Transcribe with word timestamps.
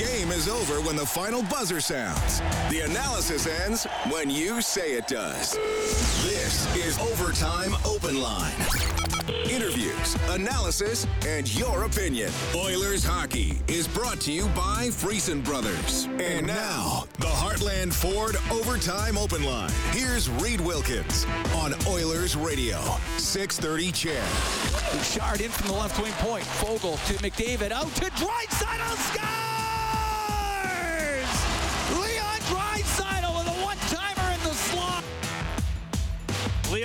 game 0.00 0.30
is 0.30 0.48
over 0.48 0.80
when 0.80 0.96
the 0.96 1.04
final 1.04 1.42
buzzer 1.42 1.78
sounds. 1.78 2.40
The 2.70 2.80
analysis 2.80 3.46
ends 3.46 3.84
when 4.08 4.30
you 4.30 4.62
say 4.62 4.92
it 4.92 5.06
does. 5.06 5.52
This 6.24 6.74
is 6.74 6.98
Overtime 6.98 7.74
Open 7.84 8.18
Line. 8.18 8.54
Interviews, 9.50 10.16
analysis, 10.30 11.06
and 11.26 11.54
your 11.54 11.84
opinion. 11.84 12.32
Oilers 12.56 13.04
hockey 13.04 13.60
is 13.68 13.86
brought 13.86 14.20
to 14.20 14.32
you 14.32 14.46
by 14.48 14.88
Friesen 14.88 15.44
Brothers. 15.44 16.08
And 16.18 16.46
now, 16.46 17.04
the 17.18 17.26
Heartland 17.26 17.92
Ford 17.92 18.36
Overtime 18.50 19.18
Open 19.18 19.44
Line. 19.44 19.70
Here's 19.90 20.30
Reed 20.30 20.62
Wilkins 20.62 21.26
on 21.56 21.74
Oilers 21.86 22.36
Radio, 22.36 22.78
630 23.18 23.92
CHED. 23.92 24.22
Bouchard 24.92 25.42
in 25.42 25.50
from 25.50 25.68
the 25.68 25.74
left 25.74 26.00
wing 26.00 26.12
point. 26.14 26.44
Foegele 26.44 26.96
to 27.06 27.14
McDavid. 27.22 27.70
Out 27.70 27.94
to 27.96 28.06
Draisaitl. 28.12 28.96
Scores! 28.96 29.29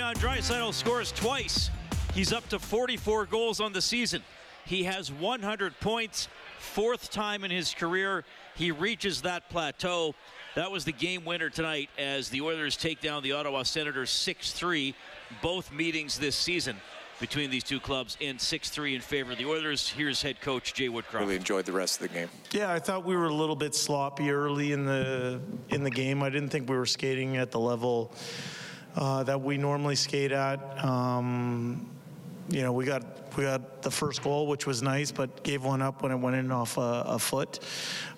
Leon 0.06 0.14
Draisaitl 0.18 0.72
scores 0.72 1.10
twice. 1.10 1.68
He's 2.14 2.32
up 2.32 2.48
to 2.50 2.60
44 2.60 3.26
goals 3.26 3.58
on 3.58 3.72
the 3.72 3.82
season. 3.82 4.22
He 4.64 4.84
has 4.84 5.10
100 5.10 5.80
points, 5.80 6.28
fourth 6.60 7.10
time 7.10 7.42
in 7.42 7.50
his 7.50 7.74
career. 7.74 8.22
He 8.54 8.70
reaches 8.70 9.22
that 9.22 9.50
plateau. 9.50 10.14
That 10.54 10.70
was 10.70 10.84
the 10.84 10.92
game 10.92 11.24
winner 11.24 11.50
tonight 11.50 11.90
as 11.98 12.28
the 12.28 12.40
Oilers 12.42 12.76
take 12.76 13.00
down 13.00 13.24
the 13.24 13.32
Ottawa 13.32 13.64
Senators 13.64 14.10
6 14.10 14.52
3. 14.52 14.94
Both 15.42 15.72
meetings 15.72 16.20
this 16.20 16.36
season 16.36 16.76
between 17.18 17.50
these 17.50 17.64
two 17.64 17.80
clubs 17.80 18.16
in 18.20 18.36
6-3 18.36 18.94
in 18.94 19.00
favor 19.00 19.32
of 19.32 19.38
the 19.38 19.46
Oilers. 19.46 19.88
Here's 19.88 20.22
head 20.22 20.40
coach 20.40 20.72
Jay 20.72 20.88
Woodcroft. 20.88 21.20
Really 21.20 21.34
enjoyed 21.34 21.66
the 21.66 21.72
rest 21.72 22.00
of 22.00 22.06
the 22.06 22.14
game. 22.14 22.28
Yeah, 22.52 22.72
I 22.72 22.78
thought 22.78 23.04
we 23.04 23.16
were 23.16 23.26
a 23.26 23.34
little 23.34 23.56
bit 23.56 23.74
sloppy 23.74 24.30
early 24.30 24.70
in 24.70 24.84
the 24.86 25.40
in 25.70 25.82
the 25.82 25.90
game. 25.90 26.22
I 26.22 26.30
didn't 26.30 26.50
think 26.50 26.70
we 26.70 26.76
were 26.76 26.86
skating 26.86 27.38
at 27.38 27.50
the 27.50 27.58
level 27.58 28.12
uh, 28.96 29.22
that 29.24 29.40
we 29.40 29.58
normally 29.58 29.94
skate 29.94 30.32
at. 30.32 30.84
Um, 30.84 31.88
you 32.48 32.62
know, 32.62 32.72
we 32.72 32.84
got 32.84 33.36
we 33.36 33.44
got 33.44 33.82
the 33.82 33.90
first 33.90 34.22
goal, 34.22 34.46
which 34.46 34.66
was 34.66 34.82
nice, 34.82 35.12
but 35.12 35.42
gave 35.42 35.64
one 35.64 35.82
up 35.82 36.02
when 36.02 36.12
it 36.12 36.16
went 36.16 36.36
in 36.36 36.50
off 36.50 36.78
a, 36.78 37.04
a 37.06 37.18
foot. 37.18 37.58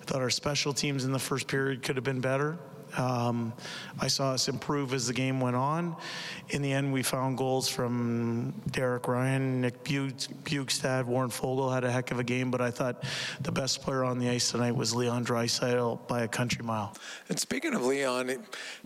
I 0.01 0.05
thought 0.05 0.21
our 0.21 0.29
special 0.29 0.71
teams 0.71 1.03
in 1.03 1.11
the 1.11 1.19
first 1.19 1.47
period 1.47 1.83
could 1.83 1.95
have 1.97 2.05
been 2.05 2.21
better. 2.21 2.57
Um, 2.97 3.53
I 3.99 4.07
saw 4.07 4.31
us 4.31 4.47
improve 4.47 4.93
as 4.93 5.07
the 5.07 5.13
game 5.13 5.39
went 5.39 5.55
on. 5.55 5.95
In 6.49 6.61
the 6.61 6.71
end, 6.71 6.91
we 6.91 7.03
found 7.03 7.37
goals 7.37 7.67
from 7.69 8.53
Derek 8.71 9.07
Ryan, 9.07 9.61
Nick 9.61 9.83
Bjugstad, 9.83 11.05
Warren 11.05 11.29
Foegele 11.29 11.73
had 11.73 11.83
a 11.83 11.91
heck 11.91 12.11
of 12.11 12.19
a 12.19 12.23
game, 12.23 12.49
but 12.51 12.61
I 12.61 12.71
thought 12.71 13.03
the 13.41 13.51
best 13.51 13.81
player 13.81 14.03
on 14.03 14.19
the 14.19 14.29
ice 14.29 14.51
tonight 14.51 14.75
was 14.75 14.95
Leon 14.95 15.25
Draisaitl 15.25 16.07
by 16.07 16.23
a 16.23 16.27
country 16.27 16.63
mile. 16.63 16.95
And 17.29 17.39
speaking 17.39 17.73
of 17.73 17.85
Leon, 17.85 18.29
you 18.29 18.39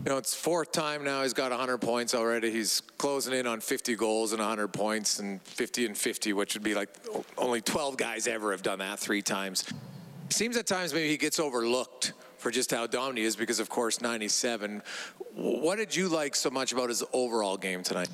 know, 0.04 0.18
it's 0.18 0.34
fourth 0.34 0.72
time 0.72 1.04
now 1.04 1.22
he's 1.22 1.32
got 1.32 1.50
100 1.50 1.78
points 1.78 2.14
already. 2.14 2.50
He's 2.50 2.80
closing 2.98 3.34
in 3.34 3.46
on 3.46 3.60
50 3.60 3.94
goals 3.96 4.32
and 4.32 4.40
100 4.40 4.68
points 4.68 5.18
and 5.18 5.40
50 5.42 5.86
and 5.86 5.96
50, 5.96 6.32
which 6.32 6.54
would 6.54 6.62
be 6.62 6.74
like 6.74 6.88
only 7.38 7.60
12 7.60 7.96
guys 7.96 8.26
ever 8.26 8.50
have 8.50 8.62
done 8.62 8.78
that 8.80 8.98
three 8.98 9.22
times. 9.22 9.64
Seems 10.30 10.56
at 10.56 10.66
times 10.66 10.92
maybe 10.92 11.08
he 11.08 11.16
gets 11.16 11.38
overlooked 11.38 12.12
for 12.44 12.50
just 12.50 12.70
how 12.70 12.86
dominant 12.86 13.20
he 13.20 13.24
is 13.24 13.36
because, 13.36 13.58
of 13.58 13.70
course, 13.70 14.02
97. 14.02 14.82
What 15.34 15.76
did 15.76 15.96
you 15.96 16.08
like 16.08 16.36
so 16.36 16.50
much 16.50 16.72
about 16.72 16.90
his 16.90 17.02
overall 17.14 17.56
game 17.56 17.82
tonight? 17.82 18.10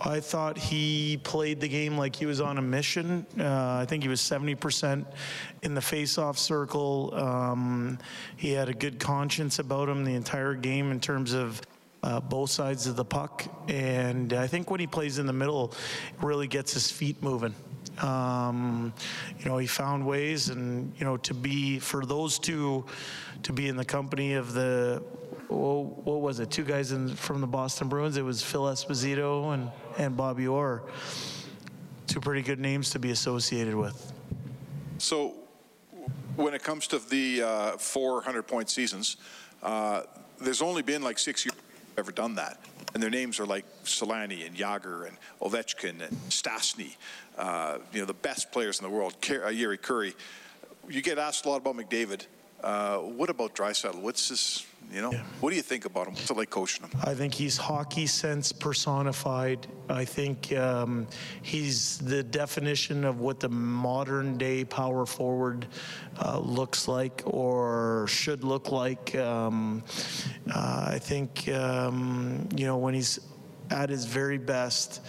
I 0.00 0.20
thought 0.20 0.56
he 0.56 1.20
played 1.22 1.60
the 1.60 1.68
game 1.68 1.98
like 1.98 2.16
he 2.16 2.24
was 2.24 2.40
on 2.40 2.56
a 2.56 2.62
mission. 2.62 3.26
Uh, 3.38 3.80
I 3.82 3.84
think 3.86 4.02
he 4.02 4.08
was 4.08 4.22
70% 4.22 5.04
in 5.62 5.74
the 5.74 5.82
face-off 5.82 6.38
circle. 6.38 7.14
Um, 7.14 7.98
he 8.38 8.52
had 8.52 8.70
a 8.70 8.72
good 8.72 8.98
conscience 8.98 9.58
about 9.58 9.90
him 9.90 10.02
the 10.02 10.14
entire 10.14 10.54
game 10.54 10.90
in 10.90 10.98
terms 10.98 11.34
of 11.34 11.60
uh, 12.04 12.20
both 12.20 12.50
sides 12.50 12.86
of 12.86 12.96
the 12.96 13.04
puck. 13.04 13.46
And 13.66 14.34
I 14.34 14.46
think 14.46 14.70
when 14.70 14.78
he 14.78 14.86
plays 14.86 15.18
in 15.18 15.26
the 15.26 15.32
middle, 15.32 15.72
really 16.20 16.46
gets 16.46 16.74
his 16.74 16.90
feet 16.90 17.22
moving. 17.22 17.54
Um, 18.02 18.92
you 19.38 19.46
know, 19.46 19.56
he 19.56 19.66
found 19.66 20.06
ways, 20.06 20.50
and 20.50 20.92
you 20.98 21.04
know, 21.04 21.16
to 21.18 21.32
be 21.32 21.78
for 21.78 22.04
those 22.04 22.38
two 22.38 22.84
to 23.42 23.52
be 23.52 23.68
in 23.68 23.76
the 23.76 23.84
company 23.84 24.34
of 24.34 24.52
the 24.52 25.02
what 25.48 26.20
was 26.20 26.40
it? 26.40 26.50
Two 26.50 26.64
guys 26.64 26.90
in, 26.90 27.14
from 27.14 27.40
the 27.40 27.46
Boston 27.46 27.88
Bruins. 27.88 28.16
It 28.16 28.24
was 28.24 28.42
Phil 28.42 28.64
Esposito 28.64 29.54
and 29.54 29.70
and 29.96 30.16
Bobby 30.16 30.46
Orr. 30.46 30.82
Two 32.06 32.20
pretty 32.20 32.42
good 32.42 32.58
names 32.58 32.90
to 32.90 32.98
be 32.98 33.12
associated 33.12 33.74
with. 33.74 34.12
So, 34.98 35.34
when 36.36 36.52
it 36.52 36.62
comes 36.62 36.86
to 36.88 36.98
the 36.98 37.42
uh, 37.42 37.76
400 37.76 38.42
point 38.42 38.68
seasons, 38.68 39.16
uh, 39.62 40.02
there's 40.40 40.60
only 40.60 40.82
been 40.82 41.02
like 41.02 41.18
six 41.18 41.46
years 41.46 41.54
ever 41.96 42.12
done 42.12 42.34
that. 42.36 42.60
And 42.92 43.02
their 43.02 43.10
names 43.10 43.40
are 43.40 43.46
like 43.46 43.64
Selanne 43.84 44.46
and 44.46 44.56
Jagr 44.56 45.08
and 45.08 45.16
Ovechkin 45.40 46.00
and 46.00 46.16
Stastny, 46.28 46.96
uh, 47.36 47.78
you 47.92 48.00
know, 48.00 48.06
the 48.06 48.14
best 48.14 48.52
players 48.52 48.78
in 48.78 48.84
the 48.84 48.90
world, 48.90 49.14
uh, 49.22 49.50
Kurri. 49.76 50.14
You 50.88 51.02
get 51.02 51.18
asked 51.18 51.46
a 51.46 51.48
lot 51.48 51.56
about 51.56 51.76
McDavid. 51.76 52.26
Uh, 52.64 52.96
what 52.96 53.28
about 53.28 53.54
Draisaitl? 53.54 54.00
What's 54.00 54.30
his, 54.30 54.64
you 54.90 55.02
know, 55.02 55.12
yeah. 55.12 55.22
what 55.40 55.50
do 55.50 55.56
you 55.56 55.60
think 55.60 55.84
about 55.84 56.06
him? 56.06 56.14
What's 56.14 56.30
it 56.30 56.36
like 56.38 56.48
coaching 56.48 56.88
him? 56.88 56.98
I 57.04 57.12
think 57.12 57.34
he's 57.34 57.58
hockey 57.58 58.06
sense 58.06 58.52
personified. 58.52 59.66
I 59.90 60.06
think 60.06 60.50
um, 60.56 61.06
he's 61.42 61.98
the 61.98 62.22
definition 62.22 63.04
of 63.04 63.20
what 63.20 63.38
the 63.38 63.50
modern 63.50 64.38
day 64.38 64.64
power 64.64 65.04
forward 65.04 65.66
uh, 66.24 66.38
looks 66.38 66.88
like 66.88 67.20
or 67.26 68.06
should 68.08 68.44
look 68.44 68.72
like. 68.72 69.14
Um, 69.14 69.84
uh, 70.50 70.86
I 70.88 70.98
think, 70.98 71.46
um, 71.50 72.48
you 72.56 72.64
know, 72.64 72.78
when 72.78 72.94
he's 72.94 73.20
at 73.70 73.90
his 73.90 74.06
very 74.06 74.38
best, 74.38 75.02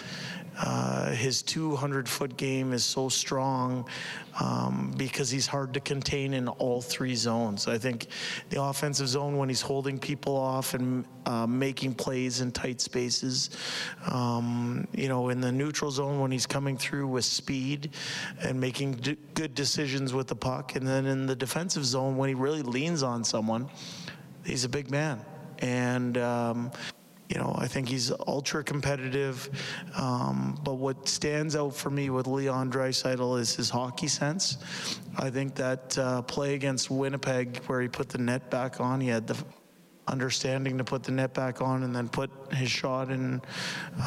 uh, 0.57 1.11
his 1.11 1.41
200 1.41 2.07
foot 2.07 2.37
game 2.37 2.71
is 2.71 2.83
so 2.83 3.09
strong 3.09 3.87
um, 4.39 4.93
because 4.97 5.29
he's 5.29 5.47
hard 5.47 5.73
to 5.73 5.79
contain 5.79 6.33
in 6.33 6.47
all 6.47 6.81
three 6.81 7.15
zones. 7.15 7.67
I 7.67 7.77
think 7.77 8.07
the 8.49 8.61
offensive 8.61 9.07
zone, 9.07 9.37
when 9.37 9.49
he's 9.49 9.61
holding 9.61 9.99
people 9.99 10.35
off 10.35 10.73
and 10.73 11.05
uh, 11.25 11.45
making 11.45 11.95
plays 11.95 12.41
in 12.41 12.51
tight 12.51 12.79
spaces, 12.79 13.49
um, 14.09 14.87
you 14.93 15.09
know, 15.09 15.29
in 15.29 15.41
the 15.41 15.51
neutral 15.51 15.91
zone, 15.91 16.19
when 16.19 16.31
he's 16.31 16.45
coming 16.45 16.77
through 16.77 17.07
with 17.07 17.25
speed 17.25 17.91
and 18.41 18.59
making 18.59 18.93
d- 18.93 19.17
good 19.33 19.55
decisions 19.55 20.13
with 20.13 20.27
the 20.27 20.35
puck, 20.35 20.75
and 20.75 20.87
then 20.87 21.05
in 21.05 21.25
the 21.25 21.35
defensive 21.35 21.85
zone, 21.85 22.15
when 22.15 22.29
he 22.29 22.35
really 22.35 22.61
leans 22.61 23.03
on 23.03 23.23
someone, 23.23 23.69
he's 24.45 24.63
a 24.63 24.69
big 24.69 24.89
man. 24.89 25.19
And 25.59 26.17
um, 26.17 26.71
you 27.29 27.39
know, 27.39 27.55
I 27.57 27.67
think 27.67 27.89
he's 27.89 28.11
ultra 28.27 28.63
competitive. 28.63 29.49
Um, 29.97 30.59
but 30.63 30.75
what 30.75 31.07
stands 31.07 31.55
out 31.55 31.75
for 31.75 31.89
me 31.89 32.09
with 32.09 32.27
Leon 32.27 32.71
Draisaitl 32.71 33.39
is 33.39 33.55
his 33.55 33.69
hockey 33.69 34.07
sense. 34.07 34.57
I 35.17 35.29
think 35.29 35.55
that 35.55 35.97
uh, 35.97 36.21
play 36.23 36.53
against 36.53 36.91
Winnipeg, 36.91 37.57
where 37.65 37.81
he 37.81 37.87
put 37.87 38.09
the 38.09 38.19
net 38.19 38.49
back 38.49 38.79
on, 38.79 39.01
he 39.01 39.07
had 39.07 39.25
the 39.25 39.37
understanding 40.07 40.77
to 40.77 40.83
put 40.83 41.03
the 41.03 41.11
net 41.11 41.33
back 41.33 41.61
on 41.61 41.81
and 41.83 41.95
then 41.95 42.07
put 42.07 42.29
his 42.53 42.69
shot 42.69 43.09
in 43.09 43.41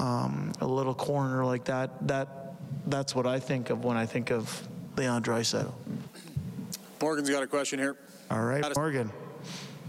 um, 0.01 0.53
a 0.61 0.67
little 0.67 0.95
corner 0.95 1.45
like 1.45 1.65
that. 1.65 2.07
That 2.07 2.55
that's 2.87 3.15
what 3.15 3.27
I 3.27 3.41
think 3.41 3.71
of 3.71 3.85
when 3.85 3.97
I 3.97 4.07
think 4.07 4.31
of 4.31 4.69
Leon 4.97 5.23
Draisaitl. 5.23 5.73
Morgan's 7.01 7.31
got 7.31 7.43
a 7.43 7.47
question 7.47 7.79
here. 7.79 7.97
All 8.31 8.43
right, 8.43 8.65
Morgan. 8.77 9.11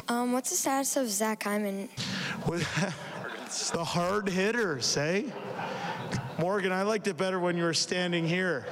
Um, 0.08 0.32
what's 0.32 0.50
the 0.50 0.56
status 0.56 0.98
of 0.98 1.10
Zach 1.10 1.44
Hyman? 1.44 1.90
the 3.50 3.84
hard 3.84 4.30
hitter, 4.30 4.80
say. 4.80 5.26
Morgan, 6.38 6.72
I 6.72 6.84
liked 6.84 7.08
it 7.08 7.18
better 7.18 7.40
when 7.40 7.58
you 7.58 7.64
were 7.64 7.74
standing 7.74 8.28
here. 8.28 8.68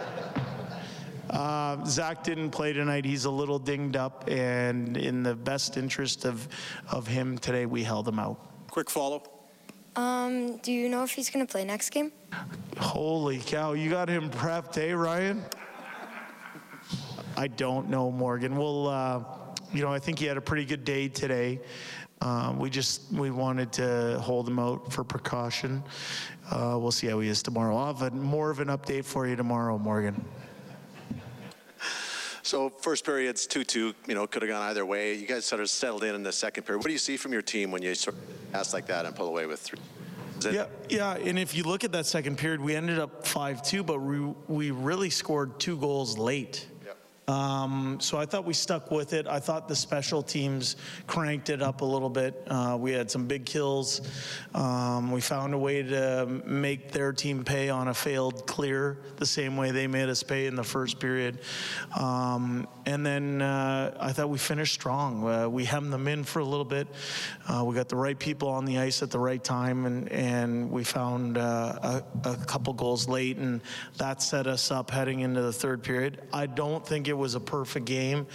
Uh, 1.31 1.83
Zach 1.85 2.23
didn't 2.23 2.51
play 2.51 2.73
tonight. 2.73 3.03
He's 3.03 3.25
a 3.25 3.31
little 3.31 3.57
dinged 3.57 3.95
up, 3.95 4.25
and 4.29 4.95
in 4.95 5.23
the 5.23 5.33
best 5.33 5.77
interest 5.77 6.25
of, 6.25 6.47
of 6.91 7.07
him 7.07 7.39
today, 7.39 7.65
we 7.65 7.83
held 7.83 8.07
him 8.07 8.19
out. 8.19 8.39
Quick 8.69 8.91
follow. 8.91 9.23
Um, 9.95 10.57
do 10.57 10.71
you 10.71 10.89
know 10.89 11.03
if 11.03 11.11
he's 11.11 11.31
going 11.31 11.45
to 11.45 11.51
play 11.51 11.65
next 11.65 11.89
game? 11.89 12.11
Holy 12.77 13.39
cow, 13.39 13.73
you 13.73 13.89
got 13.89 14.07
him 14.09 14.29
prepped, 14.29 14.77
eh, 14.77 14.93
Ryan? 14.93 15.43
I 17.35 17.47
don't 17.47 17.89
know, 17.89 18.11
Morgan. 18.11 18.55
Well, 18.55 18.87
uh, 18.87 19.23
you 19.73 19.81
know, 19.81 19.91
I 19.91 19.97
think 19.97 20.19
he 20.19 20.25
had 20.25 20.37
a 20.37 20.41
pretty 20.41 20.65
good 20.65 20.85
day 20.85 21.07
today. 21.07 21.61
Um, 22.21 22.57
we 22.57 22.69
just 22.69 23.11
we 23.11 23.29
wanted 23.29 23.71
to 23.73 24.19
hold 24.19 24.47
him 24.47 24.59
out 24.59 24.91
for 24.91 25.03
precaution. 25.03 25.83
Uh, 26.49 26.77
we'll 26.79 26.91
see 26.91 27.07
how 27.07 27.19
he 27.19 27.29
is 27.29 27.43
tomorrow. 27.43 27.77
I'll 27.77 27.93
have 27.93 28.01
a, 28.01 28.15
more 28.15 28.49
of 28.49 28.59
an 28.59 28.69
update 28.69 29.05
for 29.05 29.27
you 29.27 29.35
tomorrow, 29.35 29.77
Morgan. 29.77 30.23
So 32.41 32.69
first 32.69 33.03
period's 33.03 33.45
two-two. 33.45 33.93
You 34.07 34.15
know, 34.15 34.25
could 34.25 34.41
have 34.41 34.49
gone 34.49 34.61
either 34.69 34.85
way. 34.85 35.13
You 35.15 35.27
guys 35.27 35.45
sort 35.45 35.61
of 35.61 35.69
settled 35.69 36.03
in 36.05 36.15
in 36.15 36.23
the 36.23 36.31
second 36.31 36.63
period. 36.63 36.79
What 36.79 36.87
do 36.87 36.93
you 36.93 36.97
see 36.97 37.17
from 37.17 37.33
your 37.33 37.41
team 37.41 37.71
when 37.71 37.81
you 37.81 37.93
sort 37.93 38.15
of 38.15 38.51
pass 38.53 38.73
like 38.73 38.87
that 38.87 39.05
and 39.05 39.13
pull 39.13 39.27
away 39.27 39.45
with 39.45 39.59
three? 39.59 39.79
Yeah, 40.49 40.67
yeah, 40.87 41.15
and 41.15 41.37
if 41.37 41.55
you 41.55 41.63
look 41.63 41.83
at 41.83 41.91
that 41.93 42.05
second 42.05 42.37
period, 42.37 42.61
we 42.61 42.75
ended 42.75 42.99
up 42.99 43.25
five-two, 43.25 43.83
but 43.83 43.99
we 43.99 44.19
we 44.47 44.71
really 44.71 45.09
scored 45.09 45.59
two 45.59 45.77
goals 45.77 46.17
late. 46.17 46.67
Um, 47.29 47.97
so 47.99 48.17
I 48.17 48.25
thought 48.25 48.45
we 48.45 48.53
stuck 48.53 48.89
with 48.89 49.11
it. 49.11 49.27
I 49.27 49.39
thought 49.39 49.67
the 49.67 49.75
special 49.75 50.23
teams 50.23 50.77
cranked 51.07 51.49
it 51.49 51.61
up 51.61 51.81
a 51.81 51.85
little 51.85 52.09
bit. 52.09 52.41
Uh, 52.47 52.77
we 52.79 52.93
had 52.93 53.11
some 53.11 53.27
big 53.27 53.45
kills. 53.45 53.99
Um, 54.55 55.11
we 55.11 55.19
found 55.19 55.53
a 55.53 55.57
way 55.57 55.83
to 55.83 56.25
make 56.45 56.93
their 56.93 57.11
team 57.11 57.43
pay 57.43 57.67
on 57.67 57.89
a 57.89 57.93
failed 57.93 58.47
clear, 58.47 58.99
the 59.17 59.25
same 59.25 59.57
way 59.57 59.71
they 59.71 59.87
made 59.87 60.07
us 60.07 60.23
pay 60.23 60.45
in 60.47 60.55
the 60.55 60.63
first 60.63 61.01
period. 61.01 61.39
Um, 61.99 62.65
and 62.85 63.05
then 63.05 63.41
uh, 63.41 63.97
I 63.99 64.13
thought 64.13 64.29
we 64.29 64.37
finished 64.37 64.75
strong. 64.75 65.27
Uh, 65.27 65.49
we 65.49 65.65
hemmed 65.65 65.91
them 65.91 66.07
in 66.07 66.23
for 66.23 66.39
a 66.39 66.45
little 66.45 66.63
bit. 66.63 66.87
Uh, 67.45 67.61
we 67.65 67.75
got 67.75 67.89
the 67.89 67.97
right 67.97 68.17
people 68.17 68.47
on 68.47 68.63
the 68.63 68.77
ice 68.77 69.03
at 69.03 69.11
the 69.11 69.19
right 69.19 69.43
time, 69.43 69.85
and, 69.85 70.09
and 70.13 70.71
we 70.71 70.85
found 70.85 71.37
uh, 71.37 72.01
a, 72.23 72.29
a 72.29 72.35
couple 72.45 72.71
goals 72.71 73.09
late, 73.09 73.35
and 73.35 73.59
that 73.97 74.21
set 74.21 74.47
us 74.47 74.71
up 74.71 74.91
heading 74.91 75.19
into 75.19 75.41
the 75.41 75.51
third 75.51 75.83
period. 75.83 76.21
I 76.31 76.45
don't 76.45 76.87
think 76.87 77.09
it 77.09 77.16
was 77.17 77.35
a 77.35 77.39
perfect 77.39 77.85
game 77.85 78.27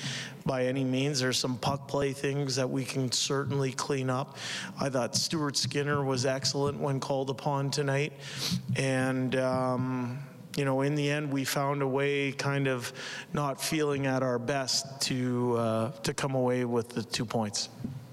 by 0.45 0.67
any 0.67 0.85
means. 0.85 1.21
There's 1.21 1.39
some 1.39 1.57
puck 1.57 1.89
play 1.89 2.13
things 2.13 2.57
that 2.57 2.69
we 2.69 2.85
can 2.85 3.11
certainly 3.13 3.73
clean 3.73 4.11
up. 4.11 4.37
I 4.81 4.89
thought 4.89 5.15
Stuart 5.15 5.57
Skinner 5.57 6.05
was 6.05 6.27
excellent 6.27 6.79
when 6.79 7.01
called 7.01 7.31
upon 7.31 7.71
tonight, 7.71 8.13
and. 8.77 9.37
Um, 9.37 10.19
you 10.57 10.67
know, 10.67 10.83
in 10.83 10.95
the 10.95 11.11
end, 11.11 11.33
we 11.33 11.45
found 11.45 11.81
a 11.81 11.89
way, 11.89 12.31
kind 12.33 12.69
of 12.69 12.93
not 13.33 13.59
feeling 13.59 14.07
at 14.07 14.23
our 14.23 14.39
best, 14.39 15.01
to 15.03 15.57
uh, 15.57 15.91
to 16.03 16.13
come 16.13 16.35
away 16.35 16.67
with 16.67 16.91
the 16.91 17.03
two 17.03 17.25
points. 17.25 17.71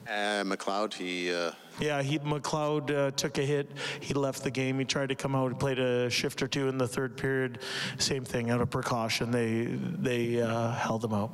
Uh, 0.07 0.43
McLeod, 0.45 0.93
he. 0.93 1.33
Uh... 1.33 1.51
Yeah, 1.79 2.01
he 2.01 2.19
McLeod 2.19 2.91
uh, 2.91 3.11
took 3.11 3.37
a 3.37 3.41
hit. 3.41 3.71
He 3.99 4.13
left 4.13 4.43
the 4.43 4.51
game. 4.51 4.79
He 4.79 4.85
tried 4.85 5.09
to 5.09 5.15
come 5.15 5.35
out. 5.35 5.51
He 5.51 5.57
played 5.57 5.79
a 5.79 6.09
shift 6.09 6.41
or 6.41 6.47
two 6.47 6.67
in 6.67 6.77
the 6.77 6.87
third 6.87 7.17
period. 7.17 7.59
Same 7.97 8.25
thing, 8.25 8.49
out 8.49 8.61
of 8.61 8.69
precaution, 8.69 9.31
they 9.31 9.65
they 9.65 10.41
uh, 10.41 10.71
held 10.71 11.03
him 11.03 11.13
out. 11.13 11.31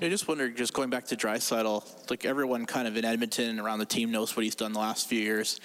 I 0.00 0.08
just 0.08 0.26
wonder, 0.26 0.50
just 0.50 0.72
going 0.72 0.90
back 0.90 1.04
to 1.06 1.16
Draisaitl, 1.16 2.10
like 2.10 2.24
everyone 2.24 2.66
kind 2.66 2.88
of 2.88 2.96
in 2.96 3.04
Edmonton 3.04 3.50
and 3.50 3.60
around 3.60 3.78
the 3.78 3.86
team 3.86 4.10
knows 4.10 4.36
what 4.36 4.42
he's 4.42 4.56
done 4.56 4.72
the 4.72 4.80
last 4.80 5.08
few 5.08 5.20
years. 5.20 5.60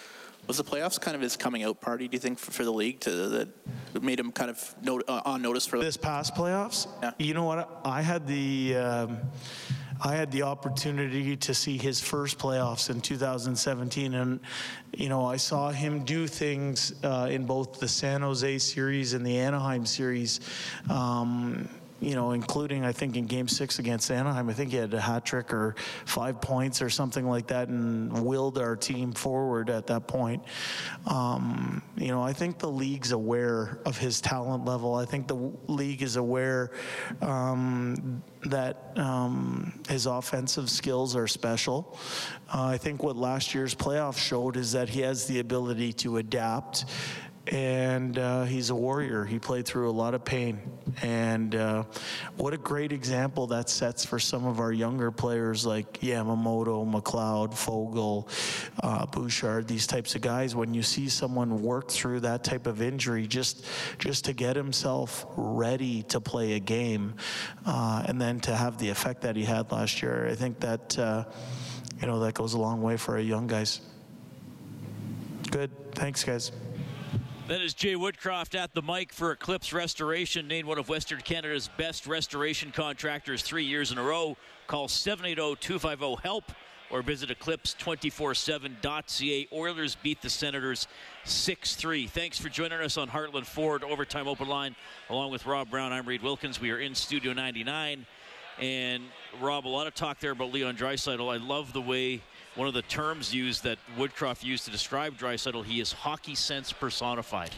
Was 0.45 0.57
the 0.57 0.63
playoffs 0.63 1.01
kind 1.01 1.15
of 1.15 1.21
his 1.21 1.35
coming 1.35 1.63
out 1.63 1.81
party? 1.81 2.07
Do 2.07 2.13
you 2.13 2.19
think 2.19 2.37
for, 2.37 2.51
for 2.51 2.63
the 2.63 2.71
league 2.71 2.99
to 3.01 3.09
that 3.09 3.49
made 4.01 4.19
him 4.19 4.31
kind 4.31 4.49
of 4.49 4.75
not, 4.81 5.01
uh, 5.09 5.21
on 5.25 5.41
notice 5.41 5.65
for 5.65 5.79
this 5.79 5.97
past 5.97 6.35
playoffs? 6.35 6.87
Yeah. 7.01 7.11
You 7.17 7.33
know 7.33 7.43
what? 7.43 7.81
I 7.83 8.01
had 8.01 8.27
the. 8.27 8.75
Um, 8.75 9.17
I 10.01 10.15
had 10.15 10.31
the 10.31 10.43
opportunity 10.43 11.35
to 11.37 11.53
see 11.53 11.77
his 11.77 12.01
first 12.01 12.37
playoffs 12.37 12.89
in 12.89 13.01
2017, 13.01 14.13
and 14.13 14.39
you 14.93 15.09
know 15.09 15.25
I 15.25 15.37
saw 15.37 15.71
him 15.71 16.03
do 16.05 16.27
things 16.27 16.93
uh, 17.03 17.27
in 17.31 17.45
both 17.45 17.79
the 17.79 17.87
San 17.87 18.21
Jose 18.21 18.59
series 18.59 19.13
and 19.13 19.25
the 19.25 19.37
Anaheim 19.39 19.85
series. 19.85 20.39
Um, 20.89 21.67
you 21.99 22.15
know, 22.15 22.31
including 22.31 22.85
I 22.85 22.91
think 22.91 23.15
in 23.15 23.25
Game 23.25 23.47
Six 23.47 23.79
against 23.79 24.11
Anaheim, 24.11 24.49
I 24.49 24.53
think 24.53 24.71
he 24.71 24.77
had 24.77 24.93
a 24.93 25.01
hat 25.01 25.25
trick 25.25 25.53
or 25.53 25.75
five 26.05 26.41
points 26.41 26.81
or 26.81 26.89
something 26.89 27.27
like 27.27 27.47
that, 27.47 27.69
and 27.69 28.25
willed 28.25 28.57
our 28.57 28.75
team 28.75 29.11
forward 29.13 29.69
at 29.69 29.87
that 29.87 30.07
point. 30.07 30.43
Um, 31.07 31.81
you 31.95 32.09
know, 32.09 32.21
I 32.21 32.33
think 32.33 32.59
the 32.59 32.69
league's 32.69 33.11
aware 33.11 33.79
of 33.85 33.97
his 33.97 34.21
talent 34.21 34.65
level. 34.65 34.95
I 34.95 35.05
think 35.05 35.27
the 35.27 35.51
league 35.67 36.01
is 36.01 36.15
aware 36.15 36.71
um, 37.21 38.21
that 38.45 38.91
um, 38.95 39.81
his 39.89 40.05
offensive 40.05 40.69
skills 40.69 41.15
are 41.15 41.27
special. 41.27 41.97
Uh, 42.53 42.65
I 42.65 42.77
think 42.77 43.03
what 43.03 43.15
last 43.15 43.53
year's 43.53 43.75
playoff 43.75 44.17
showed 44.17 44.55
is 44.55 44.71
that 44.73 44.89
he 44.89 45.01
has 45.01 45.25
the 45.25 45.39
ability 45.39 45.93
to 45.93 46.17
adapt 46.17 46.85
and 47.51 48.17
uh, 48.17 48.43
he's 48.43 48.69
a 48.69 48.75
warrior. 48.75 49.23
He 49.23 49.39
played 49.39 49.65
through 49.65 49.89
a 49.89 49.91
lot 49.91 50.13
of 50.13 50.25
pain, 50.25 50.59
and 51.01 51.55
uh, 51.55 51.83
what 52.35 52.53
a 52.53 52.57
great 52.57 52.91
example 52.91 53.47
that 53.47 53.69
sets 53.69 54.05
for 54.05 54.19
some 54.19 54.45
of 54.45 54.59
our 54.59 54.71
younger 54.71 55.11
players 55.11 55.65
like 55.65 55.99
Yamamoto, 56.01 56.89
McLeod, 56.89 57.53
Foegele, 57.53 58.27
uh, 58.83 59.05
Bouchard, 59.05 59.67
these 59.67 59.87
types 59.87 60.15
of 60.15 60.21
guys. 60.21 60.55
When 60.55 60.73
you 60.73 60.83
see 60.83 61.09
someone 61.09 61.61
work 61.61 61.89
through 61.89 62.21
that 62.21 62.43
type 62.43 62.67
of 62.67 62.81
injury, 62.81 63.27
just 63.27 63.65
just 63.97 64.25
to 64.25 64.33
get 64.33 64.55
himself 64.55 65.25
ready 65.35 66.03
to 66.03 66.19
play 66.19 66.53
a 66.53 66.59
game, 66.59 67.15
uh, 67.65 68.03
and 68.07 68.19
then 68.19 68.39
to 68.41 68.55
have 68.55 68.77
the 68.77 68.89
effect 68.89 69.21
that 69.21 69.35
he 69.35 69.43
had 69.43 69.71
last 69.71 70.01
year, 70.01 70.27
I 70.27 70.35
think 70.35 70.59
that 70.59 70.97
uh, 70.99 71.23
you 72.01 72.07
know 72.07 72.19
that 72.19 72.33
goes 72.33 72.53
a 72.53 72.59
long 72.59 72.81
way 72.81 72.97
for 72.97 73.13
our 73.13 73.21
young 73.21 73.47
guys. 73.47 73.81
Good. 75.49 75.71
Thanks, 75.93 76.23
guys. 76.23 76.51
That 77.47 77.61
is 77.61 77.73
Jay 77.73 77.95
Woodcroft 77.95 78.53
at 78.55 78.73
the 78.73 78.81
mic 78.81 79.13
for 79.13 79.31
Eclipse 79.31 79.71
Restoration, 79.71 80.49
named 80.49 80.67
one 80.67 80.77
of 80.77 80.89
Western 80.89 81.21
Canada's 81.21 81.69
best 81.77 82.05
restoration 82.05 82.73
contractors 82.73 83.41
three 83.41 83.63
years 83.63 83.89
in 83.89 83.97
a 83.97 84.03
row. 84.03 84.35
Call 84.67 84.89
780-250-HELP 84.89 86.51
or 86.91 87.01
visit 87.01 87.29
eclipse247.ca. 87.29 89.47
Oilers 89.53 89.95
beat 89.95 90.21
the 90.21 90.29
Senators 90.29 90.89
6-3. 91.25 92.09
Thanks 92.09 92.37
for 92.37 92.49
joining 92.49 92.81
us 92.81 92.97
on 92.97 93.07
Heartland 93.07 93.45
Ford 93.45 93.81
Overtime 93.81 94.27
Open 94.27 94.49
Line. 94.49 94.75
Along 95.09 95.31
with 95.31 95.45
Rob 95.45 95.69
Brown, 95.69 95.93
I'm 95.93 96.05
Reed 96.05 96.23
Wilkins. 96.23 96.59
We 96.59 96.71
are 96.71 96.79
in 96.79 96.95
Studio 96.95 97.31
99. 97.31 98.05
And 98.59 99.03
Rob, 99.39 99.65
a 99.65 99.69
lot 99.69 99.87
of 99.87 99.95
talk 99.95 100.19
there 100.19 100.31
about 100.31 100.51
Leon 100.51 100.75
Draisaitl. 100.75 101.33
I 101.33 101.37
love 101.37 101.71
the 101.71 101.79
way 101.79 102.21
one 102.57 102.67
of 102.67 102.73
the 102.73 102.81
terms 102.81 103.33
used 103.33 103.63
that 103.63 103.77
Woodcroft 103.97 104.43
used 104.43 104.65
to 104.65 104.71
describe 104.71 105.15
Draisaitl, 105.15 105.63
he 105.63 105.79
is 105.79 105.91
hockey 105.91 106.33
sense 106.33 106.73
personified. 106.73 107.51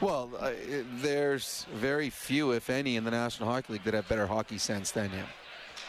Well, 0.00 0.30
uh, 0.38 0.52
there's 1.00 1.66
very 1.74 2.08
few, 2.08 2.52
if 2.52 2.70
any, 2.70 2.94
in 2.96 3.02
the 3.02 3.10
National 3.10 3.48
Hockey 3.48 3.74
League 3.74 3.84
that 3.84 3.94
have 3.94 4.08
better 4.08 4.28
hockey 4.28 4.58
sense 4.58 4.92
than 4.92 5.10
him. 5.10 5.26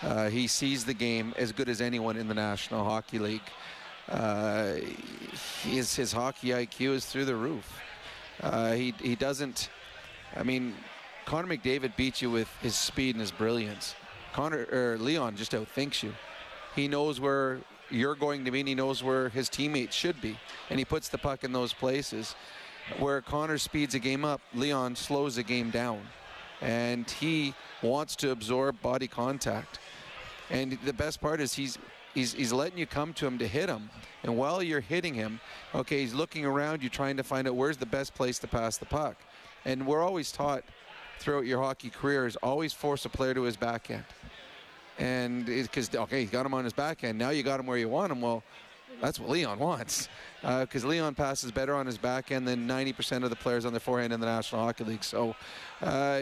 Uh, 0.02 0.30
he 0.30 0.48
sees 0.48 0.84
the 0.84 0.96
game 0.96 1.34
as 1.38 1.52
good 1.52 1.70
as 1.70 1.80
anyone 1.80 2.18
in 2.18 2.28
the 2.28 2.34
National 2.34 2.84
Hockey 2.84 3.20
League. 3.20 3.42
Uh, 4.10 4.74
his, 5.62 5.96
his 5.96 6.12
hockey 6.12 6.50
IQ 6.50 6.96
is 6.96 7.06
through 7.06 7.26
the 7.26 7.36
roof. 7.36 7.80
Uh, 8.42 8.74
he, 8.74 8.94
he 9.00 9.16
doesn't, 9.16 9.70
I 10.36 10.42
mean, 10.42 10.74
Connor 11.26 11.56
McDavid 11.56 11.96
beats 11.96 12.20
you 12.22 12.32
with 12.32 12.50
his 12.62 12.76
speed 12.76 13.16
and 13.16 13.22
his 13.22 13.32
brilliance. 13.32 13.96
Connor 14.34 14.68
or 14.72 14.98
Leon 15.00 15.36
just 15.36 15.54
outthinks 15.54 16.02
you. 16.02 16.14
He 16.76 16.88
knows 16.88 17.20
where 17.20 17.60
you're 17.95 18.15
going 18.15 18.45
to 18.45 18.51
be, 18.51 18.59
and 18.59 18.68
he 18.68 18.75
knows 18.75 19.01
where 19.01 19.30
his 19.30 19.50
teammates 19.50 19.95
should 19.95 20.19
be, 20.21 20.38
and 20.69 20.77
he 20.77 20.86
puts 20.86 21.09
the 21.09 21.18
puck 21.18 21.44
in 21.44 21.53
those 21.53 21.74
places. 21.74 22.36
Where 23.00 23.21
Connor 23.21 23.57
speeds 23.57 23.95
a 23.95 24.00
game 24.00 24.24
up, 24.24 24.42
Leon 24.53 24.95
slows 24.95 25.38
the 25.38 25.44
game 25.44 25.71
down, 25.71 26.01
and 26.62 27.09
he 27.09 27.56
wants 27.81 28.15
to 28.18 28.31
absorb 28.31 28.80
body 28.81 29.07
contact. 29.07 29.80
And 30.51 30.77
the 30.86 30.94
best 30.94 31.19
part 31.19 31.42
is 31.42 31.54
he's 31.54 31.80
he's 32.14 32.33
he's 32.33 32.54
letting 32.54 32.78
you 32.78 32.85
come 32.85 33.14
to 33.14 33.25
him 33.25 33.40
to 33.40 33.47
hit 33.47 33.69
him, 33.69 33.90
and 34.21 34.37
while 34.37 34.61
you're 34.61 34.81
hitting 34.81 35.16
him, 35.16 35.40
okay, 35.73 36.02
he's 36.02 36.14
looking 36.14 36.45
around 36.45 36.83
you 36.83 36.90
trying 36.90 37.18
to 37.18 37.23
find 37.23 37.47
out 37.47 37.56
where's 37.56 37.78
the 37.78 37.87
best 37.87 38.14
place 38.14 38.37
to 38.40 38.47
pass 38.47 38.78
the 38.78 38.85
puck. 38.85 39.16
And 39.64 39.87
we're 39.87 40.04
always 40.04 40.31
taught 40.31 40.64
throughout 41.18 41.45
your 41.45 41.61
hockey 41.61 41.90
career 41.90 42.28
is 42.28 42.35
always 42.44 42.71
force 42.71 43.06
a 43.06 43.09
player 43.09 43.33
to 43.33 43.44
his 43.44 43.56
backhand 43.56 44.06
and 44.97 45.45
because 45.45 45.94
okay, 45.94 46.21
you 46.21 46.28
got 46.28 46.45
him 46.45 46.54
on 46.54 46.64
his 46.64 46.73
backhand. 46.73 47.18
Now 47.18 47.30
you 47.30 47.44
got 47.44 47.59
him 47.59 47.66
where 47.66 47.78
you 47.78 47.90
want 47.90 48.11
him. 48.11 48.21
Well, 48.21 48.44
that's 49.02 49.19
what 49.19 49.30
Leon 49.30 49.59
wants 49.69 50.09
because 50.42 50.85
uh, 50.85 50.87
Leon 50.87 51.16
passes 51.16 51.52
better 51.52 51.75
on 51.75 51.85
his 51.85 51.97
backhand 51.97 52.47
than 52.47 52.68
90% 52.68 53.23
of 53.23 53.30
the 53.30 53.35
players 53.35 53.66
on 53.66 53.73
their 53.73 53.80
forehand 53.80 54.14
in 54.14 54.19
the 54.19 54.25
National 54.25 54.64
Hockey 54.64 54.83
League. 54.83 55.04
So 55.04 55.35
uh, 55.81 56.21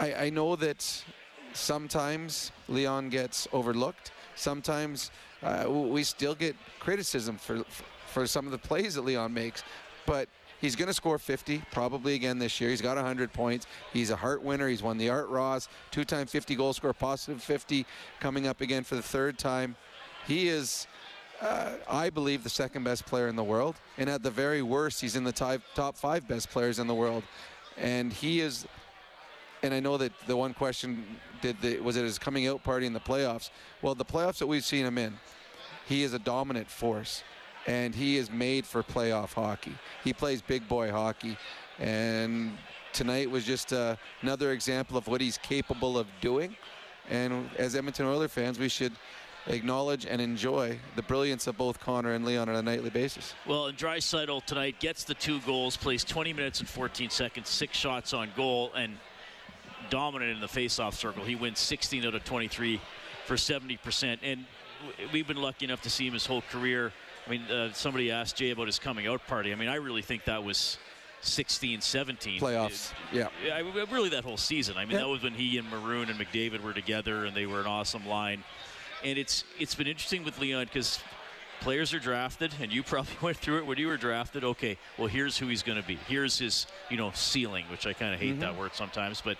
I, 0.00 0.14
I 0.14 0.30
know 0.30 0.56
that 0.56 1.04
sometimes 1.52 2.52
Leon 2.68 3.10
gets 3.10 3.48
overlooked. 3.52 4.12
Sometimes 4.34 5.10
uh, 5.42 5.66
we 5.68 6.04
still 6.04 6.34
get 6.34 6.56
criticism 6.78 7.36
for 7.36 7.64
for 8.06 8.26
some 8.26 8.46
of 8.46 8.52
the 8.52 8.58
plays 8.58 8.94
that 8.94 9.02
Leon 9.02 9.34
makes, 9.34 9.62
but 10.06 10.28
He's 10.60 10.74
going 10.74 10.88
to 10.88 10.94
score 10.94 11.18
50 11.18 11.62
probably 11.70 12.14
again 12.14 12.38
this 12.38 12.60
year. 12.60 12.70
He's 12.70 12.82
got 12.82 12.96
100 12.96 13.32
points. 13.32 13.66
He's 13.92 14.10
a 14.10 14.16
Hart 14.16 14.42
winner. 14.42 14.68
He's 14.68 14.82
won 14.82 14.98
the 14.98 15.08
Art 15.08 15.28
Ross, 15.28 15.68
two-time 15.90 16.26
50 16.26 16.54
goal 16.56 16.72
scorer, 16.72 16.92
positive 16.92 17.42
50 17.42 17.86
coming 18.20 18.46
up 18.46 18.60
again 18.60 18.82
for 18.82 18.96
the 18.96 19.02
third 19.02 19.38
time. 19.38 19.76
He 20.26 20.48
is, 20.48 20.86
uh, 21.40 21.74
I 21.88 22.10
believe, 22.10 22.42
the 22.42 22.50
second 22.50 22.84
best 22.84 23.06
player 23.06 23.28
in 23.28 23.36
the 23.36 23.44
world. 23.44 23.76
And 23.96 24.10
at 24.10 24.22
the 24.22 24.30
very 24.30 24.62
worst, 24.62 25.00
he's 25.00 25.14
in 25.14 25.24
the 25.24 25.32
top, 25.32 25.60
top 25.74 25.96
five 25.96 26.26
best 26.26 26.50
players 26.50 26.80
in 26.80 26.86
the 26.86 26.94
world. 26.94 27.22
And 27.76 28.12
he 28.12 28.40
is, 28.40 28.66
and 29.62 29.72
I 29.72 29.78
know 29.78 29.96
that 29.96 30.12
the 30.26 30.36
one 30.36 30.54
question 30.54 31.04
did 31.40 31.60
the, 31.60 31.78
was 31.78 31.96
it 31.96 32.02
his 32.02 32.18
coming 32.18 32.48
out 32.48 32.64
party 32.64 32.86
in 32.86 32.92
the 32.92 33.00
playoffs? 33.00 33.50
Well, 33.80 33.94
the 33.94 34.04
playoffs 34.04 34.38
that 34.38 34.48
we've 34.48 34.64
seen 34.64 34.84
him 34.84 34.98
in, 34.98 35.14
he 35.86 36.02
is 36.02 36.14
a 36.14 36.18
dominant 36.18 36.68
force 36.68 37.22
and 37.68 37.94
he 37.94 38.16
is 38.16 38.30
made 38.30 38.64
for 38.64 38.82
playoff 38.82 39.34
hockey. 39.34 39.74
He 40.02 40.14
plays 40.14 40.40
big 40.40 40.66
boy 40.66 40.90
hockey, 40.90 41.36
and 41.78 42.56
tonight 42.94 43.30
was 43.30 43.44
just 43.44 43.74
uh, 43.74 43.96
another 44.22 44.52
example 44.52 44.96
of 44.96 45.06
what 45.06 45.20
he's 45.20 45.36
capable 45.36 45.98
of 45.98 46.06
doing. 46.22 46.56
And 47.10 47.48
as 47.58 47.76
Edmonton 47.76 48.06
Oilers 48.06 48.32
fans, 48.32 48.58
we 48.58 48.70
should 48.70 48.92
acknowledge 49.46 50.06
and 50.06 50.20
enjoy 50.20 50.78
the 50.96 51.02
brilliance 51.02 51.46
of 51.46 51.58
both 51.58 51.78
Connor 51.78 52.12
and 52.12 52.24
Leon 52.24 52.48
on 52.48 52.56
a 52.56 52.62
nightly 52.62 52.90
basis. 52.90 53.34
Well, 53.46 53.66
and 53.66 53.76
Draisaitl 53.76 54.44
tonight 54.46 54.80
gets 54.80 55.04
the 55.04 55.14
two 55.14 55.40
goals, 55.40 55.76
plays 55.76 56.04
20 56.04 56.32
minutes 56.32 56.60
and 56.60 56.68
14 56.68 57.10
seconds, 57.10 57.50
six 57.50 57.76
shots 57.76 58.14
on 58.14 58.30
goal, 58.34 58.72
and 58.74 58.96
dominant 59.90 60.32
in 60.32 60.40
the 60.40 60.46
faceoff 60.46 60.94
circle. 60.94 61.22
He 61.22 61.34
wins 61.34 61.58
16 61.58 62.06
out 62.06 62.14
of 62.14 62.24
23 62.24 62.80
for 63.26 63.36
70%. 63.36 64.18
And 64.22 64.46
we've 65.12 65.26
been 65.26 65.40
lucky 65.40 65.66
enough 65.66 65.82
to 65.82 65.90
see 65.90 66.06
him 66.06 66.14
his 66.14 66.24
whole 66.24 66.42
career. 66.50 66.92
I 67.28 67.30
mean, 67.30 67.42
uh, 67.42 67.72
somebody 67.74 68.10
asked 68.10 68.36
Jay 68.36 68.50
about 68.50 68.66
his 68.66 68.78
coming 68.78 69.06
out 69.06 69.26
party. 69.26 69.52
I 69.52 69.56
mean, 69.56 69.68
I 69.68 69.74
really 69.74 70.00
think 70.00 70.24
that 70.24 70.42
was 70.42 70.78
16, 71.20 71.82
17. 71.82 72.40
Playoffs, 72.40 72.92
yeah. 73.12 73.28
I, 73.52 73.60
really, 73.90 74.08
that 74.10 74.24
whole 74.24 74.38
season. 74.38 74.76
I 74.78 74.84
mean, 74.84 74.92
Yeah. 74.92 75.02
that 75.02 75.08
was 75.08 75.22
when 75.22 75.34
he 75.34 75.58
and 75.58 75.68
Maroon 75.68 76.08
and 76.08 76.18
McDavid 76.18 76.62
were 76.62 76.72
together, 76.72 77.26
and 77.26 77.36
they 77.36 77.44
were 77.44 77.60
an 77.60 77.66
awesome 77.66 78.06
line. 78.06 78.44
And 79.04 79.18
it's 79.18 79.44
it's 79.58 79.74
been 79.74 79.86
interesting 79.86 80.24
with 80.24 80.40
Leon 80.40 80.64
because 80.64 81.00
players 81.60 81.92
are 81.92 81.98
drafted, 82.00 82.54
and 82.60 82.72
you 82.72 82.82
probably 82.94 83.14
went 83.20 83.36
through 83.36 83.58
it 83.58 83.66
when 83.66 83.76
you 83.78 83.88
were 83.88 83.98
drafted. 83.98 84.42
Okay, 84.42 84.78
well, 84.96 85.08
here's 85.08 85.36
who 85.36 85.48
he's 85.48 85.62
going 85.62 85.80
to 85.80 85.86
be. 85.86 85.96
Here's 86.08 86.38
his, 86.38 86.66
you 86.88 86.96
know, 86.96 87.12
ceiling, 87.14 87.66
which 87.70 87.86
I 87.86 87.92
kind 87.92 88.14
of 88.14 88.20
hate 88.20 88.40
that 88.40 88.56
word 88.56 88.74
sometimes, 88.74 89.20
but 89.20 89.36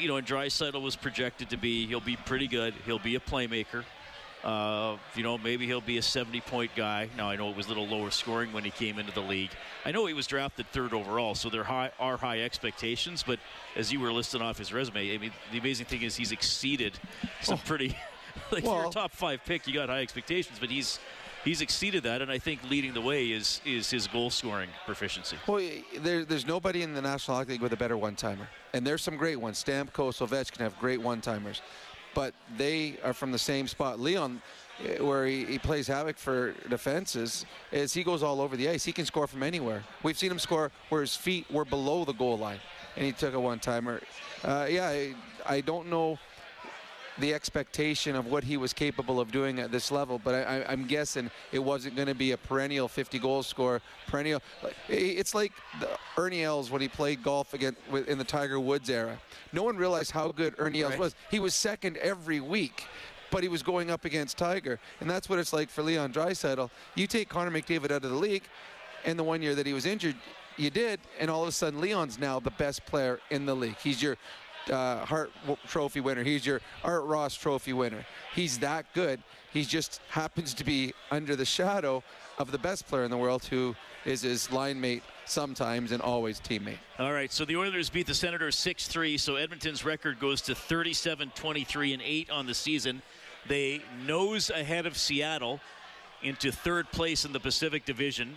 you 0.00 0.08
know, 0.08 0.16
and 0.16 0.26
Draisaitl 0.26 0.80
was 0.80 0.96
projected 0.96 1.50
to 1.50 1.58
be 1.58 1.86
he'll 1.86 2.00
be 2.00 2.16
pretty 2.16 2.48
good. 2.48 2.72
He'll 2.86 2.98
be 2.98 3.14
a 3.16 3.20
playmaker. 3.20 3.84
Uh, 4.44 4.98
you 5.16 5.22
know, 5.22 5.38
maybe 5.38 5.64
he'll 5.66 5.80
be 5.80 5.96
a 5.96 6.02
70-point 6.02 6.72
guy. 6.76 7.08
Now 7.16 7.30
I 7.30 7.36
know 7.36 7.48
it 7.48 7.56
was 7.56 7.64
a 7.64 7.70
little 7.70 7.86
lower 7.86 8.10
scoring 8.10 8.52
when 8.52 8.62
he 8.62 8.70
came 8.70 8.98
into 8.98 9.12
the 9.12 9.22
league. 9.22 9.50
I 9.86 9.90
know 9.90 10.04
he 10.04 10.12
was 10.12 10.26
drafted 10.26 10.66
third 10.70 10.92
overall, 10.92 11.34
so 11.34 11.48
there 11.48 11.64
high, 11.64 11.90
are 11.98 12.18
high 12.18 12.42
expectations. 12.42 13.24
But 13.26 13.38
as 13.74 13.90
you 13.90 14.00
were 14.00 14.12
listing 14.12 14.42
off 14.42 14.58
his 14.58 14.70
resume, 14.70 15.14
I 15.14 15.18
mean, 15.18 15.32
the 15.50 15.58
amazing 15.58 15.86
thing 15.86 16.02
is 16.02 16.14
he's 16.14 16.30
exceeded 16.32 16.98
some 17.40 17.58
pretty. 17.58 17.96
Like 18.50 18.64
you're 18.64 18.86
a 18.86 18.90
top 18.90 19.12
five 19.12 19.44
pick, 19.44 19.68
you 19.68 19.72
got 19.72 19.88
high 19.88 20.00
expectations, 20.00 20.58
but 20.58 20.68
he's 20.68 20.98
he's 21.44 21.60
exceeded 21.60 22.02
that, 22.02 22.20
and 22.20 22.32
I 22.32 22.38
think 22.38 22.68
leading 22.68 22.92
the 22.92 23.00
way 23.00 23.26
is 23.26 23.60
is 23.64 23.90
his 23.90 24.08
goal 24.08 24.30
scoring 24.30 24.70
proficiency. 24.86 25.36
Well, 25.46 25.62
there, 25.98 26.24
there's 26.24 26.46
nobody 26.46 26.82
in 26.82 26.94
the 26.94 27.02
National 27.02 27.36
Hockey 27.36 27.52
League 27.52 27.60
with 27.60 27.72
a 27.72 27.76
better 27.76 27.96
one-timer, 27.96 28.48
and 28.72 28.84
there's 28.84 29.02
some 29.02 29.16
great 29.16 29.36
ones. 29.36 29.62
Stamkos, 29.62 30.26
Ovechkin 30.26 30.58
have 30.58 30.76
great 30.80 31.00
one-timers, 31.00 31.62
but 32.14 32.34
they 32.56 32.96
are 33.02 33.12
from 33.12 33.32
the 33.32 33.38
same 33.38 33.66
spot. 33.68 34.00
Leon, 34.00 34.40
eh, 34.84 35.00
where 35.00 35.26
he, 35.26 35.44
he 35.44 35.58
plays 35.58 35.86
havoc 35.86 36.16
for 36.16 36.52
defenses, 36.68 37.44
is 37.72 37.92
he 37.92 38.02
goes 38.04 38.22
all 38.22 38.40
over 38.40 38.56
the 38.56 38.68
ice. 38.68 38.84
He 38.84 38.92
can 38.92 39.06
score 39.06 39.26
from 39.26 39.42
anywhere. 39.42 39.82
We've 40.02 40.18
seen 40.18 40.30
him 40.30 40.38
score 40.38 40.70
where 40.88 41.00
his 41.00 41.16
feet 41.16 41.50
were 41.50 41.64
below 41.64 42.04
the 42.04 42.12
goal 42.14 42.38
line, 42.38 42.60
and 42.96 43.04
he 43.04 43.12
took 43.12 43.34
a 43.34 43.40
one-timer. 43.40 44.00
Uh, 44.42 44.66
yeah, 44.70 44.88
I, 44.88 45.14
I 45.46 45.60
don't 45.60 45.88
know 45.88 46.18
the 47.18 47.32
expectation 47.32 48.16
of 48.16 48.26
what 48.26 48.42
he 48.44 48.56
was 48.56 48.72
capable 48.72 49.20
of 49.20 49.30
doing 49.30 49.60
at 49.60 49.70
this 49.70 49.92
level, 49.92 50.20
but 50.22 50.34
I, 50.34 50.64
I'm 50.68 50.84
guessing 50.86 51.30
it 51.52 51.60
wasn't 51.60 51.94
going 51.94 52.08
to 52.08 52.14
be 52.14 52.32
a 52.32 52.36
perennial 52.36 52.88
50 52.88 53.18
goal 53.20 53.42
scorer. 53.42 53.80
Perennial. 54.08 54.42
It's 54.88 55.34
like 55.34 55.52
the 55.80 55.88
Ernie 56.18 56.42
Els 56.42 56.70
when 56.70 56.80
he 56.82 56.88
played 56.88 57.22
golf 57.22 57.54
again 57.54 57.76
in 58.08 58.18
the 58.18 58.24
Tiger 58.24 58.58
Woods 58.58 58.90
era. 58.90 59.16
No 59.52 59.62
one 59.62 59.76
realized 59.76 60.10
how 60.10 60.32
good 60.32 60.54
Ernie 60.58 60.82
Els 60.82 60.92
Right. 60.92 60.98
was. 61.00 61.14
He 61.30 61.38
was 61.38 61.54
second 61.54 61.96
every 61.98 62.40
week. 62.40 62.84
But 63.30 63.42
he 63.42 63.48
was 63.48 63.64
going 63.64 63.90
up 63.90 64.04
against 64.04 64.38
Tiger, 64.38 64.78
and 65.00 65.10
that's 65.10 65.28
what 65.28 65.40
it's 65.40 65.52
like 65.52 65.68
for 65.68 65.82
Leon 65.82 66.12
Draisaitl. 66.12 66.70
You 66.94 67.08
take 67.08 67.28
Connor 67.28 67.50
McDavid 67.50 67.86
out 67.86 68.04
of 68.04 68.10
the 68.10 68.16
league, 68.16 68.44
and 69.04 69.18
the 69.18 69.24
one 69.24 69.42
year 69.42 69.56
that 69.56 69.66
he 69.66 69.72
was 69.72 69.86
injured, 69.86 70.14
you 70.56 70.70
did, 70.70 71.00
and 71.18 71.28
all 71.28 71.42
of 71.42 71.48
a 71.48 71.52
sudden 71.52 71.80
Leon's 71.80 72.16
now 72.16 72.38
the 72.38 72.52
best 72.52 72.86
player 72.86 73.18
in 73.30 73.44
the 73.44 73.56
league. 73.56 73.74
He's 73.82 74.00
your 74.00 74.16
uh, 74.70 75.04
Hart 75.04 75.30
Trophy 75.66 76.00
winner. 76.00 76.22
He's 76.22 76.44
your 76.44 76.60
Art 76.82 77.04
Ross 77.04 77.34
Trophy 77.34 77.72
winner. 77.72 78.04
He's 78.34 78.58
that 78.58 78.86
good. 78.94 79.22
He 79.52 79.64
just 79.64 80.00
happens 80.08 80.54
to 80.54 80.64
be 80.64 80.92
under 81.10 81.36
the 81.36 81.44
shadow 81.44 82.02
of 82.38 82.50
the 82.50 82.58
best 82.58 82.88
player 82.88 83.04
in 83.04 83.10
the 83.10 83.16
world, 83.16 83.44
who 83.44 83.76
is 84.04 84.22
his 84.22 84.50
line 84.50 84.80
mate 84.80 85.02
sometimes 85.26 85.92
and 85.92 86.02
always 86.02 86.40
teammate. 86.40 86.78
All 86.98 87.12
right, 87.12 87.32
so 87.32 87.44
the 87.44 87.56
Oilers 87.56 87.88
beat 87.88 88.06
the 88.06 88.14
Senators 88.14 88.56
6 88.56 88.88
3, 88.88 89.16
so 89.16 89.36
Edmonton's 89.36 89.84
record 89.84 90.18
goes 90.18 90.40
to 90.42 90.54
37 90.54 91.32
23 91.34 91.92
and 91.92 92.02
8 92.02 92.30
on 92.30 92.46
the 92.46 92.54
season. 92.54 93.02
They 93.46 93.82
nose 94.06 94.50
ahead 94.50 94.86
of 94.86 94.96
Seattle 94.96 95.60
into 96.22 96.50
third 96.50 96.90
place 96.90 97.24
in 97.24 97.32
the 97.32 97.40
Pacific 97.40 97.84
Division. 97.84 98.36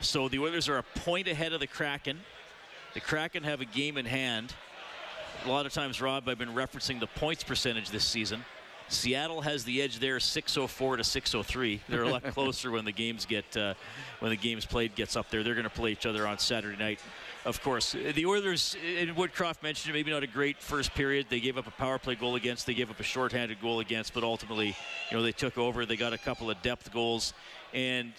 So 0.00 0.28
the 0.28 0.38
Oilers 0.38 0.68
are 0.68 0.78
a 0.78 0.82
point 0.82 1.28
ahead 1.28 1.52
of 1.52 1.60
the 1.60 1.66
Kraken. 1.66 2.20
The 2.94 3.00
Kraken 3.00 3.44
have 3.44 3.60
a 3.60 3.66
game 3.66 3.98
in 3.98 4.06
hand. 4.06 4.54
A 5.46 5.48
lot 5.48 5.64
of 5.64 5.72
times, 5.72 6.00
Rob, 6.00 6.28
I've 6.28 6.38
been 6.38 6.54
referencing 6.54 6.98
the 6.98 7.06
points 7.06 7.44
percentage 7.44 7.90
this 7.90 8.04
season. 8.04 8.44
Seattle 8.88 9.42
has 9.42 9.62
the 9.62 9.80
edge 9.80 10.00
there, 10.00 10.18
604 10.18 10.96
to 10.96 11.04
603. 11.04 11.82
They're 11.88 12.02
a 12.02 12.08
lot 12.08 12.24
closer 12.34 12.72
when 12.72 12.84
the 12.84 12.90
games 12.90 13.26
get 13.26 13.56
uh, 13.56 13.74
when 14.18 14.30
the 14.30 14.36
games 14.36 14.66
played 14.66 14.96
gets 14.96 15.14
up 15.14 15.30
there. 15.30 15.44
They're 15.44 15.54
going 15.54 15.62
to 15.62 15.70
play 15.70 15.92
each 15.92 16.04
other 16.04 16.26
on 16.26 16.40
Saturday 16.40 16.76
night. 16.76 16.98
Of 17.44 17.62
course, 17.62 17.92
the 17.92 18.26
Oilers, 18.26 18.76
and 18.98 19.10
Woodcroft 19.14 19.62
mentioned 19.62 19.94
it, 19.94 19.98
maybe 19.98 20.10
not 20.10 20.24
a 20.24 20.26
great 20.26 20.60
first 20.60 20.92
period. 20.94 21.26
They 21.30 21.38
gave 21.38 21.56
up 21.56 21.68
a 21.68 21.72
power 21.72 22.00
play 22.00 22.16
goal 22.16 22.34
against, 22.34 22.66
they 22.66 22.74
gave 22.74 22.90
up 22.90 22.98
a 22.98 23.04
shorthanded 23.04 23.60
goal 23.60 23.78
against, 23.78 24.14
but 24.14 24.24
ultimately, 24.24 24.74
you 25.10 25.16
know, 25.16 25.22
they 25.22 25.30
took 25.30 25.58
over. 25.58 25.86
They 25.86 25.96
got 25.96 26.12
a 26.12 26.18
couple 26.18 26.50
of 26.50 26.60
depth 26.62 26.92
goals, 26.92 27.34
and 27.72 28.12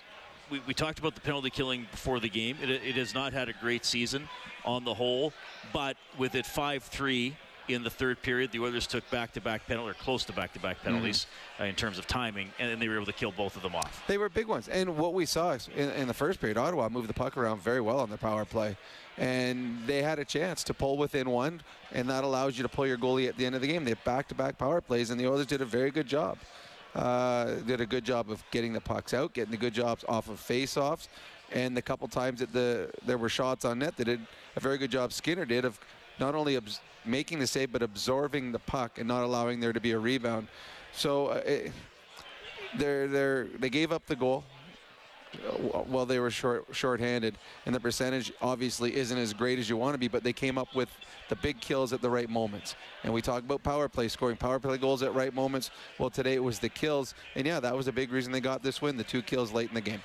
we, 0.49 0.61
we 0.65 0.73
talked 0.73 0.99
about 0.99 1.13
the 1.13 1.21
penalty 1.21 1.49
killing 1.49 1.87
before 1.91 2.21
the 2.21 2.29
game. 2.29 2.55
It, 2.63 2.69
it 2.69 2.95
has 2.95 3.13
not 3.13 3.33
had 3.33 3.49
a 3.49 3.53
great 3.53 3.83
season 3.83 4.29
on 4.67 4.83
the 4.83 4.93
whole, 4.93 5.33
but 5.73 5.97
with 6.17 6.35
it 6.35 6.45
5 6.45 6.83
3 6.83 7.35
in 7.67 7.83
the 7.83 7.89
third 7.89 8.21
period, 8.21 8.51
the 8.51 8.59
Oilers 8.59 8.87
took 8.87 9.09
back 9.09 9.33
to 9.33 9.41
back 9.41 9.67
penalties, 9.67 9.95
or 9.95 10.03
close 10.03 10.23
to 10.25 10.33
back 10.33 10.53
to 10.53 10.59
back 10.59 10.81
penalties 10.83 11.27
uh, 11.59 11.65
in 11.65 11.75
terms 11.75 11.97
of 11.97 12.07
timing, 12.07 12.49
and 12.59 12.69
then 12.69 12.79
they 12.79 12.87
were 12.87 12.95
able 12.95 13.05
to 13.05 13.13
kill 13.13 13.31
both 13.31 13.55
of 13.55 13.61
them 13.61 13.75
off. 13.75 14.03
They 14.07 14.17
were 14.17 14.29
big 14.29 14.47
ones. 14.47 14.67
And 14.67 14.97
what 14.97 15.13
we 15.13 15.25
saw 15.25 15.51
is 15.51 15.69
in, 15.75 15.89
in 15.91 16.07
the 16.07 16.13
first 16.13 16.39
period, 16.39 16.57
Ottawa 16.57 16.89
moved 16.89 17.09
the 17.09 17.13
puck 17.13 17.35
around 17.35 17.61
very 17.61 17.81
well 17.81 17.99
on 17.99 18.09
their 18.09 18.17
power 18.17 18.45
play. 18.45 18.77
And 19.17 19.79
they 19.85 20.01
had 20.01 20.19
a 20.19 20.25
chance 20.25 20.63
to 20.65 20.73
pull 20.73 20.97
within 20.97 21.29
one, 21.29 21.61
and 21.91 22.09
that 22.09 22.23
allows 22.23 22.55
you 22.55 22.63
to 22.63 22.69
pull 22.69 22.87
your 22.87 22.97
goalie 22.97 23.27
at 23.27 23.35
the 23.35 23.45
end 23.45 23.55
of 23.55 23.61
the 23.61 23.67
game. 23.67 23.83
They 23.83 23.91
had 23.91 24.03
back 24.03 24.27
to 24.29 24.35
back 24.35 24.57
power 24.57 24.79
plays, 24.79 25.09
and 25.09 25.19
the 25.19 25.27
Oilers 25.27 25.47
did 25.47 25.61
a 25.61 25.65
very 25.65 25.91
good 25.91 26.07
job. 26.07 26.37
Uh, 26.95 27.55
did 27.67 27.81
a 27.81 27.85
good 27.85 28.03
job 28.05 28.31
of 28.31 28.43
getting 28.49 28.73
the 28.73 28.81
pucks 28.81 29.13
out, 29.13 29.33
getting 29.33 29.51
the 29.51 29.57
good 29.57 29.73
jobs 29.73 30.03
off 30.07 30.29
of 30.29 30.39
face-offs, 30.39 31.09
and 31.51 31.75
the 31.75 31.81
couple 31.81 32.07
times 32.07 32.39
that 32.39 32.51
the 32.53 32.89
there 33.05 33.17
were 33.17 33.29
shots 33.29 33.65
on 33.65 33.79
net, 33.79 33.95
they 33.97 34.03
did 34.03 34.19
a 34.55 34.59
very 34.59 34.77
good 34.77 34.91
job. 34.91 35.13
Skinner 35.13 35.45
did 35.45 35.65
of 35.65 35.79
not 36.19 36.35
only 36.35 36.57
abs- 36.57 36.81
making 37.05 37.39
the 37.39 37.47
save 37.47 37.71
but 37.71 37.81
absorbing 37.81 38.51
the 38.51 38.59
puck 38.59 38.99
and 38.99 39.07
not 39.07 39.23
allowing 39.23 39.59
there 39.59 39.73
to 39.73 39.79
be 39.79 39.91
a 39.91 39.99
rebound. 39.99 40.47
So 40.91 41.27
uh, 41.27 41.41
it, 41.45 41.71
they're 42.77 43.45
they 43.59 43.69
gave 43.69 43.91
up 43.91 44.05
the 44.07 44.15
goal 44.15 44.43
uh, 45.33 45.79
while 45.83 46.05
they 46.05 46.19
were 46.19 46.31
short 46.31 46.65
short-handed, 46.71 47.37
and 47.65 47.75
the 47.75 47.79
percentage 47.79 48.33
obviously 48.41 48.95
isn't 48.95 49.17
as 49.17 49.33
great 49.33 49.59
as 49.59 49.69
you 49.69 49.77
want 49.77 49.93
to 49.93 49.97
be. 49.97 50.07
But 50.07 50.23
they 50.23 50.33
came 50.33 50.57
up 50.57 50.73
with 50.75 50.89
the 51.29 51.35
big 51.35 51.59
kills 51.59 51.93
at 51.93 52.01
the 52.01 52.09
right 52.09 52.29
moments. 52.29 52.75
And 53.03 53.13
we 53.13 53.21
talk 53.21 53.43
about 53.43 53.63
power 53.63 53.87
play 53.87 54.07
scoring 54.07 54.37
power 54.37 54.59
play 54.59 54.77
goals 54.77 55.03
at 55.03 55.13
right 55.13 55.33
moments. 55.33 55.71
Well, 55.99 56.09
today 56.09 56.35
it 56.35 56.43
was 56.43 56.59
the 56.59 56.69
kills, 56.69 57.13
and 57.35 57.45
yeah, 57.45 57.59
that 57.59 57.75
was 57.75 57.87
a 57.87 57.91
big 57.91 58.11
reason 58.11 58.31
they 58.31 58.41
got 58.41 58.63
this 58.63 58.81
win. 58.81 58.97
The 58.97 59.03
two 59.03 59.21
kills 59.21 59.51
late 59.51 59.69
in 59.69 59.75
the 59.75 59.81
game. 59.81 60.01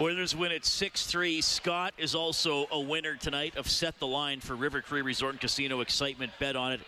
Oilers 0.00 0.34
win 0.34 0.50
at 0.50 0.64
6 0.64 1.06
3. 1.06 1.40
Scott 1.40 1.94
is 1.96 2.16
also 2.16 2.66
a 2.72 2.80
winner 2.80 3.14
tonight 3.14 3.56
of 3.56 3.70
Set 3.70 3.96
the 4.00 4.06
Line 4.08 4.40
for 4.40 4.56
River 4.56 4.82
Cree 4.82 5.02
Resort 5.02 5.34
and 5.34 5.40
Casino 5.40 5.82
Excitement. 5.82 6.32
Bet 6.40 6.56
on 6.56 6.72
it. 6.72 6.80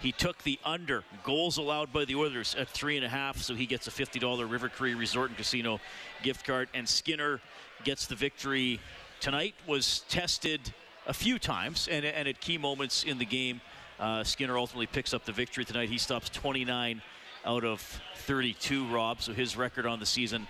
He 0.00 0.12
took 0.12 0.40
the 0.44 0.60
under 0.64 1.02
goals 1.24 1.56
allowed 1.58 1.92
by 1.92 2.04
the 2.04 2.14
Oilers 2.14 2.54
at 2.54 2.68
three 2.68 2.96
and 2.96 3.04
a 3.04 3.08
half, 3.08 3.38
so 3.38 3.56
he 3.56 3.66
gets 3.66 3.88
a 3.88 3.90
$50 3.90 4.48
River 4.48 4.68
Cree 4.68 4.94
Resort 4.94 5.30
and 5.30 5.36
Casino 5.36 5.80
gift 6.22 6.46
card. 6.46 6.68
And 6.72 6.88
Skinner 6.88 7.40
gets 7.82 8.06
the 8.06 8.14
victory 8.14 8.78
tonight. 9.18 9.56
Was 9.66 10.04
tested 10.08 10.72
a 11.08 11.14
few 11.14 11.40
times 11.40 11.88
and, 11.90 12.04
and 12.04 12.28
at 12.28 12.40
key 12.40 12.58
moments 12.58 13.02
in 13.02 13.18
the 13.18 13.24
game. 13.24 13.60
Uh, 13.98 14.22
Skinner 14.22 14.56
ultimately 14.56 14.86
picks 14.86 15.12
up 15.12 15.24
the 15.24 15.32
victory 15.32 15.64
tonight. 15.64 15.88
He 15.88 15.98
stops 15.98 16.28
29 16.28 17.02
out 17.44 17.64
of 17.64 17.80
32, 18.18 18.86
Rob. 18.86 19.20
So 19.20 19.32
his 19.32 19.56
record 19.56 19.84
on 19.84 19.98
the 19.98 20.06
season 20.06 20.46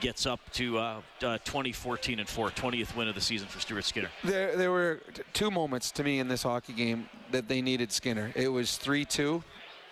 gets 0.00 0.26
up 0.26 0.40
to 0.52 0.78
uh, 0.78 1.00
uh, 1.22 1.38
2014 1.44 2.20
and 2.20 2.28
4, 2.28 2.50
20th 2.50 2.96
win 2.96 3.08
of 3.08 3.14
the 3.14 3.20
season 3.20 3.48
for 3.48 3.60
Stuart 3.60 3.84
Skinner. 3.84 4.10
There, 4.24 4.56
there 4.56 4.70
were 4.70 5.00
t- 5.12 5.22
two 5.32 5.50
moments 5.50 5.90
to 5.92 6.04
me 6.04 6.18
in 6.18 6.28
this 6.28 6.42
hockey 6.42 6.72
game 6.72 7.08
that 7.30 7.48
they 7.48 7.60
needed 7.60 7.92
Skinner. 7.92 8.32
It 8.34 8.48
was 8.48 8.70
3-2, 8.70 9.42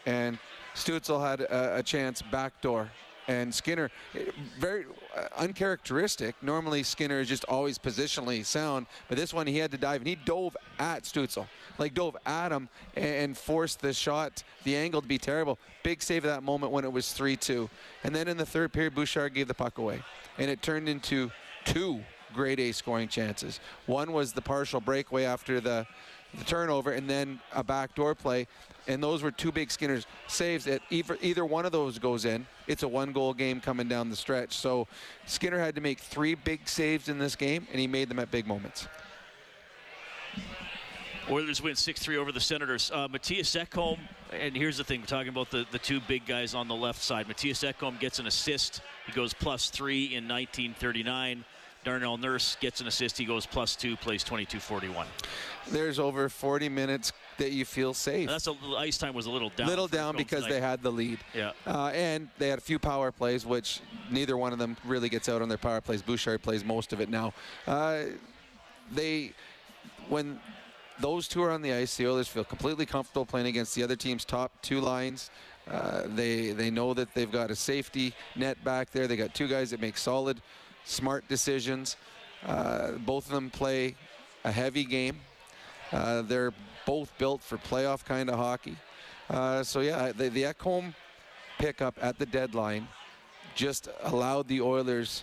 and 0.06 0.38
Stützle 0.74 1.20
had 1.20 1.40
a, 1.40 1.78
a 1.78 1.82
chance 1.82 2.22
backdoor. 2.22 2.90
And 3.28 3.54
Skinner, 3.54 3.90
eh, 4.14 4.30
very 4.58 4.86
uh, 5.14 5.26
uncharacteristic. 5.36 6.34
Normally, 6.42 6.82
Skinner 6.82 7.20
is 7.20 7.28
just 7.28 7.44
always 7.44 7.78
positionally 7.78 8.44
sound, 8.44 8.86
but 9.08 9.18
this 9.18 9.34
one 9.34 9.46
he 9.46 9.58
had 9.58 9.70
to 9.70 9.78
dive, 9.78 10.00
and 10.00 10.08
he 10.08 10.14
dove 10.14 10.56
at 10.78 11.04
Stützle, 11.04 11.46
like 11.76 11.92
dove 11.92 12.16
at 12.24 12.50
him 12.50 12.70
and 12.96 13.36
forced 13.36 13.80
the 13.80 13.92
shot, 13.92 14.42
the 14.64 14.74
angle 14.74 15.02
to 15.02 15.06
be 15.06 15.18
terrible. 15.18 15.58
Big 15.82 16.02
save 16.02 16.24
at 16.24 16.28
that 16.28 16.42
moment 16.42 16.72
when 16.72 16.84
it 16.84 16.92
was 16.92 17.06
3-2. 17.06 17.68
And 18.02 18.16
then 18.16 18.28
in 18.28 18.38
the 18.38 18.46
third 18.46 18.72
period, 18.72 18.94
Bouchard 18.94 19.34
gave 19.34 19.46
the 19.46 19.54
puck 19.54 19.76
away, 19.76 20.02
and 20.38 20.50
it 20.50 20.62
turned 20.62 20.88
into 20.88 21.30
two 21.66 22.00
grade 22.32 22.60
A 22.60 22.72
scoring 22.72 23.08
chances. 23.08 23.60
One 23.86 24.12
was 24.12 24.32
the 24.32 24.42
partial 24.42 24.80
breakaway 24.80 25.24
after 25.24 25.60
the, 25.60 25.86
the 26.34 26.44
turnover, 26.44 26.92
and 26.92 27.08
then 27.08 27.40
a 27.54 27.62
backdoor 27.62 28.14
play. 28.14 28.46
And 28.88 29.02
those 29.02 29.22
were 29.22 29.30
two 29.30 29.52
big 29.52 29.70
Skinner's 29.70 30.06
saves. 30.26 30.64
That 30.64 30.80
either, 30.90 31.18
either 31.20 31.44
one 31.44 31.66
of 31.66 31.72
those 31.72 31.98
goes 31.98 32.24
in, 32.24 32.46
it's 32.66 32.82
a 32.82 32.88
one 32.88 33.12
goal 33.12 33.34
game 33.34 33.60
coming 33.60 33.86
down 33.86 34.08
the 34.08 34.16
stretch. 34.16 34.54
So 34.54 34.88
Skinner 35.26 35.58
had 35.58 35.74
to 35.74 35.80
make 35.82 36.00
three 36.00 36.34
big 36.34 36.66
saves 36.66 37.10
in 37.10 37.18
this 37.18 37.36
game, 37.36 37.68
and 37.70 37.78
he 37.78 37.86
made 37.86 38.08
them 38.08 38.18
at 38.18 38.30
big 38.30 38.46
moments. 38.46 38.88
Oilers 41.30 41.60
win 41.60 41.74
6-3 41.74 42.16
over 42.16 42.32
the 42.32 42.40
Senators. 42.40 42.90
Uh, 42.90 43.06
Matthias 43.06 43.54
Ekholm, 43.54 43.98
and 44.32 44.56
here's 44.56 44.78
the 44.78 44.84
thing, 44.84 45.00
we're 45.00 45.06
talking 45.06 45.28
about 45.28 45.50
the, 45.50 45.66
the 45.70 45.78
two 45.78 46.00
big 46.08 46.24
guys 46.24 46.54
on 46.54 46.68
the 46.68 46.74
left 46.74 47.02
side. 47.02 47.28
Matthias 47.28 47.62
Ekholm 47.62 48.00
gets 48.00 48.18
an 48.18 48.26
assist. 48.26 48.80
He 49.06 49.12
goes 49.12 49.34
plus 49.34 49.68
three 49.68 50.04
in 50.06 50.26
1939. 50.26 51.44
Darnell 51.84 52.16
Nurse 52.16 52.56
gets 52.60 52.80
an 52.80 52.86
assist. 52.86 53.18
He 53.18 53.26
goes 53.26 53.44
plus 53.44 53.76
two, 53.76 53.94
plays 53.96 54.24
22-41. 54.24 55.04
There's 55.70 55.98
over 55.98 56.30
40 56.30 56.70
minutes 56.70 57.12
that 57.38 57.52
you 57.52 57.64
feel 57.64 57.94
safe. 57.94 58.28
That's 58.28 58.46
a, 58.46 58.54
ice 58.76 58.98
time 58.98 59.14
was 59.14 59.26
a 59.26 59.30
little 59.30 59.50
down. 59.56 59.66
Little 59.66 59.88
down 59.88 60.16
because 60.16 60.44
tonight. 60.44 60.54
they 60.54 60.60
had 60.60 60.82
the 60.82 60.92
lead. 60.92 61.18
Yeah. 61.34 61.52
Uh, 61.66 61.88
and 61.88 62.28
they 62.38 62.48
had 62.48 62.58
a 62.58 62.62
few 62.62 62.78
power 62.78 63.10
plays, 63.10 63.46
which 63.46 63.80
neither 64.10 64.36
one 64.36 64.52
of 64.52 64.58
them 64.58 64.76
really 64.84 65.08
gets 65.08 65.28
out 65.28 65.42
on 65.42 65.48
their 65.48 65.58
power 65.58 65.80
plays. 65.80 66.02
Bouchard 66.02 66.42
plays 66.42 66.64
most 66.64 66.92
of 66.92 67.00
it 67.00 67.08
now. 67.08 67.32
Uh, 67.66 68.02
they, 68.92 69.32
when 70.08 70.40
those 71.00 71.28
two 71.28 71.42
are 71.42 71.50
on 71.50 71.62
the 71.62 71.72
ice, 71.72 71.96
the 71.96 72.06
Oilers 72.06 72.28
feel 72.28 72.44
completely 72.44 72.86
comfortable 72.86 73.24
playing 73.24 73.46
against 73.46 73.74
the 73.74 73.82
other 73.82 73.96
team's 73.96 74.24
top 74.24 74.52
two 74.62 74.80
lines. 74.80 75.30
Uh, 75.70 76.02
they 76.06 76.52
they 76.52 76.70
know 76.70 76.94
that 76.94 77.12
they've 77.14 77.30
got 77.30 77.50
a 77.50 77.56
safety 77.56 78.14
net 78.36 78.62
back 78.64 78.90
there. 78.90 79.06
They 79.06 79.16
got 79.16 79.34
two 79.34 79.48
guys 79.48 79.70
that 79.70 79.80
make 79.80 79.98
solid, 79.98 80.40
smart 80.84 81.28
decisions. 81.28 81.96
Uh, 82.46 82.92
both 82.92 83.26
of 83.26 83.32
them 83.32 83.50
play 83.50 83.94
a 84.44 84.52
heavy 84.52 84.84
game. 84.84 85.20
Uh, 85.92 86.22
they're 86.22 86.52
both 86.88 87.12
built 87.18 87.42
for 87.42 87.58
playoff 87.58 88.02
kind 88.02 88.30
of 88.30 88.36
hockey. 88.38 88.74
Uh, 89.28 89.62
so 89.62 89.80
yeah, 89.80 90.10
the, 90.10 90.30
the 90.30 90.44
Ekholm 90.44 90.94
pickup 91.58 91.98
at 92.00 92.18
the 92.18 92.24
deadline 92.24 92.88
just 93.54 93.90
allowed 94.04 94.48
the 94.48 94.62
Oilers 94.62 95.22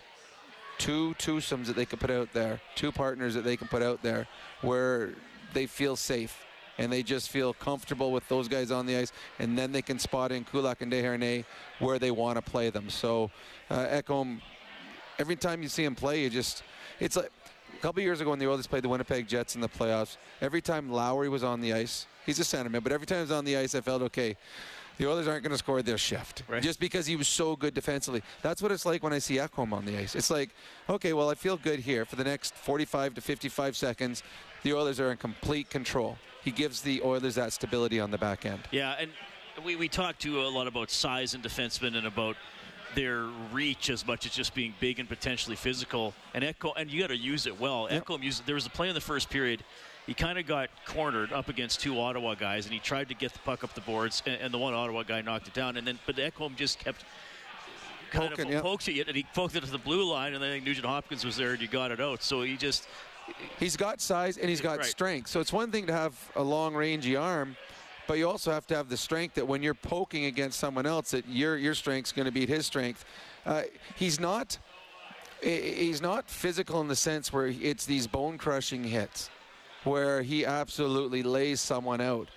two 0.78 1.16
twosomes 1.18 1.66
that 1.66 1.76
they 1.76 1.86
could 1.86 2.00
put 2.00 2.12
out 2.12 2.32
there, 2.34 2.62
two 2.76 2.92
partners 2.92 3.34
that 3.34 3.44
they 3.44 3.58
can 3.58 3.68
put 3.68 3.82
out 3.82 4.04
there 4.04 4.28
where 4.62 5.16
they 5.56 5.66
feel 5.66 5.96
safe 5.96 6.46
and 6.78 6.92
they 6.94 7.02
just 7.02 7.32
feel 7.32 7.52
comfortable 7.52 8.12
with 8.12 8.28
those 8.28 8.48
guys 8.48 8.70
on 8.70 8.86
the 8.86 8.96
ice, 8.98 9.12
and 9.40 9.58
then 9.58 9.72
they 9.72 9.82
can 9.82 9.98
spot 9.98 10.32
in 10.32 10.44
Kulak 10.44 10.82
and 10.82 10.92
Desharnais 10.92 11.46
where 11.80 11.98
they 11.98 12.12
want 12.12 12.36
to 12.36 12.44
play 12.44 12.70
them. 12.70 12.92
So 12.92 13.32
uh, 13.72 13.88
Ekholm, 13.88 14.40
every 15.18 15.36
time 15.36 15.64
you 15.64 15.70
see 15.70 15.86
him 15.86 15.96
play, 15.96 16.22
you 16.22 16.30
just 16.30 16.64
it's 17.00 17.16
like 17.16 17.32
couple 17.86 18.02
years 18.02 18.20
ago 18.20 18.32
when 18.32 18.40
the 18.40 18.50
Oilers 18.50 18.66
played 18.66 18.82
the 18.84 18.90
Winnipeg 18.90 19.28
Jets 19.28 19.54
in 19.54 19.62
the 19.62 19.70
playoffs. 19.70 20.18
Every 20.42 20.60
time 20.60 20.92
Lowry 20.92 21.30
was 21.30 21.44
on 21.44 21.62
the 21.62 21.72
ice, 21.72 22.08
he's 22.26 22.40
a 22.40 22.42
centerman, 22.42 22.82
but 22.82 22.92
every 22.92 23.06
time 23.06 23.18
he 23.20 23.22
was 23.22 23.32
on 23.32 23.46
the 23.46 23.56
ice, 23.58 23.76
I 23.76 23.82
felt 23.82 24.02
okay. 24.02 24.36
The 24.98 25.08
Oilers 25.08 25.28
aren't 25.28 25.44
going 25.44 25.52
to 25.52 25.58
score 25.60 25.84
their 25.84 26.00
shift 26.00 26.42
Right. 26.48 26.64
just 26.64 26.80
because 26.80 27.06
he 27.06 27.16
was 27.16 27.28
so 27.28 27.56
good 27.56 27.76
defensively. 27.76 28.24
That's 28.42 28.60
what 28.60 28.72
it's 28.72 28.88
like 28.88 29.04
when 29.04 29.14
I 29.14 29.20
see 29.20 29.36
Ekholm 29.36 29.72
on 29.72 29.86
the 29.86 30.00
ice. 30.00 30.16
It's 30.16 30.32
like, 30.32 30.50
okay, 30.90 31.14
well, 31.14 31.30
I 31.30 31.36
feel 31.36 31.58
good 31.58 31.78
here 31.80 32.06
for 32.06 32.16
the 32.16 32.24
next 32.24 32.56
45 32.56 33.14
to 33.16 33.22
55 33.22 33.78
seconds. 33.78 34.24
The 34.64 34.74
Oilers 34.74 35.00
are 35.00 35.12
in 35.12 35.18
complete 35.18 35.70
control. 35.70 36.18
He 36.44 36.50
gives 36.50 36.82
the 36.82 37.04
Oilers 37.04 37.36
that 37.36 37.54
stability 37.54 38.00
on 38.00 38.10
the 38.10 38.18
back 38.18 38.48
end. 38.48 38.62
Yeah, 38.72 38.96
and 39.00 39.12
we, 39.64 39.76
we 39.76 39.90
talked 39.90 40.22
to 40.24 40.42
a 40.42 40.50
lot 40.50 40.66
about 40.66 40.90
size 40.90 41.36
and 41.36 41.44
defensemen 41.44 41.96
and 41.96 42.08
about 42.08 42.36
their 42.96 43.26
reach 43.52 43.90
as 43.90 44.08
much 44.08 44.26
as 44.26 44.32
just 44.32 44.56
being 44.56 44.74
big 44.80 45.00
and 45.00 45.08
potentially 45.08 45.56
physical. 45.56 46.14
And 46.34 46.44
Echo, 46.44 46.74
and 46.74 46.90
you 46.90 47.02
got 47.02 47.10
to 47.10 47.18
use 47.18 47.46
it 47.46 47.60
well. 47.60 47.88
Yep. 47.90 48.02
Echo 48.02 48.18
used. 48.18 48.46
There 48.46 48.56
was 48.56 48.66
a 48.66 48.70
play 48.70 48.90
in 48.90 48.96
the 48.96 49.02
first 49.02 49.30
period. 49.30 49.64
He 50.08 50.14
kind 50.14 50.38
of 50.38 50.46
got 50.46 50.70
cornered 50.86 51.34
up 51.34 51.50
against 51.50 51.80
two 51.80 52.00
Ottawa 52.00 52.36
guys, 52.36 52.66
and 52.66 52.74
he 52.74 52.80
tried 52.80 53.10
to 53.10 53.16
get 53.16 53.34
the 53.34 53.40
puck 53.40 53.64
up 53.64 53.74
the 53.74 53.82
boards, 53.82 54.22
and, 54.26 54.40
and 54.40 54.54
the 54.54 54.58
one 54.58 54.74
Ottawa 54.74 55.04
guy 55.04 55.22
knocked 55.22 55.48
it 55.48 55.54
down. 55.54 55.78
And 55.78 55.86
then, 55.86 56.00
but 56.06 56.16
Ekholm 56.16 56.56
just 56.56 56.80
kept 56.80 57.04
kind 58.12 58.30
Poking, 58.30 58.46
of 58.46 58.52
yep. 58.52 58.64
poked 58.64 58.88
it, 58.88 59.08
and 59.08 59.18
he 59.18 59.26
poked 59.34 59.56
it 59.56 59.64
to 59.64 59.72
the 59.72 59.80
blue 59.80 60.04
line, 60.10 60.34
and 60.34 60.42
then 60.44 60.52
I 60.52 60.54
think 60.54 60.66
Nugent 60.66 60.86
Hopkins 60.86 61.26
was 61.26 61.38
there, 61.38 61.52
and 61.52 61.60
he 61.60 61.68
got 61.68 61.92
it 61.92 62.00
out. 62.00 62.24
So 62.24 62.44
he 62.44 62.56
just 62.56 62.88
He's 63.60 63.76
got 63.76 64.02
size 64.02 64.38
and 64.38 64.48
he's 64.48 64.62
got 64.62 64.78
Right. 64.78 64.86
strength. 64.86 65.30
So 65.30 65.40
it's 65.40 65.52
one 65.52 65.72
thing 65.72 65.88
to 65.88 65.94
have 65.94 66.14
a 66.36 66.44
long 66.44 66.76
rangy 66.76 67.16
arm, 67.16 67.58
but 68.08 68.18
you 68.18 68.28
also 68.30 68.52
have 68.52 68.68
to 68.68 68.76
have 68.76 68.90
the 68.90 68.98
strength 68.98 69.36
that 69.36 69.48
when 69.48 69.64
you're 69.64 69.74
poking 69.74 70.26
against 70.26 70.60
someone 70.60 70.86
else, 70.86 71.12
that 71.12 71.28
your 71.28 71.58
your 71.58 71.74
strength's 71.74 72.12
going 72.12 72.26
to 72.26 72.32
beat 72.32 72.50
his 72.50 72.66
strength. 72.66 73.06
Uh, 73.46 73.64
he's 73.96 74.20
not. 74.20 74.58
He's 75.42 76.02
not 76.02 76.28
physical 76.30 76.82
in 76.82 76.88
the 76.88 76.96
sense 76.96 77.32
where 77.32 77.48
it's 77.48 77.86
these 77.86 78.08
bone 78.08 78.38
crushing 78.40 78.84
hits, 78.84 79.30
where 79.84 80.24
he 80.24 80.44
absolutely 80.46 81.22
lays 81.22 81.62
someone 81.62 82.02
out. 82.02 82.30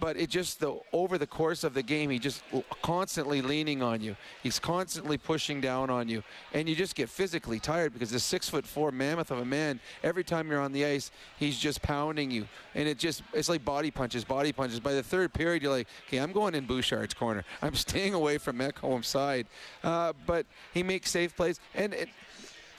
But 0.00 0.16
it 0.16 0.30
just 0.30 0.60
the 0.60 0.78
over 0.92 1.18
the 1.18 1.26
course 1.26 1.64
of 1.64 1.74
the 1.74 1.82
game, 1.82 2.10
he 2.10 2.18
just 2.18 2.42
constantly 2.82 3.42
leaning 3.42 3.82
on 3.82 4.00
you. 4.00 4.16
He's 4.42 4.58
constantly 4.58 5.18
pushing 5.18 5.60
down 5.60 5.90
on 5.90 6.08
you, 6.08 6.22
and 6.52 6.68
you 6.68 6.74
just 6.74 6.94
get 6.94 7.08
physically 7.08 7.58
tired 7.58 7.92
because 7.92 8.10
this 8.10 8.24
six 8.24 8.48
foot 8.48 8.66
four 8.66 8.92
mammoth 8.92 9.30
of 9.30 9.38
a 9.38 9.44
man. 9.44 9.80
Every 10.02 10.24
time 10.24 10.50
you're 10.50 10.60
on 10.60 10.72
the 10.72 10.84
ice, 10.84 11.10
he's 11.38 11.58
just 11.58 11.82
pounding 11.82 12.30
you, 12.30 12.46
and 12.74 12.86
it 12.88 12.98
just 12.98 13.22
it's 13.32 13.48
like 13.48 13.64
body 13.64 13.90
punches, 13.90 14.24
body 14.24 14.52
punches. 14.52 14.80
By 14.80 14.94
the 14.94 15.02
third 15.02 15.32
period, 15.32 15.62
you're 15.62 15.72
like, 15.72 15.88
okay, 16.06 16.18
I'm 16.18 16.32
going 16.32 16.54
in 16.54 16.66
Bouchard's 16.66 17.14
corner. 17.14 17.44
I'm 17.62 17.74
staying 17.74 18.14
away 18.14 18.38
from 18.38 18.58
Ekholm's 18.58 19.08
side. 19.08 19.46
Uh, 19.82 20.12
but 20.26 20.46
he 20.72 20.82
makes 20.82 21.10
safe 21.10 21.36
plays, 21.36 21.60
and 21.74 21.94
it, 21.94 22.08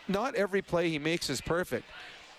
not 0.07 0.35
every 0.35 0.61
play 0.61 0.89
he 0.89 0.99
makes 0.99 1.29
is 1.29 1.41
perfect. 1.41 1.85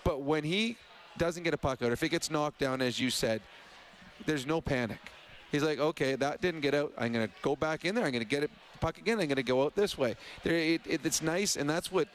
But 0.05 0.23
when 0.23 0.45
he 0.45 0.77
doesn't 1.19 1.43
get 1.43 1.55
a 1.55 1.59
puck 1.59 1.83
out, 1.83 1.93
if 1.93 2.03
it 2.03 2.09
gets 2.09 2.31
knocked 2.31 2.59
down, 2.59 2.81
as 2.81 2.99
you 2.99 3.11
said, 3.11 3.43
there's 4.27 4.47
no 4.47 4.61
panic. 4.61 4.99
He's 5.51 5.63
like, 5.63 5.79
okay, 5.81 6.15
that 6.15 6.41
didn't 6.41 6.61
get 6.61 6.75
out. 6.75 6.93
I'm 6.97 7.13
going 7.13 7.27
to 7.27 7.35
go 7.43 7.57
back 7.57 7.85
in 7.85 7.95
there. 7.95 8.05
I'm 8.05 8.13
going 8.13 8.23
to 8.23 8.29
get 8.29 8.45
it 8.45 8.51
puck 8.81 8.99
again. 8.99 9.21
I'm 9.21 9.27
going 9.27 9.37
to 9.37 9.43
go 9.43 9.65
out 9.65 9.75
this 9.75 9.99
way. 9.99 10.17
There, 10.43 10.55
it, 10.55 10.81
it, 10.87 11.01
it's 11.05 11.23
nice, 11.23 11.57
and 11.57 11.69
that's 11.69 11.91
what 11.91 12.09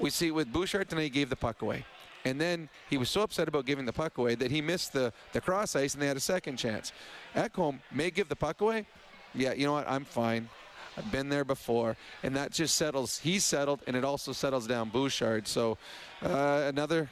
we 0.00 0.10
see 0.10 0.30
with 0.30 0.52
Bouchard 0.52 0.88
tonight. 0.88 1.04
He 1.04 1.10
gave 1.10 1.30
the 1.30 1.36
puck 1.36 1.62
away, 1.62 1.84
and 2.24 2.40
then 2.40 2.68
he 2.90 2.98
was 2.98 3.10
so 3.10 3.22
upset 3.22 3.48
about 3.48 3.64
giving 3.66 3.86
the 3.86 3.92
puck 3.92 4.18
away 4.18 4.34
that 4.36 4.50
he 4.50 4.60
missed 4.60 4.92
the 4.92 5.12
the 5.32 5.40
cross 5.40 5.74
ice, 5.76 5.94
and 5.94 6.02
they 6.02 6.06
had 6.06 6.16
a 6.16 6.20
second 6.20 6.56
chance. 6.56 6.92
Ekholm 7.34 7.80
may 7.90 8.10
give 8.10 8.28
the 8.28 8.36
puck 8.36 8.60
away. 8.60 8.86
Yeah, 9.34 9.54
you 9.54 9.66
know 9.66 9.72
what? 9.72 9.88
I'm 9.88 10.04
fine. 10.04 10.48
I've 10.96 11.10
been 11.10 11.28
there 11.28 11.44
before, 11.44 11.96
and 12.22 12.36
that 12.36 12.52
just 12.52 12.74
settles. 12.76 13.18
He's 13.18 13.44
settled, 13.44 13.80
and 13.86 13.96
it 13.96 14.04
also 14.04 14.32
settles 14.32 14.66
down 14.66 14.90
Bouchard. 14.90 15.48
So, 15.48 15.78
uh, 16.22 16.64
another 16.66 17.08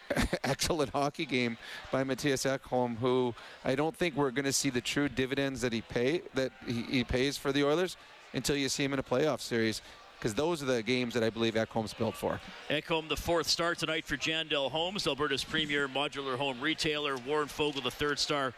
excellent 0.44 0.90
hockey 0.90 1.26
game 1.26 1.56
by 1.90 2.04
Matthias 2.04 2.44
Ekholm, 2.44 2.96
who 2.98 3.34
I 3.64 3.74
don't 3.74 3.96
think 3.96 4.16
we're 4.16 4.30
going 4.30 4.44
to 4.44 4.52
see 4.52 4.70
the 4.70 4.80
true 4.80 5.08
dividends 5.08 5.60
that 5.62 5.72
he 5.72 5.80
pay 5.80 6.22
that 6.34 6.52
he, 6.66 6.82
he 6.82 7.04
pays 7.04 7.36
for 7.36 7.52
the 7.52 7.64
Oilers 7.64 7.96
until 8.32 8.56
you 8.56 8.68
see 8.68 8.84
him 8.84 8.92
in 8.92 8.98
a 8.98 9.02
playoff 9.02 9.40
series, 9.40 9.82
because 10.18 10.34
those 10.34 10.62
are 10.62 10.66
the 10.66 10.82
games 10.82 11.14
that 11.14 11.22
I 11.22 11.30
believe 11.30 11.54
Ekholm's 11.54 11.94
built 11.94 12.16
for. 12.16 12.40
Ekholm, 12.70 13.08
the 13.08 13.16
fourth 13.16 13.48
star 13.48 13.74
tonight 13.74 14.04
for 14.04 14.16
Jandell 14.16 14.70
Homes, 14.70 15.06
Alberta's 15.06 15.44
premier 15.44 15.88
modular 15.88 16.36
home 16.36 16.60
retailer. 16.60 17.16
Warren 17.26 17.48
Foegele, 17.48 17.82
the 17.82 17.90
third 17.90 18.18
star. 18.18 18.54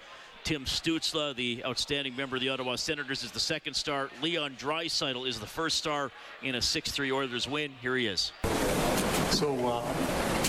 Tim 0.46 0.64
Stützle, 0.64 1.34
the 1.34 1.64
outstanding 1.64 2.14
member 2.14 2.36
of 2.36 2.40
the 2.40 2.50
Ottawa 2.50 2.76
Senators, 2.76 3.24
is 3.24 3.32
the 3.32 3.40
second 3.40 3.74
star. 3.74 4.10
Leon 4.22 4.54
Draisaitl 4.56 5.26
is 5.26 5.40
the 5.40 5.46
first 5.46 5.76
star 5.76 6.12
in 6.40 6.54
a 6.54 6.58
6-3 6.58 7.12
Oilers 7.12 7.48
win. 7.48 7.72
Here 7.82 7.96
he 7.96 8.06
is. 8.06 8.30
So 9.36 9.54
uh, 9.68 9.82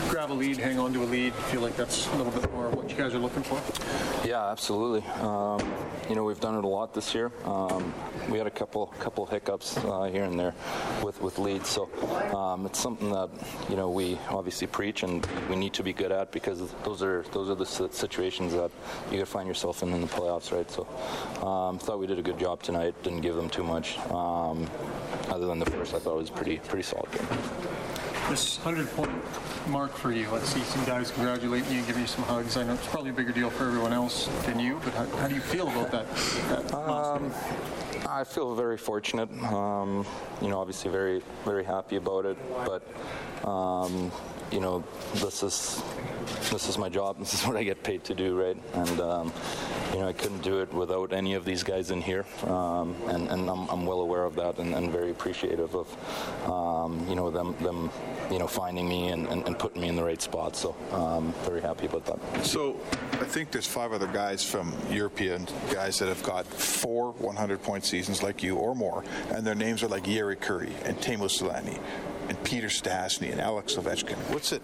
grab 0.10 0.32
a 0.32 0.34
lead, 0.34 0.56
hang 0.56 0.80
on 0.80 0.94
to 0.94 1.04
a 1.04 1.10
lead. 1.12 1.34
Feel 1.52 1.60
like 1.60 1.76
that's 1.76 2.08
a 2.08 2.16
little 2.16 2.32
bit 2.32 2.50
more 2.54 2.70
what 2.70 2.90
you 2.90 2.96
guys 2.96 3.14
are 3.14 3.20
looking 3.20 3.44
for. 3.44 3.62
Yeah, 4.26 4.50
absolutely. 4.50 5.06
Um, 5.20 5.60
you 6.08 6.16
know, 6.16 6.24
we've 6.24 6.40
done 6.40 6.56
it 6.56 6.64
a 6.64 6.68
lot 6.70 6.94
this 6.94 7.14
year. 7.14 7.30
Um, 7.44 7.94
we 8.30 8.38
had 8.38 8.48
a 8.48 8.50
couple 8.50 8.88
couple 9.00 9.26
hiccups 9.26 9.76
uh, 9.80 10.04
here 10.04 10.24
and 10.24 10.40
there 10.40 10.54
with 11.04 11.22
with 11.22 11.38
leads, 11.38 11.68
so 11.68 11.90
um, 12.34 12.66
it's 12.66 12.80
something 12.80 13.12
that 13.12 13.30
you 13.70 13.76
know 13.76 13.90
we 13.90 14.18
obviously 14.30 14.68
preach 14.68 15.04
and 15.04 15.26
we 15.50 15.58
need 15.58 15.74
to 15.74 15.84
be 15.84 15.92
good 15.92 16.14
at 16.14 16.32
because 16.32 16.72
those 16.86 17.04
are 17.04 17.26
those 17.34 17.50
are 17.50 17.56
the 17.56 17.66
situations 17.66 18.54
that 18.54 18.72
you 19.12 19.18
could 19.18 19.28
find 19.28 19.50
yourself 19.50 19.84
in 19.84 19.92
in 19.92 20.00
the 20.00 20.08
playoffs, 20.08 20.54
right? 20.54 20.72
So, 20.72 20.88
um, 21.46 21.78
thought 21.78 22.00
we 22.00 22.08
did 22.08 22.20
a 22.20 22.24
good 22.24 22.40
job 22.40 22.64
tonight. 22.64 22.96
Didn't 23.04 23.20
give 23.20 23.36
them 23.36 23.50
too 23.50 23.64
much. 23.64 24.00
Um, 24.12 24.66
other 25.28 25.46
than 25.46 25.60
the 25.60 25.70
first, 25.70 25.94
I 25.94 26.00
thought 26.00 26.14
it 26.14 26.20
was 26.20 26.30
pretty 26.30 26.60
pretty 26.60 26.84
solid 26.84 27.12
game. 27.12 27.28
This 28.30 28.58
100 28.58 28.92
point 28.92 29.12
mark 29.70 29.94
for 29.94 30.12
you. 30.12 30.30
Let's 30.30 30.50
see 30.50 30.60
some 30.60 30.84
guys 30.84 31.12
congratulating 31.12 31.72
you 31.72 31.78
and 31.78 31.88
giving 31.88 32.02
you 32.02 32.08
some 32.08 32.26
hugs. 32.26 32.58
I 32.58 32.64
know 32.64 32.74
it's 32.74 32.86
probably 32.88 33.12
a 33.12 33.14
bigger 33.14 33.32
deal 33.32 33.50
for 33.50 33.66
everyone 33.66 33.94
else 33.94 34.28
than 34.46 34.60
you, 34.60 34.82
but 34.84 34.94
how, 34.94 35.06
how 35.18 35.28
do 35.30 35.36
you 35.36 35.40
feel 35.40 35.70
about 35.70 35.92
that? 35.92 36.14
that 36.50 36.74
Um, 36.74 37.32
I 38.06 38.26
feel 38.26 38.54
very 38.54 38.78
fortunate. 38.78 39.32
Um, 39.44 40.06
you 40.42 40.50
know, 40.50 40.60
obviously 40.60 40.92
very, 40.92 41.22
very 41.46 41.64
happy 41.64 41.96
about 41.96 42.26
it. 42.26 42.38
But 42.66 43.48
um, 43.48 44.12
you 44.52 44.60
know, 44.60 44.84
this 45.16 45.44
is 45.44 45.82
this 46.52 46.70
is 46.70 46.78
my 46.78 46.90
job. 46.90 47.18
This 47.28 47.34
is 47.34 47.46
what 47.46 47.58
I 47.58 47.64
get 47.64 47.84
paid 47.84 48.04
to 48.06 48.16
do, 48.16 48.40
right? 48.40 48.58
And 48.74 49.00
um, 49.02 49.34
you 49.92 50.00
know, 50.00 50.08
I 50.08 50.14
couldn't 50.14 50.42
do 50.42 50.60
it 50.60 50.74
without 50.74 51.12
any 51.12 51.34
of 51.34 51.46
these 51.46 51.64
guys 51.64 51.92
in 51.92 52.02
here. 52.02 52.26
Um, 52.46 52.96
and 53.08 53.28
and 53.30 53.50
I'm, 53.50 53.68
I'm 53.70 53.86
well 53.86 54.00
aware 54.02 54.24
of 54.24 54.36
that, 54.36 54.58
and, 54.60 54.74
and 54.74 54.92
very 54.92 55.12
appreciative 55.12 55.76
of 55.76 55.88
um, 56.50 57.06
you 57.10 57.16
know 57.16 57.30
them 57.30 57.56
them 57.62 57.90
you 58.32 58.40
know 58.40 58.48
finding 58.48 58.88
me 58.88 59.10
and, 59.10 59.28
and, 59.28 59.46
and 59.46 59.60
putting 59.60 59.82
me 59.82 59.90
in 59.90 59.96
the 59.96 60.04
right 60.04 60.22
spot. 60.22 60.56
So 60.56 60.76
um, 60.92 61.34
very 61.44 61.62
happy 61.62 61.86
about 61.86 62.06
that. 62.06 62.46
So 62.46 62.80
I 63.14 63.26
think 63.26 63.52
there's 63.52 63.68
five 63.68 63.92
other 63.92 64.08
guys 64.08 64.44
from 64.44 64.74
European 64.90 65.48
guys 65.72 66.00
that 66.00 66.08
have 66.08 66.24
got 66.24 66.46
four 66.46 67.12
100 67.14 67.62
point 67.62 67.84
seasons 67.84 68.24
like 68.24 68.44
you 68.44 68.56
or 68.56 68.76
more, 68.76 69.04
and 69.32 69.46
their 69.46 69.56
names 69.56 69.84
are 69.84 69.88
like 69.90 70.04
Jari 70.04 70.38
Kurri 70.38 70.72
and 70.86 70.98
Teemu 70.98 71.28
Selanne. 71.28 71.80
And 72.28 72.42
Peter 72.44 72.68
Stastny 72.68 73.32
and 73.32 73.40
Alex 73.40 73.76
Ovechkin. 73.76 74.18
What's 74.32 74.52
it? 74.52 74.62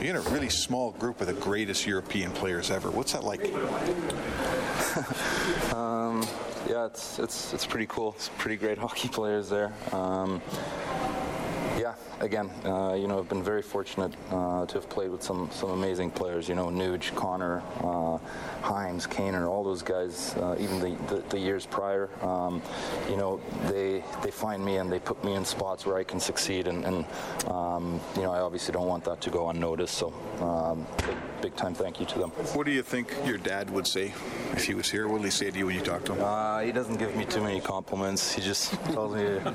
You're 0.00 0.10
in 0.10 0.16
a 0.16 0.30
really 0.30 0.48
small 0.48 0.92
group 0.92 1.20
of 1.20 1.26
the 1.26 1.32
greatest 1.34 1.86
European 1.86 2.30
players 2.32 2.70
ever. 2.70 2.90
What's 2.90 3.12
that 3.12 3.24
like? 3.24 3.44
um, 5.74 6.26
yeah, 6.68 6.86
it's 6.86 7.18
it's 7.18 7.52
it's 7.52 7.66
pretty 7.66 7.86
cool. 7.86 8.14
It's 8.16 8.30
pretty 8.38 8.56
great 8.56 8.78
hockey 8.78 9.08
players 9.08 9.48
there. 9.48 9.72
Um, 9.92 10.40
again, 12.20 12.50
uh, 12.64 12.94
you 12.94 13.06
know, 13.06 13.18
I've 13.18 13.28
been 13.28 13.42
very 13.42 13.62
fortunate 13.62 14.12
uh, 14.30 14.66
to 14.66 14.74
have 14.74 14.88
played 14.88 15.10
with 15.10 15.22
some 15.22 15.50
some 15.52 15.70
amazing 15.70 16.10
players. 16.10 16.48
You 16.48 16.54
know, 16.54 16.66
Nuge, 16.66 17.14
Connor, 17.14 17.62
uh, 17.80 18.18
Hines, 18.62 19.06
Kaner, 19.06 19.48
all 19.48 19.64
those 19.64 19.82
guys. 19.82 20.34
Uh, 20.36 20.56
even 20.58 20.80
the, 20.80 20.96
the, 21.14 21.22
the, 21.28 21.38
years 21.38 21.66
prior, 21.66 22.08
um, 22.22 22.62
you 23.08 23.16
know, 23.16 23.40
they 23.68 24.02
they 24.22 24.30
find 24.30 24.64
me 24.64 24.76
and 24.76 24.90
they 24.90 24.98
put 24.98 25.22
me 25.24 25.34
in 25.34 25.44
spots 25.44 25.86
where 25.86 25.96
I 25.96 26.04
can 26.04 26.20
succeed. 26.20 26.66
And, 26.66 26.84
and 26.84 27.04
um, 27.46 28.00
you 28.16 28.22
know, 28.22 28.32
I 28.32 28.40
obviously 28.40 28.72
don't 28.72 28.88
want 28.88 29.04
that 29.04 29.20
to 29.22 29.30
go 29.30 29.50
unnoticed. 29.50 29.94
So, 29.94 30.12
um, 30.40 30.86
big, 31.36 31.52
big 31.52 31.56
time 31.56 31.74
thank 31.74 32.00
you 32.00 32.06
to 32.06 32.18
them. 32.18 32.30
What 32.54 32.66
do 32.66 32.72
you 32.72 32.82
think 32.82 33.14
your 33.24 33.38
dad 33.38 33.70
would 33.70 33.86
say 33.86 34.12
if 34.52 34.64
he 34.64 34.74
was 34.74 34.90
here? 34.90 35.08
What 35.08 35.20
would 35.20 35.24
he 35.24 35.30
say 35.30 35.50
to 35.50 35.58
you 35.58 35.66
when 35.66 35.74
you 35.74 35.80
talk 35.80 36.04
to 36.04 36.14
him? 36.14 36.22
Uh, 36.22 36.60
he 36.60 36.72
doesn't 36.72 36.96
give 36.96 37.14
me 37.16 37.24
too 37.24 37.42
many 37.42 37.60
compliments. 37.60 38.32
He 38.32 38.42
just 38.42 38.72
tells 38.92 39.14
me 39.14 39.22
to 39.22 39.54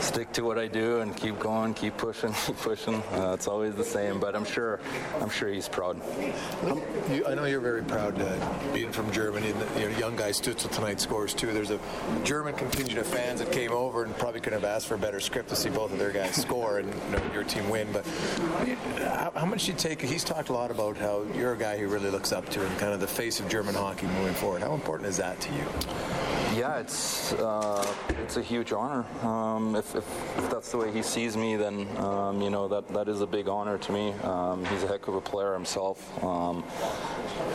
stick 0.00 0.32
to 0.32 0.42
what 0.42 0.58
I 0.58 0.68
do 0.68 1.00
and 1.00 1.16
keep 1.16 1.38
going, 1.38 1.74
keep 1.74 1.96
pushing, 1.96 2.32
keep 2.46 2.56
pushing. 2.58 2.94
Uh, 3.12 3.32
it's 3.34 3.46
always 3.46 3.74
the 3.74 3.84
same, 3.84 4.20
but 4.20 4.34
I'm 4.34 4.44
sure, 4.44 4.80
I'm 5.20 5.30
sure 5.30 5.48
he's 5.48 5.68
proud. 5.68 6.00
Um, 6.64 6.82
you, 7.10 7.26
I 7.26 7.34
know 7.34 7.44
you're 7.44 7.60
very 7.60 7.82
proud 7.82 8.20
uh, 8.20 8.72
being 8.72 8.92
from 8.92 9.10
Germany. 9.12 9.50
And 9.50 9.80
you 9.80 9.88
know, 9.88 9.98
young 9.98 10.16
guy 10.16 10.30
Stützle 10.30 10.70
tonight 10.70 11.00
scores 11.00 11.34
too. 11.34 11.52
There's 11.52 11.70
a 11.70 11.80
German 12.24 12.54
contingent 12.54 12.98
of 12.98 13.06
fans 13.06 13.40
that 13.40 13.52
came 13.52 13.72
over 13.72 14.04
and 14.04 14.16
probably 14.18 14.40
couldn't 14.40 14.60
have 14.60 14.68
asked 14.68 14.86
for 14.86 14.94
a 14.94 14.98
better 14.98 15.20
script 15.20 15.48
to 15.50 15.56
see 15.56 15.70
both 15.70 15.92
of 15.92 15.98
their 15.98 16.12
guys 16.12 16.34
score 16.42 16.78
and 16.78 16.92
you 16.92 17.10
know, 17.10 17.22
your 17.32 17.44
team 17.44 17.68
win. 17.68 17.88
But 17.92 18.06
how, 18.98 19.32
how 19.34 19.46
much 19.46 19.66
do 19.66 19.72
you 19.72 19.78
take? 19.78 20.00
He's 20.00 20.24
talked 20.24 20.48
a 20.48 20.52
lot 20.52 20.70
about 20.70 20.91
how 20.96 21.24
you're 21.34 21.52
a 21.52 21.58
guy 21.58 21.76
he 21.76 21.84
really 21.84 22.10
looks 22.10 22.32
up 22.32 22.48
to 22.50 22.64
and 22.64 22.78
kind 22.78 22.92
of 22.92 23.00
the 23.00 23.06
face 23.06 23.40
of 23.40 23.48
German 23.48 23.74
hockey 23.74 24.06
moving 24.06 24.34
forward. 24.34 24.62
How 24.62 24.74
important 24.74 25.08
is 25.08 25.16
that 25.18 25.40
to 25.40 25.52
you? 25.52 25.64
Yeah, 26.56 26.80
it's 26.80 27.32
uh, 27.32 27.94
it's 28.22 28.36
a 28.36 28.42
huge 28.42 28.72
honor. 28.72 29.06
Um, 29.26 29.74
if, 29.74 29.94
if, 29.94 30.04
if, 30.36 30.50
that's 30.50 30.70
the 30.70 30.76
way 30.76 30.92
he 30.92 31.02
sees 31.02 31.34
me, 31.34 31.56
then 31.56 31.88
um, 31.96 32.42
you 32.42 32.50
know 32.50 32.68
that 32.68 32.88
that 32.88 33.08
is 33.08 33.22
a 33.22 33.26
big 33.26 33.48
honor 33.48 33.78
to 33.78 33.92
me. 33.92 34.12
Um, 34.22 34.62
he's 34.66 34.82
a 34.82 34.88
heck 34.88 35.08
of 35.08 35.14
a 35.14 35.20
player 35.20 35.54
himself, 35.54 36.22
um, 36.22 36.62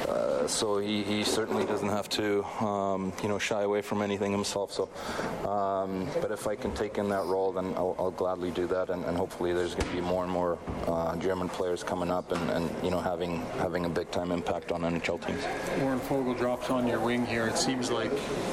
uh, 0.07 0.47
so 0.47 0.79
he, 0.79 1.03
he 1.03 1.23
certainly 1.23 1.63
doesn't 1.65 1.89
have 1.89 2.09
to 2.09 2.43
um, 2.65 3.13
you 3.21 3.29
know 3.29 3.37
shy 3.37 3.61
away 3.61 3.83
from 3.83 4.01
anything 4.01 4.31
himself. 4.31 4.73
So, 4.73 4.89
um, 5.47 6.07
but 6.19 6.31
if 6.31 6.47
I 6.47 6.55
can 6.55 6.73
take 6.73 6.97
in 6.97 7.07
that 7.09 7.25
role, 7.25 7.51
then 7.51 7.73
I'll, 7.75 7.95
I'll 7.99 8.11
gladly 8.11 8.49
do 8.49 8.65
that, 8.67 8.89
and, 8.89 9.05
and 9.05 9.15
hopefully 9.15 9.53
there's 9.53 9.75
going 9.75 9.89
to 9.89 9.95
be 9.95 10.01
more 10.01 10.23
and 10.23 10.31
more 10.31 10.57
uh, 10.87 11.15
German 11.17 11.49
players 11.49 11.83
coming 11.83 12.09
up, 12.09 12.31
and, 12.31 12.49
and, 12.49 12.83
you 12.83 12.89
know 12.89 12.99
having 12.99 13.26
having 13.57 13.85
a 13.85 13.89
big 13.89 14.09
time 14.11 14.31
impact 14.31 14.71
on 14.71 14.81
NHL 14.81 15.25
teams. 15.25 15.43
Warren 15.81 15.99
Foegele 15.99 16.37
drops 16.37 16.69
on 16.69 16.87
your 16.87 16.99
wing 16.99 17.25
here. 17.25 17.47
It 17.47 17.57
seems 17.57 17.91
like 17.91 18.11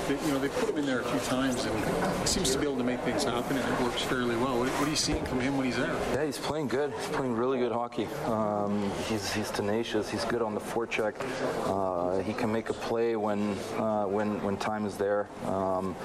you 0.08 0.32
know 0.32 0.38
they 0.38 0.48
put 0.48 0.70
him 0.70 0.78
in 0.78 0.86
there 0.86 1.00
a 1.00 1.04
few 1.04 1.20
times, 1.20 1.64
and 1.64 2.20
he 2.20 2.26
seems 2.26 2.50
to 2.52 2.58
be 2.58 2.66
able 2.66 2.78
to 2.78 2.84
make 2.84 3.00
things 3.00 3.24
happen, 3.24 3.56
and 3.56 3.74
it 3.74 3.80
works 3.80 4.02
fairly 4.02 4.36
well. 4.36 4.58
What, 4.58 4.68
what 4.68 4.86
are 4.86 4.90
you 4.90 4.96
seeing 4.96 5.24
from 5.24 5.40
him 5.40 5.56
when 5.56 5.66
he's 5.66 5.76
there? 5.76 5.94
Yeah, 6.12 6.24
he's 6.24 6.38
playing 6.38 6.68
good. 6.68 6.92
He's 6.92 7.08
playing 7.08 7.34
really 7.34 7.58
good 7.58 7.72
hockey. 7.72 8.06
Um, 8.26 8.90
he's, 9.06 9.32
he's 9.32 9.50
tenacious. 9.50 10.10
He's 10.10 10.24
good 10.24 10.42
on 10.42 10.54
the 10.54 10.60
forecheck. 10.60 11.14
Uh, 11.66 12.22
he 12.22 12.32
can 12.32 12.50
make 12.52 12.70
a 12.70 12.74
play 12.74 13.16
when 13.16 13.56
uh, 13.78 14.04
when 14.04 14.42
when 14.42 14.56
time 14.56 14.86
is 14.86 14.96
there. 14.96 15.28
Um, 15.46 15.96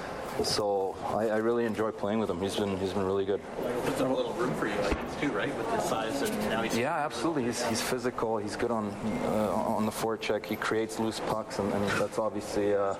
so 0.44 0.89
I, 1.06 1.28
I, 1.28 1.36
really 1.38 1.64
enjoy 1.64 1.90
playing 1.90 2.18
with 2.18 2.30
him. 2.30 2.40
He's 2.40 2.56
been 2.56 2.78
he's 2.78 2.92
been 2.92 3.04
really 3.04 3.24
good. 3.24 3.40
Puts 3.84 4.00
up 4.00 4.10
a 4.10 4.12
little 4.12 4.32
room 4.34 4.54
for 4.54 4.66
you, 4.66 4.74
like 4.82 5.20
too, 5.20 5.30
right? 5.32 5.56
With 5.56 5.70
his 5.72 5.84
size 5.84 6.22
and 6.22 6.38
now 6.48 6.62
he's 6.62 6.76
yeah, 6.76 7.04
absolutely. 7.04 7.44
He's, 7.44 7.64
he's 7.66 7.80
physical. 7.80 8.36
He's 8.38 8.56
good 8.56 8.70
on 8.70 8.90
uh, 9.24 9.52
on 9.52 9.86
the 9.86 9.92
forecheck. 9.92 10.44
He 10.44 10.56
creates 10.56 10.98
loose 10.98 11.20
pucks, 11.20 11.58
and, 11.58 11.72
and 11.72 11.88
that's 11.90 12.18
obviously. 12.18 12.74
Uh, 12.74 12.94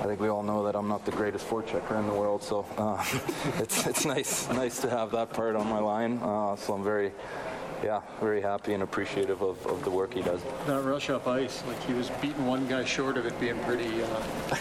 I 0.00 0.04
think 0.04 0.20
we 0.20 0.28
all 0.28 0.42
know 0.42 0.64
that 0.64 0.76
I'm 0.76 0.88
not 0.88 1.04
the 1.04 1.10
greatest 1.10 1.46
forechecker 1.48 1.98
in 1.98 2.06
the 2.06 2.14
world, 2.14 2.42
so 2.42 2.64
uh, 2.76 3.04
it's 3.58 3.86
it's 3.86 4.04
nice 4.04 4.48
nice 4.50 4.80
to 4.80 4.90
have 4.90 5.10
that 5.12 5.30
part 5.30 5.56
on 5.56 5.68
my 5.68 5.80
line. 5.80 6.18
Uh, 6.22 6.56
so 6.56 6.74
I'm 6.74 6.84
very 6.84 7.12
yeah, 7.82 8.00
very 8.20 8.40
happy 8.40 8.74
and 8.74 8.82
appreciative 8.82 9.42
of, 9.42 9.64
of 9.66 9.84
the 9.84 9.90
work 9.90 10.14
he 10.14 10.22
does. 10.22 10.42
That 10.66 10.82
rush 10.82 11.10
up 11.10 11.26
ice, 11.26 11.62
like 11.66 11.80
he 11.84 11.92
was 11.92 12.10
beating 12.20 12.46
one 12.46 12.66
guy 12.66 12.84
short 12.84 13.16
of 13.16 13.26
it 13.26 13.38
being 13.40 13.58
pretty. 13.60 14.02
Uh... 14.02 14.22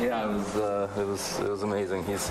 yeah, 0.00 0.24
it 0.24 0.32
was 0.32 0.56
uh, 0.56 0.88
it 0.96 1.06
was 1.06 1.40
it 1.40 1.48
was 1.48 1.62
amazing. 1.62 2.04
He's 2.04 2.28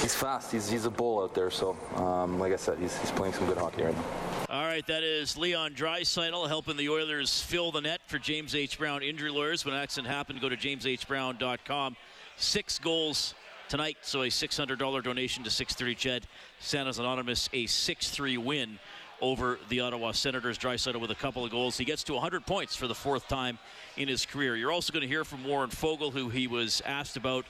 he's 0.00 0.14
fast. 0.14 0.52
He's 0.52 0.68
he's 0.68 0.84
a 0.84 0.90
bull 0.90 1.22
out 1.22 1.34
there. 1.34 1.50
So 1.50 1.76
um, 1.96 2.38
like 2.38 2.52
I 2.52 2.56
said, 2.56 2.78
he's 2.78 2.96
he's 2.98 3.10
playing 3.10 3.34
some 3.34 3.46
good 3.46 3.58
hockey 3.58 3.82
right 3.82 3.94
now. 3.94 4.04
All 4.50 4.64
right, 4.64 4.86
that 4.86 5.02
is 5.02 5.38
Leon 5.38 5.72
Draisaitl 5.72 6.46
helping 6.46 6.76
the 6.76 6.90
Oilers 6.90 7.40
fill 7.40 7.72
the 7.72 7.80
net 7.80 8.00
for 8.06 8.18
James 8.18 8.54
H. 8.54 8.78
Brown 8.78 9.02
injury 9.02 9.30
lawyers. 9.30 9.64
When 9.64 9.74
accident 9.74 10.12
happened, 10.12 10.40
go 10.42 10.48
to 10.50 10.56
jameshbrown.com. 10.56 11.96
Six 12.36 12.78
goals 12.78 13.34
tonight, 13.72 13.96
so 14.02 14.20
a 14.20 14.26
$600 14.26 15.02
donation 15.02 15.42
to 15.44 15.50
630 15.50 15.94
Ched. 15.94 16.24
Santa's 16.60 16.98
Anonymous, 16.98 17.48
a 17.54 17.64
6-3 17.64 18.36
win 18.36 18.78
over 19.22 19.58
the 19.68 19.80
Ottawa 19.80 20.12
Senators. 20.12 20.58
Draisaitl 20.58 21.00
with 21.00 21.10
a 21.10 21.14
couple 21.14 21.44
of 21.44 21.50
goals. 21.50 21.78
He 21.78 21.84
gets 21.86 22.02
to 22.04 22.12
100 22.14 22.44
points 22.44 22.76
for 22.76 22.88
the 22.88 22.94
fourth 22.94 23.28
time 23.28 23.58
in 23.96 24.08
his 24.08 24.26
career. 24.26 24.56
You're 24.56 24.72
also 24.72 24.92
going 24.92 25.02
to 25.02 25.08
hear 25.08 25.24
from 25.24 25.44
Warren 25.44 25.70
Foegele, 25.70 26.12
who 26.12 26.28
he 26.28 26.46
was 26.48 26.82
asked 26.84 27.16
about 27.16 27.46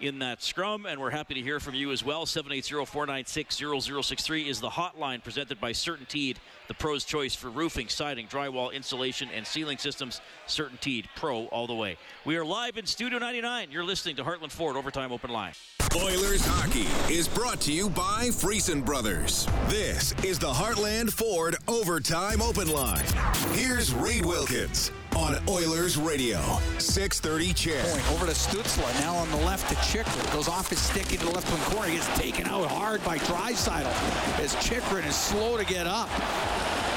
in 0.00 0.20
that 0.20 0.42
scrum, 0.42 0.86
and 0.86 0.98
we're 1.00 1.10
happy 1.10 1.34
to 1.34 1.40
hear 1.40 1.58
from 1.60 1.74
you 1.74 1.92
as 1.92 2.02
well. 2.04 2.26
780-496-0063 2.26 4.46
is 4.46 4.60
the 4.60 4.70
hotline 4.70 5.22
presented 5.22 5.60
by 5.60 5.72
CertainTeed, 5.72 6.36
the 6.68 6.74
pro's 6.74 7.04
choice 7.04 7.34
for 7.34 7.50
roofing, 7.50 7.88
siding, 7.88 8.26
drywall, 8.26 8.72
insulation, 8.72 9.28
and 9.34 9.46
ceiling 9.46 9.78
systems. 9.78 10.20
CertainTeed, 10.46 11.06
pro 11.16 11.46
all 11.46 11.66
the 11.66 11.74
way. 11.74 11.96
We 12.24 12.36
are 12.36 12.44
live 12.44 12.76
in 12.76 12.86
Studio 12.86 13.18
99. 13.18 13.70
You're 13.70 13.84
listening 13.84 14.16
to 14.16 14.24
Heartland 14.24 14.50
Ford 14.50 14.76
Overtime 14.76 15.12
Open 15.12 15.30
Line. 15.30 15.52
Oilers 15.96 16.44
hockey 16.44 16.86
is 17.12 17.26
brought 17.26 17.60
to 17.62 17.72
you 17.72 17.90
by 17.90 18.28
Friesen 18.28 18.84
Brothers. 18.84 19.48
This 19.68 20.14
is 20.24 20.38
the 20.38 20.52
Heartland 20.52 21.12
Ford 21.12 21.56
Overtime 21.66 22.40
Open 22.40 22.68
Line. 22.68 23.04
Here's 23.52 23.92
Reed 23.92 24.24
Wilkins 24.24 24.92
on 25.16 25.36
Oilers 25.48 25.96
Radio, 25.96 26.40
630 26.78 27.52
CHED. 27.52 27.84
Point 27.84 28.12
over 28.12 28.26
to 28.26 28.32
Stützle. 28.32 29.00
now 29.00 29.14
on 29.14 29.30
the 29.30 29.36
left 29.38 29.68
to 29.68 29.74
Chychrun. 29.76 30.32
Goes 30.32 30.48
off 30.48 30.68
his 30.68 30.78
stick 30.78 31.12
into 31.12 31.26
the 31.26 31.32
left 31.32 31.50
wing 31.50 31.60
corner. 31.74 31.88
He 31.88 31.96
gets 31.96 32.18
taken 32.18 32.46
out 32.46 32.68
hard 32.68 33.02
by 33.04 33.18
Draisaitl 33.18 34.40
as 34.40 34.54
Chychrun 34.56 35.04
is 35.04 35.16
slow 35.16 35.56
to 35.56 35.64
get 35.64 35.86
up. 35.86 36.08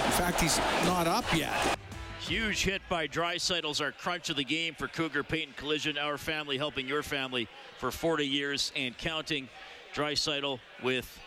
In 0.06 0.12
fact, 0.12 0.42
he's 0.42 0.58
not 0.86 1.08
up 1.08 1.26
yet. 1.36 1.78
Huge 2.20 2.64
hit 2.64 2.82
by 2.88 3.08
Draisaitl's 3.08 3.82
our 3.82 3.92
crunch 3.92 4.30
of 4.30 4.38
the 4.38 4.44
game 4.44 4.76
for 4.76 4.88
Cougar 4.88 5.24
Paint 5.24 5.58
Collision. 5.58 5.98
Our 5.98 6.18
family 6.18 6.58
helping 6.58 6.88
your 6.88 7.04
family 7.04 7.48
for 7.80 7.92
40 7.92 8.26
years 8.26 8.72
and 8.76 8.98
counting. 8.98 9.50
Draisaitl 9.94 10.60
with 10.84 11.20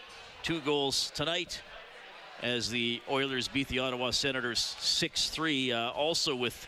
two 0.42 0.60
goals 0.60 1.12
tonight 1.14 1.60
as 2.42 2.70
the 2.70 3.00
Oilers 3.10 3.48
beat 3.48 3.68
the 3.68 3.78
Ottawa 3.78 4.10
Senators 4.10 4.76
6-3. 4.80 5.72
Uh, 5.72 5.90
also 5.92 6.34
with 6.34 6.66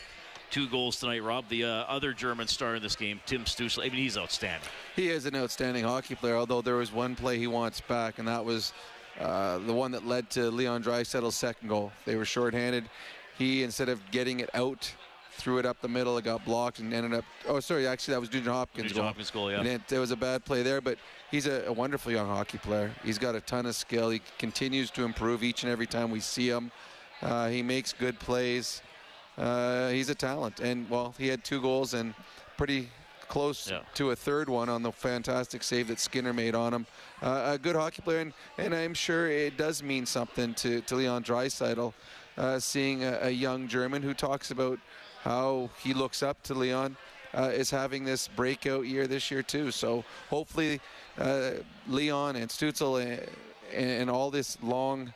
two 0.51 0.69
goals 0.69 0.99
tonight, 0.99 1.23
Rob. 1.23 1.49
The 1.49 1.65
uh, 1.65 1.69
other 1.69 2.13
German 2.13 2.49
star 2.49 2.77
in 2.77 2.83
this 2.83 2.97
game, 2.97 3.21
Tim 3.27 3.45
Stützle. 3.45 3.81
I 3.81 3.91
mean, 3.91 4.03
he's 4.03 4.17
outstanding. 4.17 4.69
He 4.97 5.09
is 5.11 5.27
an 5.27 5.37
outstanding 5.37 5.85
hockey 5.85 6.15
player, 6.15 6.37
although 6.37 6.63
there 6.63 6.77
was 6.77 6.93
one 6.93 7.15
play 7.15 7.39
he 7.39 7.47
wants 7.47 7.81
back, 7.81 8.19
and 8.19 8.27
that 8.29 8.45
was 8.45 8.73
uh, 9.21 9.59
the 9.59 9.73
one 9.73 9.91
that 9.93 10.07
led 10.07 10.31
to 10.31 10.51
Leon 10.51 10.83
Draisaitl's 10.83 11.37
second 11.37 11.69
goal. 11.69 11.93
They 12.05 12.17
were 12.17 12.25
shorthanded 12.25 12.89
he 13.39 13.63
instead 13.63 13.89
of 13.89 14.01
getting 14.11 14.41
it 14.41 14.51
out 14.53 14.93
threw 15.33 15.59
it 15.59 15.65
up 15.65 15.81
the 15.81 15.89
middle. 15.89 16.19
It 16.19 16.25
got 16.25 16.45
blocked 16.45 16.81
and 16.81 16.93
ended 16.93 17.15
up. 17.15 17.25
Oh, 17.47 17.61
sorry. 17.61 17.87
Actually, 17.87 18.15
that 18.15 18.21
was 18.21 18.33
Nugent 18.33 18.53
Hopkins' 18.53 18.83
Nugent 18.83 18.97
goal. 18.97 19.07
Hopkins' 19.07 19.31
goal, 19.31 19.51
yeah. 19.53 19.61
And 19.61 19.69
it, 19.69 19.93
it, 19.93 19.99
was 19.99 20.11
a 20.11 20.17
bad 20.17 20.45
play 20.45 20.63
there, 20.63 20.81
but 20.81 20.99
he's 21.31 21.47
a, 21.47 21.65
a, 21.67 21.73
wonderful 21.73 22.13
young 22.13 22.27
hockey 22.27 22.59
player. 22.59 22.91
He's 23.05 23.19
got 23.19 23.35
a 23.35 23.41
ton 23.41 23.67
of 23.67 23.75
skill. 23.75 24.11
He 24.11 24.21
continues 24.39 24.91
to 24.93 25.05
improve 25.05 25.43
each 25.43 25.63
and 25.63 25.73
every 25.73 25.87
time 25.87 26.11
we 26.11 26.21
see 26.21 26.49
him. 26.49 26.71
Uh, 27.23 27.49
he 27.49 27.63
makes 27.63 27.93
good 27.93 28.19
plays. 28.19 28.83
Uh, 29.37 29.89
he's 29.91 30.09
a 30.09 30.15
talent, 30.15 30.61
and 30.61 30.89
well, 30.91 31.15
he 31.19 31.29
had 31.29 31.45
two 31.45 31.61
goals 31.61 31.95
and 31.95 32.15
pretty 32.57 32.89
close 33.29 33.71
yeah. 33.71 33.81
to 33.95 34.11
a 34.11 34.17
third 34.17 34.49
one 34.49 34.69
on 34.69 34.83
the 34.83 34.91
fantastic 34.91 35.63
save 35.63 35.89
that 35.89 36.01
Skinner 36.01 36.33
made 36.33 36.55
on 36.55 36.75
him. 36.75 36.87
Uh, 37.23 37.51
a 37.55 37.59
good 37.59 37.77
hockey 37.77 38.03
player, 38.03 38.21
and, 38.21 38.33
and 38.57 38.75
I'm 38.75 38.95
sure 38.95 39.29
it 39.29 39.57
does 39.57 39.83
mean 39.83 40.07
something 40.07 40.55
to, 40.55 40.81
to 40.83 40.97
Leon 40.97 41.25
Draisaitl 41.25 41.93
uh, 42.37 42.59
seeing 42.59 43.05
a, 43.05 43.19
a, 43.23 43.31
young 43.31 43.69
German 43.69 44.03
who 44.03 44.15
talks 44.15 44.51
about 44.51 44.79
how 45.23 45.69
he 45.83 45.93
looks 45.93 46.23
up 46.23 46.43
to 46.45 46.55
Leon. 46.55 46.97
Uh, 47.35 47.51
is 47.53 47.71
having 47.71 48.05
this 48.05 48.27
breakout 48.27 48.87
year 48.87 49.07
this 49.07 49.31
year 49.31 49.43
too. 49.43 49.71
So 49.71 50.03
hopefully, 50.31 50.81
uh, 51.19 51.51
Leon 51.89 52.37
and 52.37 52.49
Stützle 52.49 53.19
and, 53.73 53.91
and, 53.91 54.11
all 54.11 54.31
this 54.31 54.57
long 54.63 55.13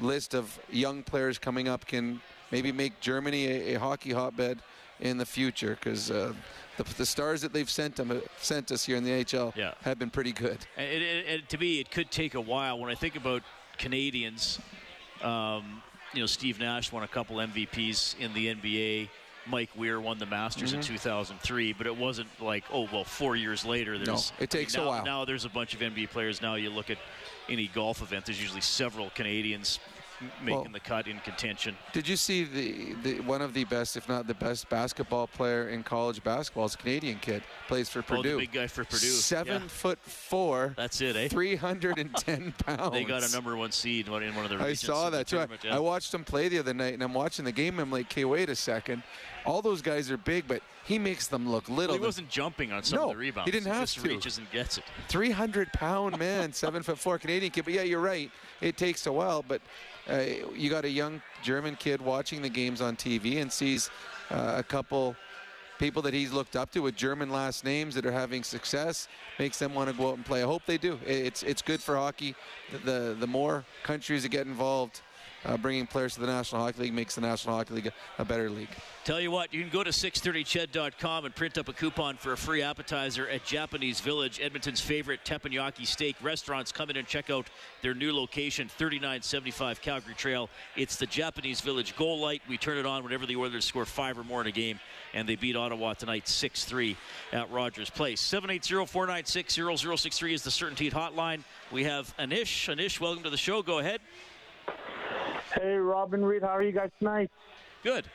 list 0.00 0.34
of 0.34 0.58
young 0.70 1.02
players 1.02 1.38
coming 1.38 1.68
up 1.68 1.86
can 1.86 2.20
maybe 2.50 2.72
make 2.72 2.98
Germany 3.00 3.46
a, 3.46 3.74
a 3.74 3.78
hockey 3.78 4.12
hotbed 4.12 4.60
in 5.00 5.18
the 5.18 5.26
future 5.26 5.76
because 5.78 6.10
uh, 6.10 6.32
the, 6.76 6.84
the, 6.96 7.06
stars 7.06 7.42
that 7.42 7.52
they've 7.52 7.70
sent 7.70 7.96
them 7.96 8.22
sent 8.38 8.72
us 8.72 8.84
here 8.84 8.96
in 8.96 9.04
the 9.04 9.24
HL 9.24 9.54
yeah. 9.56 9.74
have 9.82 9.98
been 9.98 10.10
pretty 10.10 10.32
good. 10.32 10.58
And, 10.76 11.02
and, 11.02 11.26
and, 11.26 11.48
to 11.48 11.58
me, 11.58 11.80
it 11.80 11.90
could 11.90 12.10
take 12.10 12.34
a 12.34 12.40
while. 12.40 12.78
When 12.78 12.90
I 12.90 12.94
think 12.94 13.16
about 13.16 13.42
Canadians, 13.78 14.58
um, 15.22 15.82
you 16.12 16.20
know, 16.20 16.26
Steve 16.26 16.60
Nash 16.60 16.92
won 16.92 17.02
a 17.02 17.08
couple 17.08 17.36
MVPs 17.36 18.18
in 18.18 18.32
the 18.34 18.54
NBA. 18.54 19.08
Mike 19.46 19.70
Weir 19.76 20.00
won 20.00 20.18
the 20.18 20.26
Masters 20.26 20.72
in 20.72 20.80
Mhm. 20.80 20.84
2003, 20.86 21.72
but 21.72 21.86
it 21.86 21.96
wasn't 21.96 22.28
like, 22.40 22.64
oh, 22.72 22.88
well, 22.92 23.04
four 23.04 23.36
years 23.36 23.64
later. 23.64 23.98
No, 23.98 24.04
There's, 24.04 24.30
it 24.30 24.34
I 24.38 24.40
mean, 24.40 24.48
takes 24.48 24.74
a 24.74 24.78
now, 24.78 24.86
while. 24.86 25.04
Now 25.04 25.24
there's 25.24 25.44
a 25.44 25.48
bunch 25.50 25.74
of 25.74 25.80
NBA 25.82 26.06
players. 26.10 26.40
Now 26.40 26.54
you 26.54 26.70
look 26.70 26.90
at 26.90 26.98
any 27.48 27.66
golf 27.68 28.00
event, 28.02 28.24
there's 28.26 28.40
usually 28.40 28.62
several 28.62 29.10
Canadians 29.10 29.78
making 30.42 30.54
Well- 30.62 30.66
the 30.72 30.80
cut 30.80 31.06
in 31.06 31.18
contention. 31.20 31.76
Did 31.92 32.06
you 32.08 32.16
see 32.16 32.44
the, 32.44 32.94
the 33.02 33.20
one 33.20 33.42
of 33.42 33.54
the 33.54 33.64
best, 33.64 33.96
if 33.96 34.08
not 34.08 34.26
the 34.26 34.34
best, 34.34 34.68
basketball 34.68 35.26
player 35.26 35.68
in 35.68 35.82
college 35.82 36.22
basketball? 36.22 36.66
is 36.66 36.74
a 36.74 36.78
Canadian 36.78 37.18
kid, 37.18 37.42
plays 37.68 37.88
for 37.88 38.00
Oh, 38.00 38.02
Purdue. 38.02 38.32
the 38.32 38.38
big 38.38 38.52
guy 38.52 38.66
for 38.66 38.84
Purdue. 38.84 39.06
Seven 39.06 39.62
Yeah. 39.62 39.68
foot 39.68 39.98
four. 40.02 40.74
That's 40.76 41.00
it, 41.00 41.16
eh? 41.16 41.28
310 41.28 42.52
pounds. 42.52 42.92
They 42.92 43.04
got 43.04 43.22
a 43.28 43.32
number 43.32 43.56
one 43.56 43.72
seed 43.72 44.06
in 44.08 44.12
one 44.12 44.44
of 44.44 44.50
the 44.50 44.64
I 44.64 44.74
saw 44.74 45.10
that 45.10 45.26
too. 45.26 45.38
I, 45.40 45.46
yeah. 45.62 45.76
I 45.76 45.78
watched 45.78 46.12
him 46.14 46.24
play 46.24 46.48
the 46.48 46.58
other 46.58 46.74
night, 46.74 46.94
and 46.94 47.02
I'm 47.02 47.14
watching 47.14 47.44
the 47.44 47.52
game. 47.52 47.74
And 47.74 47.80
I'm 47.82 47.90
like, 47.90 48.06
okay, 48.06 48.24
wait 48.24 48.48
a 48.48 48.56
second. 48.56 49.02
All 49.44 49.60
those 49.60 49.82
guys 49.82 50.10
are 50.10 50.16
big, 50.16 50.46
but 50.48 50.62
he 50.84 50.98
makes 50.98 51.26
them 51.26 51.48
look 51.48 51.68
Well, 51.68 51.76
little. 51.78 51.94
he 51.96 52.00
wasn't 52.00 52.30
jumping 52.30 52.72
on 52.72 52.82
some 52.82 52.98
No, 52.98 53.04
of 53.04 53.10
the 53.10 53.16
rebounds. 53.16 53.46
he 53.46 53.52
didn't 53.52 53.72
have 53.72 53.82
just 53.82 53.96
to. 54.00 54.08
reaches 54.08 54.38
and 54.38 54.50
gets 54.50 54.78
it. 54.78 54.84
300 55.08 55.72
pound 55.72 56.18
man, 56.18 56.52
seven 56.52 56.82
foot 56.82 56.98
four 56.98 57.18
Canadian 57.18 57.50
kid. 57.52 57.64
But 57.64 57.74
yeah, 57.74 57.82
you're 57.82 58.00
right. 58.00 58.30
It 58.60 58.76
takes 58.76 59.06
a 59.06 59.12
while, 59.12 59.42
but 59.46 59.60
uh, 60.10 60.22
you 60.54 60.70
got 60.70 60.84
a 60.84 60.90
young 60.90 61.22
German 61.42 61.76
kid 61.76 62.00
watching 62.00 62.42
the 62.42 62.48
games 62.48 62.80
on 62.80 62.96
TV 62.96 63.40
and 63.40 63.52
sees 63.52 63.90
uh, 64.30 64.54
a 64.56 64.62
couple 64.62 65.16
people 65.78 66.02
that 66.02 66.14
he's 66.14 66.32
looked 66.32 66.56
up 66.56 66.70
to 66.72 66.80
with 66.80 66.96
German 66.96 67.30
last 67.30 67.64
names 67.64 67.94
that 67.94 68.06
are 68.06 68.12
having 68.12 68.42
success. 68.42 69.08
Makes 69.38 69.58
them 69.58 69.74
want 69.74 69.90
to 69.90 69.96
go 69.96 70.10
out 70.10 70.16
and 70.16 70.24
play. 70.24 70.42
I 70.42 70.46
hope 70.46 70.62
they 70.66 70.78
do. 70.78 70.98
It's 71.06 71.42
it's 71.42 71.62
good 71.62 71.80
for 71.80 71.96
hockey. 71.96 72.34
The 72.72 72.78
the, 72.78 73.16
the 73.20 73.26
more 73.26 73.64
countries 73.82 74.22
that 74.22 74.30
get 74.30 74.46
involved. 74.46 75.00
Uh, 75.44 75.56
bringing 75.56 75.86
players 75.86 76.14
to 76.14 76.20
the 76.20 76.26
National 76.26 76.62
Hockey 76.62 76.82
League 76.82 76.94
makes 76.94 77.14
the 77.14 77.20
National 77.20 77.56
Hockey 77.56 77.74
League 77.74 77.86
a, 77.88 77.92
a 78.18 78.24
better 78.24 78.48
league. 78.48 78.68
Tell 79.04 79.20
you 79.20 79.30
what, 79.30 79.52
you 79.52 79.60
can 79.60 79.70
go 79.70 79.84
to 79.84 79.90
630ched.com 79.90 81.26
and 81.26 81.34
print 81.34 81.58
up 81.58 81.68
a 81.68 81.74
coupon 81.74 82.16
for 82.16 82.32
a 82.32 82.36
free 82.36 82.62
appetizer 82.62 83.28
at 83.28 83.44
Japanese 83.44 84.00
Village, 84.00 84.40
Edmonton's 84.42 84.80
favorite 84.80 85.20
teppanyaki 85.24 85.86
steak. 85.86 86.16
Restaurants 86.22 86.72
come 86.72 86.88
in 86.88 86.96
and 86.96 87.06
check 87.06 87.28
out 87.28 87.48
their 87.82 87.92
new 87.92 88.14
location, 88.14 88.68
3975 88.68 89.82
Calgary 89.82 90.14
Trail. 90.14 90.48
It's 90.76 90.96
the 90.96 91.04
Japanese 91.06 91.60
Village 91.60 91.94
goal 91.96 92.18
light. 92.18 92.40
We 92.48 92.56
turn 92.56 92.78
it 92.78 92.86
on 92.86 93.04
whenever 93.04 93.26
the 93.26 93.36
Oilers 93.36 93.66
score 93.66 93.84
five 93.84 94.18
or 94.18 94.24
more 94.24 94.40
in 94.40 94.46
a 94.46 94.52
game, 94.52 94.80
and 95.12 95.28
they 95.28 95.36
beat 95.36 95.56
Ottawa 95.56 95.92
tonight 95.92 96.24
6-3 96.24 96.96
at 97.32 97.50
Rogers 97.50 97.90
Place. 97.90 98.22
780-496-0063 98.22 100.32
is 100.32 100.42
the 100.42 100.50
CertainTeed 100.50 100.92
Hotline. 100.92 101.42
We 101.70 101.84
have 101.84 102.16
Anish. 102.16 102.74
Anish, 102.74 102.98
welcome 103.00 103.22
to 103.24 103.30
the 103.30 103.36
show. 103.36 103.60
Go 103.60 103.80
ahead. 103.80 104.00
Hey, 105.54 105.74
Robin 105.76 106.24
Reed, 106.24 106.42
how 106.42 106.48
are 106.48 106.62
you 106.62 106.72
guys 106.72 106.90
tonight? 106.98 107.30
Good. 107.84 108.06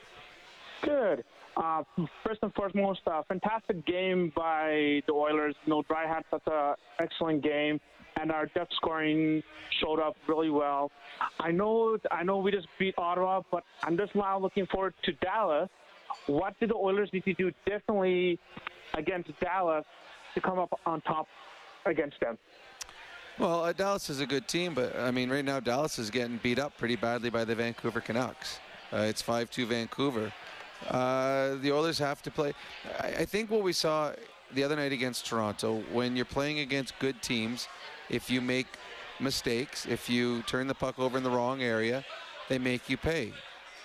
Good. 0.82 1.24
Uh, 1.56 1.82
first 2.24 2.40
and 2.42 2.52
foremost, 2.54 3.00
uh, 3.06 3.22
fantastic 3.28 3.84
game 3.86 4.30
by 4.36 5.02
the 5.06 5.12
Oilers. 5.12 5.54
You 5.64 5.70
know, 5.70 5.82
Dry 5.82 6.06
had 6.06 6.24
such 6.30 6.42
an 6.46 6.74
excellent 6.98 7.42
game, 7.42 7.80
and 8.20 8.30
our 8.30 8.46
depth 8.46 8.72
scoring 8.74 9.42
showed 9.80 10.00
up 10.00 10.16
really 10.28 10.50
well. 10.50 10.90
I 11.38 11.50
know, 11.50 11.96
I 12.10 12.22
know, 12.24 12.38
we 12.38 12.50
just 12.50 12.68
beat 12.78 12.94
Ottawa, 12.98 13.42
but 13.50 13.64
I'm 13.84 13.96
just 13.96 14.14
now 14.14 14.38
looking 14.38 14.66
forward 14.66 14.94
to 15.04 15.12
Dallas. 15.12 15.70
What 16.26 16.58
do 16.60 16.66
the 16.66 16.74
Oilers 16.74 17.10
need 17.12 17.24
to 17.24 17.34
do 17.34 17.52
differently 17.64 18.38
against 18.94 19.30
Dallas 19.40 19.84
to 20.34 20.40
come 20.40 20.58
up 20.58 20.78
on 20.84 21.00
top 21.02 21.26
against 21.86 22.20
them? 22.20 22.36
Well, 23.40 23.64
uh, 23.64 23.72
Dallas 23.72 24.10
is 24.10 24.20
a 24.20 24.26
good 24.26 24.46
team, 24.46 24.74
but 24.74 24.94
I 24.94 25.10
mean, 25.10 25.30
right 25.30 25.42
now 25.42 25.60
Dallas 25.60 25.98
is 25.98 26.10
getting 26.10 26.36
beat 26.42 26.58
up 26.58 26.76
pretty 26.76 26.94
badly 26.94 27.30
by 27.30 27.46
the 27.46 27.54
Vancouver 27.54 28.02
Canucks. 28.02 28.58
Uh, 28.92 29.06
it's 29.08 29.22
5-2 29.22 29.66
Vancouver. 29.66 30.30
Uh, 30.86 31.54
the 31.62 31.72
Oilers 31.72 31.98
have 31.98 32.20
to 32.20 32.30
play. 32.30 32.52
I, 32.98 33.06
I 33.20 33.24
think 33.24 33.50
what 33.50 33.62
we 33.62 33.72
saw 33.72 34.12
the 34.52 34.62
other 34.62 34.76
night 34.76 34.92
against 34.92 35.24
Toronto, 35.24 35.82
when 35.90 36.16
you're 36.16 36.26
playing 36.26 36.58
against 36.58 36.98
good 36.98 37.22
teams, 37.22 37.66
if 38.10 38.28
you 38.28 38.42
make 38.42 38.66
mistakes, 39.20 39.86
if 39.86 40.10
you 40.10 40.42
turn 40.42 40.66
the 40.66 40.74
puck 40.74 40.98
over 40.98 41.16
in 41.16 41.24
the 41.24 41.30
wrong 41.30 41.62
area, 41.62 42.04
they 42.50 42.58
make 42.58 42.90
you 42.90 42.98
pay. 42.98 43.32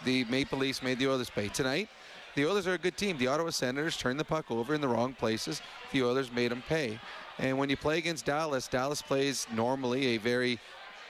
The 0.04 0.26
Maple 0.26 0.60
Leafs 0.60 0.84
made 0.84 1.00
the 1.00 1.08
Oilers 1.08 1.30
pay 1.30 1.48
tonight. 1.48 1.88
The 2.36 2.46
Oilers 2.46 2.68
are 2.68 2.74
a 2.74 2.78
good 2.78 2.98
team. 2.98 3.18
The 3.18 3.28
Ottawa 3.28 3.52
Senators 3.52 3.96
turned 3.96 4.20
the 4.20 4.26
puck 4.26 4.52
over 4.52 4.76
in 4.76 4.82
the 4.82 4.90
wrong 4.90 5.14
places. 5.14 5.62
The 5.94 6.04
Oilers 6.04 6.30
made 6.30 6.52
them 6.52 6.62
pay. 6.68 7.00
And 7.40 7.58
when 7.58 7.70
you 7.70 7.78
play 7.78 7.98
against 7.98 8.26
Dallas, 8.26 8.68
Dallas 8.68 9.02
plays 9.02 9.48
normally 9.54 10.16
a 10.16 10.18
very 10.18 10.60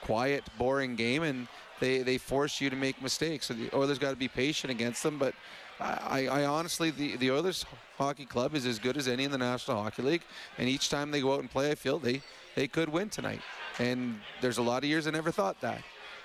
quiet, 0.02 0.44
boring 0.58 0.96
game, 0.96 1.24
and 1.24 1.48
they, 1.80 2.02
they 2.02 2.18
force 2.18 2.62
you 2.62 2.70
to 2.70 2.76
make 2.76 3.02
mistakes. 3.02 3.48
So 3.48 3.54
the 3.54 3.76
Oilers 3.76 4.00
got 4.00 4.12
to 4.12 4.16
be 4.16 4.28
patient 4.28 4.72
against 4.72 5.04
them. 5.04 5.20
But 5.20 5.34
I, 5.80 6.28
I 6.28 6.46
honestly, 6.46 6.92
the, 6.92 7.18
the 7.18 7.32
Oilers 7.32 7.66
Hockey 7.98 8.26
Club 8.26 8.56
is 8.56 8.66
as 8.66 8.80
good 8.80 8.98
as 8.98 9.08
any 9.08 9.24
in 9.24 9.32
the 9.32 9.38
National 9.38 9.82
Hockey 9.82 10.02
League. 10.02 10.24
And 10.58 10.70
each 10.70 10.90
time 10.90 11.12
they 11.12 11.22
go 11.22 11.34
out 11.34 11.42
and 11.42 11.50
play, 11.50 11.72
I 11.72 11.76
feel 11.76 12.00
they, 12.00 12.22
they 12.56 12.68
could 12.68 12.90
win 12.90 13.10
tonight. 13.10 13.42
And 13.80 14.20
there's 14.42 14.58
a 14.58 14.64
lot 14.64 14.84
of 14.84 14.90
years 14.90 15.06
I 15.06 15.12
never 15.12 15.32
thought 15.32 15.60
that. 15.62 15.82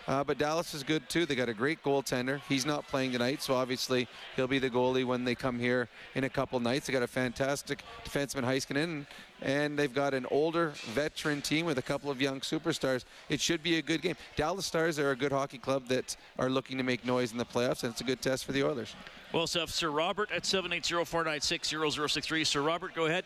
Uh, 0.09 0.25
but 0.25 0.39
Dallas 0.39 0.75
is 0.75 0.83
good 0.83 1.09
too. 1.09 1.27
They 1.27 1.35
got 1.35 1.49
a 1.49 1.55
great 1.55 1.83
goaltender. 1.83 2.41
He's 2.49 2.67
not 2.67 2.87
playing 2.89 3.13
tonight, 3.13 3.43
so 3.43 3.55
obviously 3.55 4.09
he'll 4.35 4.47
be 4.47 4.59
the 4.59 4.71
goalie 4.71 5.05
when 5.05 5.25
they 5.25 5.35
come 5.35 5.59
here 5.59 5.89
in 6.15 6.25
a 6.25 6.29
couple 6.29 6.59
nights. 6.59 6.87
They 6.87 6.93
got 6.93 7.03
a 7.03 7.07
fantastic 7.07 7.83
defenseman 8.05 8.43
Heiskanen, 8.43 9.07
and 9.43 9.79
they've 9.79 9.95
got 9.95 10.15
an 10.15 10.27
older 10.31 10.73
veteran 10.95 11.43
team 11.43 11.67
with 11.67 11.79
a 11.79 11.83
couple 11.83 12.11
of 12.11 12.21
young 12.21 12.41
superstars. 12.41 13.05
It 13.29 13.41
should 13.41 13.63
be 13.63 13.79
a 13.79 13.83
good 13.83 14.03
game. 14.03 14.17
Dallas 14.37 14.67
Stars 14.67 14.99
are 14.99 15.11
a 15.11 15.17
good 15.17 15.33
hockey 15.33 15.59
club 15.59 15.87
that 15.89 16.17
are 16.39 16.51
looking 16.51 16.79
to 16.79 16.83
make 16.83 17.05
noise 17.05 17.33
in 17.33 17.39
the 17.39 17.45
playoffs, 17.45 17.85
and 17.85 17.93
it's 17.93 18.01
a 18.01 18.05
good 18.05 18.23
test 18.23 18.45
for 18.45 18.53
the 18.53 18.65
Oilers. 18.65 18.95
Well, 19.33 19.47
so 19.47 19.65
Sir 19.67 19.91
Robert 19.91 20.31
at 20.33 20.43
780-496-0063. 20.43 22.47
Sir 22.47 22.63
Robert, 22.63 22.95
go 22.95 23.07
ahead. 23.07 23.25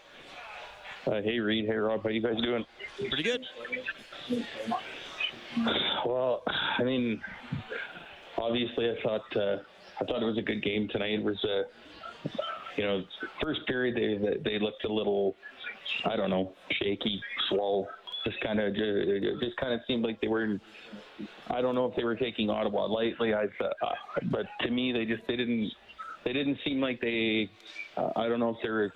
Uh, 1.06 1.22
hey, 1.22 1.38
Reed. 1.38 1.66
Hey, 1.66 1.76
Rob. 1.76 2.02
How 2.02 2.08
you 2.08 2.20
guys 2.20 2.36
doing? 2.42 2.64
Pretty 3.08 3.22
good. 3.22 3.44
Well, 6.06 6.42
I 6.46 6.82
mean, 6.82 7.20
obviously, 8.38 8.90
I 8.90 8.96
thought 9.02 9.36
uh, 9.36 9.56
I 10.00 10.04
thought 10.04 10.22
it 10.22 10.26
was 10.26 10.38
a 10.38 10.42
good 10.42 10.62
game 10.62 10.88
tonight. 10.88 11.20
It 11.20 11.22
was, 11.22 11.42
uh, 11.44 11.62
you 12.76 12.84
know, 12.84 13.04
first 13.40 13.66
period 13.66 13.96
they 13.96 14.50
they 14.50 14.58
looked 14.58 14.84
a 14.84 14.92
little, 14.92 15.36
I 16.04 16.16
don't 16.16 16.30
know, 16.30 16.52
shaky, 16.70 17.20
slow. 17.48 17.86
Just 18.24 18.40
kind 18.40 18.58
of 18.58 18.74
just 18.74 19.56
kind 19.58 19.74
of 19.74 19.80
seemed 19.86 20.04
like 20.04 20.20
they 20.20 20.28
were. 20.28 20.58
I 21.50 21.60
don't 21.60 21.74
know 21.74 21.86
if 21.86 21.94
they 21.94 22.04
were 22.04 22.16
taking 22.16 22.48
Ottawa 22.48 22.86
lightly. 22.86 23.34
I, 23.34 23.44
uh, 23.44 23.92
but 24.30 24.46
to 24.62 24.70
me, 24.70 24.92
they 24.92 25.04
just 25.04 25.26
they 25.26 25.36
didn't 25.36 25.70
they 26.24 26.32
didn't 26.32 26.58
seem 26.64 26.80
like 26.80 27.00
they. 27.00 27.50
Uh, 27.96 28.10
I 28.16 28.28
don't 28.28 28.40
know 28.40 28.50
if 28.50 28.56
they're. 28.62 28.92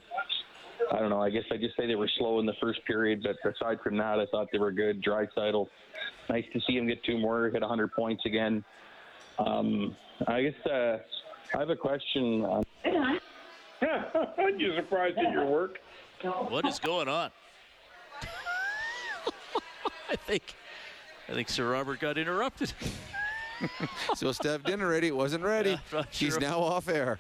I 0.92 0.98
don't 0.98 1.10
know. 1.10 1.20
I 1.20 1.30
guess 1.30 1.44
I 1.52 1.56
just 1.56 1.76
say 1.76 1.86
they 1.86 1.94
were 1.94 2.10
slow 2.18 2.40
in 2.40 2.46
the 2.46 2.54
first 2.60 2.84
period, 2.86 3.22
but 3.22 3.36
aside 3.50 3.78
from 3.82 3.96
that, 3.98 4.18
I 4.18 4.26
thought 4.26 4.48
they 4.52 4.58
were 4.58 4.72
good. 4.72 5.02
Draisaitl, 5.02 5.66
nice 6.28 6.44
to 6.52 6.60
see 6.66 6.76
him 6.76 6.86
get 6.86 7.02
two 7.04 7.18
more, 7.18 7.50
hit 7.50 7.60
100 7.60 7.92
points 7.92 8.24
again. 8.24 8.64
Um, 9.38 9.94
I 10.26 10.42
guess 10.42 10.66
uh, 10.66 10.98
I 11.54 11.58
have 11.58 11.70
a 11.70 11.76
question. 11.76 12.44
On- 12.44 12.64
you 14.58 14.74
surprised 14.76 15.18
at 15.18 15.32
your 15.32 15.46
work? 15.46 15.78
What 16.48 16.66
is 16.66 16.78
going 16.78 17.08
on? 17.08 17.30
I 20.10 20.16
think 20.16 20.54
I 21.28 21.32
think 21.32 21.48
Sir 21.48 21.70
Robert 21.70 22.00
got 22.00 22.18
interrupted. 22.18 22.72
Supposed 24.14 24.42
to 24.42 24.48
have 24.48 24.64
dinner 24.64 24.88
ready. 24.88 25.08
It 25.08 25.16
wasn't 25.16 25.44
ready. 25.44 25.70
Yeah, 25.70 25.78
I'm 25.98 26.04
He's 26.10 26.38
now 26.38 26.60
off 26.60 26.88
air. 26.88 27.18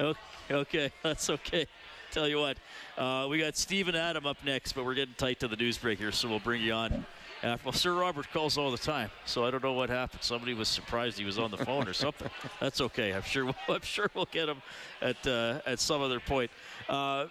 Okay, 0.00 0.18
okay, 0.50 0.92
that's 1.02 1.30
okay. 1.30 1.66
Tell 2.12 2.28
you 2.28 2.40
what, 2.40 2.58
uh, 2.98 3.26
we 3.26 3.38
got 3.38 3.56
Steve 3.56 3.88
and 3.88 3.96
Adam 3.96 4.26
up 4.26 4.36
next, 4.44 4.74
but 4.74 4.84
we're 4.84 4.92
getting 4.92 5.14
tight 5.14 5.40
to 5.40 5.48
the 5.48 5.56
news 5.56 5.78
break 5.78 5.98
here, 5.98 6.12
so 6.12 6.28
we'll 6.28 6.40
bring 6.40 6.60
you 6.60 6.74
on. 6.74 7.06
After, 7.42 7.64
well, 7.64 7.72
Sir 7.72 7.94
Robert 7.94 8.30
calls 8.34 8.58
all 8.58 8.70
the 8.70 8.76
time, 8.76 9.10
so 9.24 9.46
I 9.46 9.50
don't 9.50 9.64
know 9.64 9.72
what 9.72 9.88
happened. 9.88 10.22
Somebody 10.22 10.52
was 10.52 10.68
surprised 10.68 11.18
he 11.18 11.24
was 11.24 11.38
on 11.38 11.50
the 11.50 11.56
phone 11.56 11.88
or 11.88 11.94
something. 11.94 12.28
That's 12.60 12.82
okay. 12.82 13.14
I'm 13.14 13.22
sure. 13.22 13.54
I'm 13.66 13.80
sure 13.80 14.10
we'll 14.12 14.28
get 14.30 14.46
him 14.46 14.60
at 15.00 15.26
uh, 15.26 15.60
at 15.64 15.80
some 15.80 16.02
other 16.02 16.20
point. 16.20 16.50
Uh, 16.86 17.28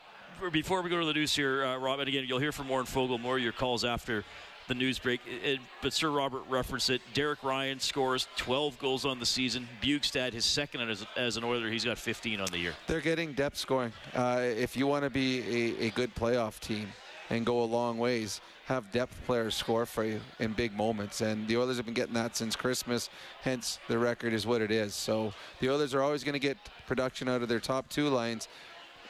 before 0.52 0.82
we 0.82 0.89
go 0.89 1.00
to 1.00 1.06
the 1.06 1.13
news 1.13 1.36
here, 1.36 1.63
uh, 1.63 1.78
Rob, 1.78 2.00
and 2.00 2.10
again, 2.10 2.26
you'll 2.28 2.39
hear 2.39 2.52
from 2.52 2.67
Warren 2.67 2.88
Foegele 2.88 3.22
more 3.22 3.38
of 3.38 3.44
your 3.44 3.54
calls 3.54 3.86
after 3.86 4.24
the 4.72 4.76
news 4.76 5.00
break. 5.00 5.20
It- 5.28 5.60
but 5.82 5.92
Sir 5.92 6.10
Robert 6.10 6.44
referenced 6.48 6.90
it. 6.90 7.02
Derek 7.14 7.44
Ryan 7.44 7.80
scores 7.82 8.30
12 8.38 8.80
goals 8.80 9.04
on 9.06 9.20
the 9.20 9.26
season. 9.26 9.68
Bjugstad, 9.82 10.32
his 10.32 10.46
second 10.46 10.90
as, 10.90 11.06
as 11.18 11.36
an 11.36 11.44
Oiler, 11.44 11.70
he's 11.70 11.84
got 11.84 11.98
15 11.98 12.40
on 12.40 12.48
the 12.48 12.58
year. 12.58 12.74
They're 12.88 13.02
getting 13.02 13.34
depth 13.34 13.58
scoring. 13.58 13.92
Uh, 14.16 14.40
if 14.42 14.78
you 14.78 14.88
want 14.88 15.04
to 15.04 15.10
be 15.10 15.42
a, 15.82 15.88
a 15.88 15.90
good 15.90 16.16
playoff 16.16 16.60
team 16.62 16.88
and 17.30 17.46
go 17.46 17.62
a 17.62 17.66
long 17.66 17.98
ways, 17.98 18.40
have 18.66 18.90
depth 18.94 19.20
players 19.26 19.56
score 19.56 19.86
for 19.86 20.06
you 20.06 20.22
in 20.40 20.54
big 20.54 20.74
moments. 20.74 21.20
And 21.20 21.46
the 21.50 21.58
Oilers 21.58 21.76
have 21.76 21.86
been 21.86 21.94
getting 21.94 22.14
that 22.14 22.38
since 22.38 22.56
Christmas, 22.56 23.10
hence 23.42 23.78
the 23.90 24.00
record 24.00 24.32
is 24.32 24.48
what 24.48 24.62
it 24.62 24.72
is. 24.72 24.96
So 24.96 25.34
the 25.60 25.70
Oilers 25.70 25.94
are 25.94 26.02
always 26.02 26.24
going 26.24 26.34
to 26.34 26.40
get 26.40 26.58
production 26.88 27.28
out 27.28 27.42
of 27.42 27.50
their 27.50 27.60
top 27.60 27.90
two 27.90 28.08
lines. 28.08 28.48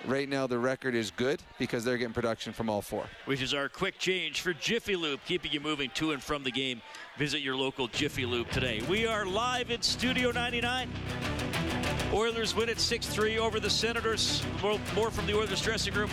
Right 0.06 0.28
now 0.28 0.48
the 0.48 0.58
record 0.58 0.96
is 0.96 1.12
good 1.12 1.42
because 1.60 1.84
they're 1.84 1.98
getting 1.98 2.14
production 2.14 2.54
from 2.54 2.70
all 2.70 2.82
four. 2.82 3.06
Which 3.26 3.42
is 3.42 3.54
our 3.54 3.70
quick 3.70 3.98
change 4.00 4.42
for 4.42 4.54
Jiffy 4.54 4.96
Lube, 4.96 5.20
keeping 5.26 5.52
you 5.52 5.60
moving 5.60 5.90
to 5.96 6.12
and 6.12 6.22
from 6.22 6.44
the 6.44 6.52
game. 6.52 6.82
Visit 7.18 7.42
your 7.42 7.56
local 7.56 7.88
Jiffy 7.88 8.26
Lube 8.26 8.50
today. 8.52 8.82
We 8.90 9.08
are 9.08 9.26
live 9.26 9.72
in 9.72 9.82
Studio 9.82 10.32
99. 10.32 10.90
Oilers 12.14 12.54
win 12.54 12.70
at 12.70 12.78
6-3 12.78 13.38
over 13.38 13.60
the 13.60 13.70
Senators. 13.70 14.44
More, 14.62 14.80
more 14.96 15.12
from 15.12 15.28
the 15.28 15.38
Oilers 15.38 15.62
dressing 15.62 15.94
room. 15.94 16.10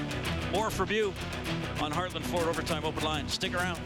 More 0.52 0.70
from 0.70 0.90
you 0.90 1.12
on 1.80 1.92
Heartland 1.92 2.22
Ford 2.22 2.46
Overtime 2.46 2.84
Open 2.84 3.02
Line. 3.02 3.28
Stick 3.28 3.54
around. 3.54 3.78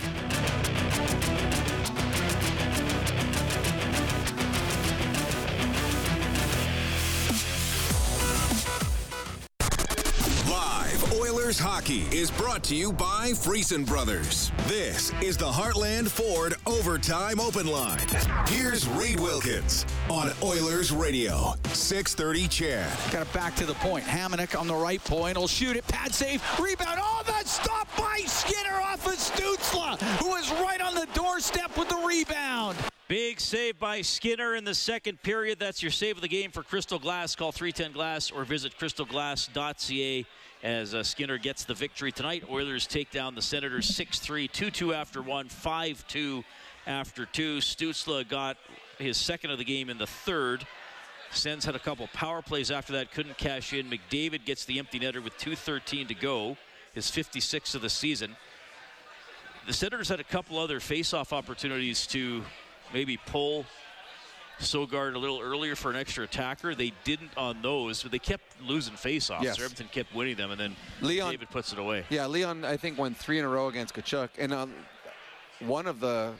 Hockey 11.59 12.03
is 12.17 12.31
brought 12.31 12.63
to 12.65 12.75
you 12.75 12.93
by 12.93 13.31
Friesen 13.33 13.87
Brothers. 13.87 14.53
This 14.69 15.13
is 15.21 15.37
the 15.37 15.51
Heartland 15.51 16.09
Ford 16.09 16.55
Overtime 16.67 17.41
Open 17.41 17.67
Line. 17.67 18.07
Here's 18.47 18.89
Reed 18.89 19.19
Wilkins 19.19 19.85
on 20.09 20.31
Oilers 20.43 20.93
Radio, 20.93 21.55
630 21.73 22.49
Ched. 22.49 23.13
Got 23.13 23.23
it 23.23 23.33
back 23.33 23.57
to 23.57 23.67
the 23.67 23.75
point. 23.75 24.05
Hamonic 24.05 24.59
on 24.59 24.67
the 24.67 24.75
right 24.75 25.03
point 25.05 25.37
will 25.37 25.49
shoot 25.49 25.77
it. 25.77 25.87
Pad 25.89 26.15
save. 26.15 26.43
Rebound. 26.61 27.01
Oh, 27.03 27.23
that 27.27 27.47
stop 27.47 27.89
by 27.97 28.21
Skinner 28.27 28.81
off 28.81 29.07
of 29.07 29.15
Stützle, 29.15 30.01
who 30.21 30.35
is 30.37 30.51
right 30.53 30.81
on 30.81 30.95
the 30.95 31.09
doorstep 31.15 31.77
with 31.77 31.89
the 31.89 31.97
rebound. 31.97 32.77
Big 33.13 33.41
save 33.41 33.79
by 33.79 34.01
Skinner 34.01 34.55
in 34.55 34.65
the 34.65 34.75
second 34.75 35.23
period. 35.23 35.59
That's 35.59 35.83
your 35.83 35.93
save 35.93 36.17
of 36.17 36.23
the 36.23 36.29
game 36.29 36.51
for 36.51 36.63
Crystal 36.63 36.99
Glass. 36.99 37.37
Call 37.37 37.53
310 37.53 37.93
Glass 37.93 38.31
or 38.31 38.43
visit 38.47 38.73
crystalglass.ca 38.79 40.25
as 40.63 40.95
uh, 40.95 41.03
Skinner 41.03 41.37
gets 41.37 41.65
the 41.65 41.75
victory 41.75 42.11
tonight. 42.11 42.45
Oilers 42.51 42.87
take 42.87 43.11
down 43.11 43.35
the 43.35 43.43
Senators 43.43 43.95
6 43.95 44.19
3, 44.19 44.49
2 44.49 44.71
2 44.71 44.95
after 44.95 45.21
one, 45.21 45.51
5 45.51 46.09
2 46.09 46.43
after 46.87 47.27
two. 47.27 47.59
Stützle 47.59 48.27
got 48.27 48.57
his 48.97 49.19
second 49.19 49.51
of 49.51 49.59
the 49.59 49.65
game 49.65 49.91
in 49.91 49.99
the 49.99 50.07
third. 50.07 50.67
Sens 51.33 51.67
had 51.67 51.77
a 51.77 51.81
couple 51.81 52.07
power 52.15 52.41
plays 52.41 52.71
after 52.71 52.95
that, 52.95 53.13
couldn't 53.13 53.37
cash 53.37 53.75
in. 53.75 53.91
McDavid 53.91 54.47
gets 54.47 54.65
the 54.65 54.79
empty 54.79 54.99
netter 54.99 55.23
with 55.23 55.37
2.13 55.37 56.09
to 56.09 56.15
go, 56.15 56.57
his 56.95 57.11
56th 57.11 57.75
of 57.75 57.83
the 57.83 57.91
season. 57.91 58.35
The 59.67 59.75
Senators 59.75 60.09
had 60.09 60.19
a 60.19 60.25
couple 60.25 60.59
other 60.59 60.81
face-off 60.81 61.35
opportunities 61.35 62.07
to 62.07 62.43
maybe 62.93 63.19
pull 63.27 63.65
Sogaard 64.61 65.15
a 65.15 65.19
little 65.19 65.41
earlier 65.41 65.75
for 65.75 65.91
an 65.91 65.97
extra 65.97 66.25
attacker. 66.25 66.75
They 66.75 66.93
didn't 67.05 67.31
on 67.37 67.63
those, 67.63 68.03
but 68.03 68.13
they 68.13 68.19
kept 68.19 68.45
losing 68.63 68.95
faceoffs. 68.95 69.43
Yes. 69.43 69.59
Edmonton 69.59 69.89
kept 69.91 70.15
winning 70.15 70.37
them, 70.37 70.51
and 70.51 70.61
then 70.61 70.77
Leon- 71.01 71.33
David 71.33 71.51
puts 71.51 71.73
it 71.73 71.79
away. 71.79 72.05
Yeah, 72.11 72.27
Leon, 72.27 72.65
I 72.65 72.77
think, 72.77 72.99
won 72.99 73.15
three 73.15 73.39
in 73.39 73.45
a 73.45 73.49
row 73.49 73.69
against 73.69 73.95
Tkachuk. 73.95 74.29
And 74.39 74.53
um, 74.53 74.73
one 75.61 75.87
of 75.87 76.01
the 76.01 76.33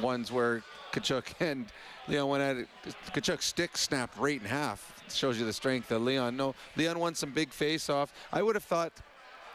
ones 0.00 0.32
where 0.32 0.62
Tkachuk 0.92 1.24
and 1.40 1.66
Leon 2.08 2.28
went 2.28 2.42
at 2.42 2.56
it, 2.56 2.68
Tkachuk's 3.12 3.44
stick 3.44 3.76
snapped 3.76 4.16
right 4.18 4.40
in 4.40 4.46
half. 4.46 4.96
Shows 5.12 5.40
you 5.40 5.44
the 5.44 5.52
strength 5.52 5.90
of 5.90 6.02
Leon. 6.02 6.36
No, 6.36 6.54
Leon 6.76 6.98
won 6.98 7.14
some 7.16 7.32
big 7.32 7.50
face-off. 7.50 8.12
I 8.32 8.42
would 8.42 8.54
have 8.54 8.62
thought 8.64 8.92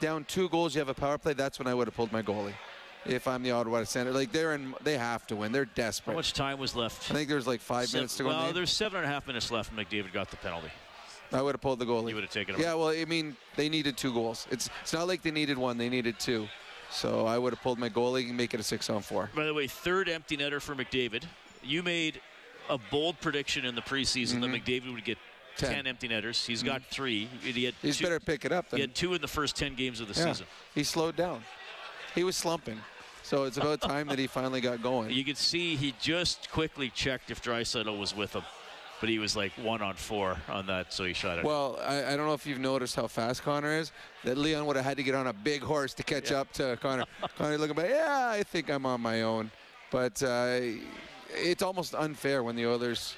down 0.02 0.26
two 0.26 0.50
goals, 0.50 0.76
you 0.76 0.80
have 0.80 0.90
a 0.90 0.94
power 0.94 1.18
play. 1.18 1.34
That's 1.34 1.60
when 1.60 1.68
I 1.68 1.74
would 1.74 1.88
have 1.88 1.96
pulled 1.96 2.12
my 2.12 2.22
goalie. 2.22 2.54
If 3.06 3.28
I'm 3.28 3.44
the 3.44 3.52
Ottawa 3.52 3.84
Center, 3.84 4.12
like 4.12 4.32
they're 4.32 4.54
in, 4.56 4.74
they 4.84 4.98
have 4.98 5.28
to 5.28 5.36
win. 5.36 5.52
They're 5.52 5.66
desperate. 5.66 6.14
How 6.14 6.18
much 6.18 6.34
time 6.34 6.58
was 6.58 6.76
left? 6.76 7.12
I 7.12 7.14
think 7.14 7.30
there's 7.30 7.46
like 7.48 7.62
five 7.62 7.86
Seven- 7.88 8.00
minutes 8.00 8.18
to 8.18 8.24
go. 8.24 8.30
Well, 8.30 8.54
there's 8.54 8.72
seven 8.72 8.98
and 8.98 9.06
a 9.06 9.10
half 9.10 9.28
minutes 9.28 9.52
left, 9.52 9.72
and 9.72 9.80
McDavid 9.80 10.12
got 10.12 10.32
the 10.32 10.38
penalty. 10.38 10.70
I 11.32 11.42
would 11.42 11.54
have 11.56 11.62
pulled 11.62 11.80
the 11.80 11.86
goalie. 11.86 12.10
You 12.10 12.16
would 12.16 12.24
have 12.24 12.32
taken 12.34 12.56
him. 12.56 12.62
Yeah, 12.62 12.74
well, 12.76 12.90
I 12.90 13.06
mean, 13.06 13.36
they 13.56 13.70
needed 13.70 13.98
two 13.98 14.14
goals. 14.14 14.48
It's 14.52 14.70
it's 14.82 14.94
not 14.94 15.08
like 15.08 15.22
they 15.22 15.32
needed 15.32 15.58
one; 15.58 15.78
they 15.78 15.90
needed 15.90 16.20
two. 16.20 16.48
So 16.92 17.26
I 17.26 17.38
would 17.38 17.52
have 17.54 17.62
pulled 17.62 17.78
my 17.80 17.90
goalie 17.90 18.28
and 18.28 18.38
make 18.38 18.54
it 18.54 18.60
a 18.60 18.64
six 18.64 18.90
on 18.90 19.02
four. 19.02 19.30
By 19.36 19.46
the 19.46 19.54
way, 19.54 19.68
third 19.68 20.08
empty 20.08 20.38
netter 20.38 20.62
for 20.62 20.76
McDavid. 20.76 21.24
You 21.64 21.84
made 21.84 22.22
a 22.70 22.78
bold 22.78 23.20
prediction 23.22 23.66
in 23.66 23.76
the 23.76 23.82
preseason 23.82 24.40
that 24.42 24.48
McDavid 24.50 24.94
would 24.94 25.04
get 25.06 25.18
Mm-hmm. 25.58 25.68
Ten. 25.68 25.76
10, 25.76 25.88
empty 25.88 26.08
netters. 26.10 26.46
He's 26.46 26.62
got 26.62 26.82
three. 26.92 27.30
He 27.42 27.64
had 27.64 27.76
He's 27.82 27.98
two, 27.98 28.04
better 28.04 28.20
pick 28.20 28.44
it 28.44 28.52
up. 28.52 28.66
He 28.72 28.82
had 28.82 28.94
two 28.94 29.14
in 29.14 29.22
the 29.22 29.28
first 29.30 29.56
10 29.56 29.76
games 29.76 30.02
of 30.02 30.14
the 30.14 30.20
yeah, 30.20 30.34
season. 30.34 30.48
he 30.74 30.84
slowed 30.84 31.16
down. 31.16 31.46
He 32.14 32.26
was 32.26 32.36
slumping, 32.36 32.78
so 33.26 33.46
it's 33.46 33.58
about 33.58 33.82
time 33.82 34.08
that 34.08 34.20
he 34.20 34.28
finally 34.28 34.62
got 34.62 34.84
going. 34.84 35.10
You 35.10 35.26
could 35.26 35.38
see 35.38 35.76
he 35.76 35.96
just 36.00 36.52
quickly 36.52 36.92
checked 36.92 37.32
if 37.32 37.42
Draisaitl 37.42 37.98
was 37.98 38.16
with 38.16 38.34
him, 38.34 38.44
but 39.00 39.10
he 39.10 39.18
was 39.18 39.36
like 39.36 39.52
one 39.54 39.82
on 39.82 39.96
four 39.96 40.38
on 40.48 40.68
that, 40.68 40.94
so 40.94 41.06
he 41.06 41.14
shot 41.14 41.40
it. 41.40 41.44
Well, 41.44 41.80
I, 41.84 42.14
I 42.14 42.16
don't 42.16 42.28
know 42.28 42.36
if 42.36 42.46
you've 42.46 42.60
noticed 42.60 42.96
how 42.96 43.08
fast 43.08 43.42
Connor 43.42 43.80
is. 43.80 43.92
That 44.26 44.38
Leon 44.38 44.68
would 44.68 44.76
have 44.76 44.86
had 44.86 44.98
to 44.98 45.04
get 45.04 45.16
on 45.16 45.26
a 45.26 45.34
big 45.34 45.64
horse 45.64 45.96
to 45.96 46.04
catch 46.04 46.32
up 46.32 46.54
to 46.54 46.78
Connor. 46.80 47.06
Connor 47.38 47.58
looking 47.58 47.76
back, 47.76 47.90
yeah, 47.90 48.30
I 48.30 48.44
think 48.44 48.70
I'm 48.70 48.86
on 48.86 49.02
my 49.02 49.24
own. 49.24 49.50
But 49.90 50.22
uh, 50.22 50.60
it's 51.34 51.64
almost 51.64 51.96
unfair 51.96 52.44
when 52.44 52.56
the 52.56 52.68
Oilers, 52.68 53.16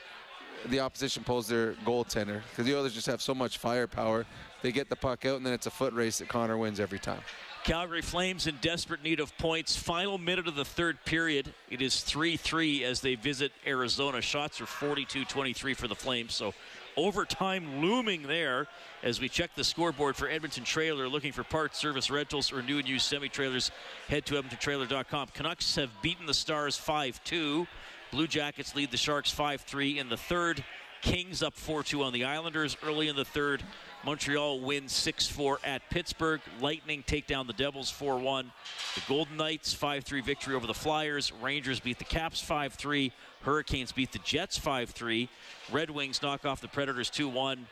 the 0.67 0.79
opposition 0.79 1.25
pulls 1.25 1.49
their 1.49 1.73
goaltender 1.85 2.43
because 2.49 2.65
the 2.65 2.77
Oilers 2.77 2.93
just 2.93 3.07
have 3.07 3.21
so 3.21 3.35
much 3.35 3.57
firepower. 3.57 4.25
They 4.61 4.71
get 4.71 4.89
the 4.89 4.95
puck 4.95 5.25
out, 5.25 5.35
and 5.35 5.45
then 5.45 5.53
it's 5.53 5.67
a 5.67 5.71
foot 5.71 5.93
race 5.93 6.19
that 6.19 6.29
Connor 6.29 6.57
wins 6.57 6.79
every 6.79 6.99
time. 6.99 7.19
Calgary 7.67 8.01
Flames 8.01 8.47
in 8.47 8.55
desperate 8.61 9.03
need 9.03 9.19
of 9.19 9.37
points. 9.37 9.75
Final 9.75 10.17
minute 10.17 10.47
of 10.47 10.55
the 10.55 10.63
third 10.63 11.03
period. 11.03 11.53
It 11.69 11.81
is 11.81 11.99
3 11.99 12.37
3 12.37 12.85
as 12.85 13.01
they 13.01 13.15
visit 13.15 13.51
Arizona. 13.65 14.21
Shots 14.21 14.61
are 14.61 14.65
42 14.65 15.25
23 15.25 15.73
for 15.73 15.89
the 15.89 15.93
Flames. 15.93 16.33
So 16.33 16.53
overtime 16.95 17.81
looming 17.81 18.23
there 18.23 18.67
as 19.03 19.19
we 19.19 19.27
check 19.27 19.53
the 19.53 19.65
scoreboard 19.65 20.15
for 20.15 20.29
Edmonton 20.29 20.63
Trailer. 20.63 21.09
Looking 21.09 21.33
for 21.33 21.43
parts, 21.43 21.77
service, 21.77 22.09
rentals, 22.09 22.53
or 22.53 22.61
new 22.61 22.77
and 22.77 22.87
used 22.87 23.05
semi 23.05 23.27
trailers, 23.27 23.69
head 24.07 24.25
to 24.27 24.41
EdmontonTrailer.com. 24.41 25.27
Canucks 25.33 25.75
have 25.75 25.89
beaten 26.01 26.25
the 26.25 26.33
Stars 26.33 26.77
5 26.77 27.21
2. 27.25 27.67
Blue 28.11 28.27
Jackets 28.27 28.77
lead 28.77 28.91
the 28.91 28.97
Sharks 28.97 29.31
5 29.31 29.59
3 29.59 29.99
in 29.99 30.07
the 30.07 30.15
third. 30.15 30.63
Kings 31.01 31.43
up 31.43 31.53
4 31.53 31.83
2 31.83 32.01
on 32.01 32.13
the 32.13 32.23
Islanders 32.23 32.77
early 32.81 33.09
in 33.09 33.17
the 33.17 33.25
third. 33.25 33.61
Montreal 34.07 34.61
wins 34.61 34.93
6 34.93 35.27
4 35.27 35.59
at 35.65 35.81
Pittsburgh. 35.89 36.39
Lightning 36.61 37.03
take 37.05 37.27
down 37.27 37.45
the 37.45 37.51
Devils 37.51 37.91
4 37.91 38.17
1. 38.17 38.51
The 38.95 39.01
Golden 39.05 39.35
Knights 39.35 39.73
5 39.73 40.05
3 40.05 40.21
victory 40.21 40.55
over 40.55 40.65
the 40.65 40.73
Flyers. 40.73 41.33
Rangers 41.41 41.81
beat 41.81 41.99
the 41.99 42.05
Caps 42.05 42.39
5 42.39 42.73
3. 42.75 43.11
Hurricanes 43.41 43.91
beat 43.91 44.13
the 44.13 44.19
Jets 44.19 44.57
5 44.57 44.91
3. 44.91 45.27
Red 45.73 45.89
Wings 45.89 46.21
knock 46.21 46.45
off 46.45 46.61
the 46.61 46.69
Predators 46.69 47.09
2 47.09 47.27
1. 47.27 47.67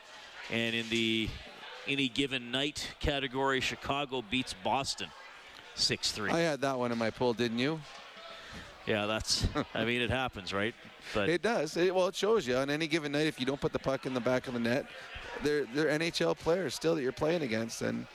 And 0.52 0.76
in 0.76 0.89
the 0.89 1.30
any 1.88 2.10
given 2.10 2.52
night 2.52 2.86
category, 3.00 3.62
Chicago 3.62 4.21
beats 4.30 4.54
Boston 4.62 5.08
6 5.76 6.12
3. 6.12 6.32
I 6.32 6.39
had 6.39 6.60
that 6.62 6.78
one 6.78 6.91
in 6.91 6.98
my 6.98 7.12
pool, 7.12 7.32
didn't 7.32 7.60
you? 7.60 7.80
Yeah, 8.86 9.06
that's, 9.06 9.48
I 9.74 9.86
mean, 9.86 10.02
it 10.02 10.10
happens, 10.10 10.54
right? 10.54 10.76
But 11.13 11.30
It 11.30 11.43
does. 11.43 11.78
It, 11.78 11.93
well, 11.93 12.08
it 12.08 12.15
shows 12.15 12.48
you 12.48 12.58
on 12.58 12.71
any 12.71 12.88
given 12.88 13.12
night 13.12 13.28
if 13.28 13.39
you 13.39 13.45
don't 13.45 13.62
put 13.62 13.71
the 13.71 13.80
puck 13.80 14.08
in 14.08 14.15
the 14.15 14.19
back 14.19 14.48
of 14.48 14.54
the 14.54 14.60
net, 14.60 14.88
they're 15.43 15.65
they're 15.74 16.00
NHL 16.00 16.38
players 16.38 16.76
still 16.76 16.95
that 16.95 17.02
you're 17.02 17.12
playing 17.12 17.43
against, 17.43 17.82
and 17.82 18.08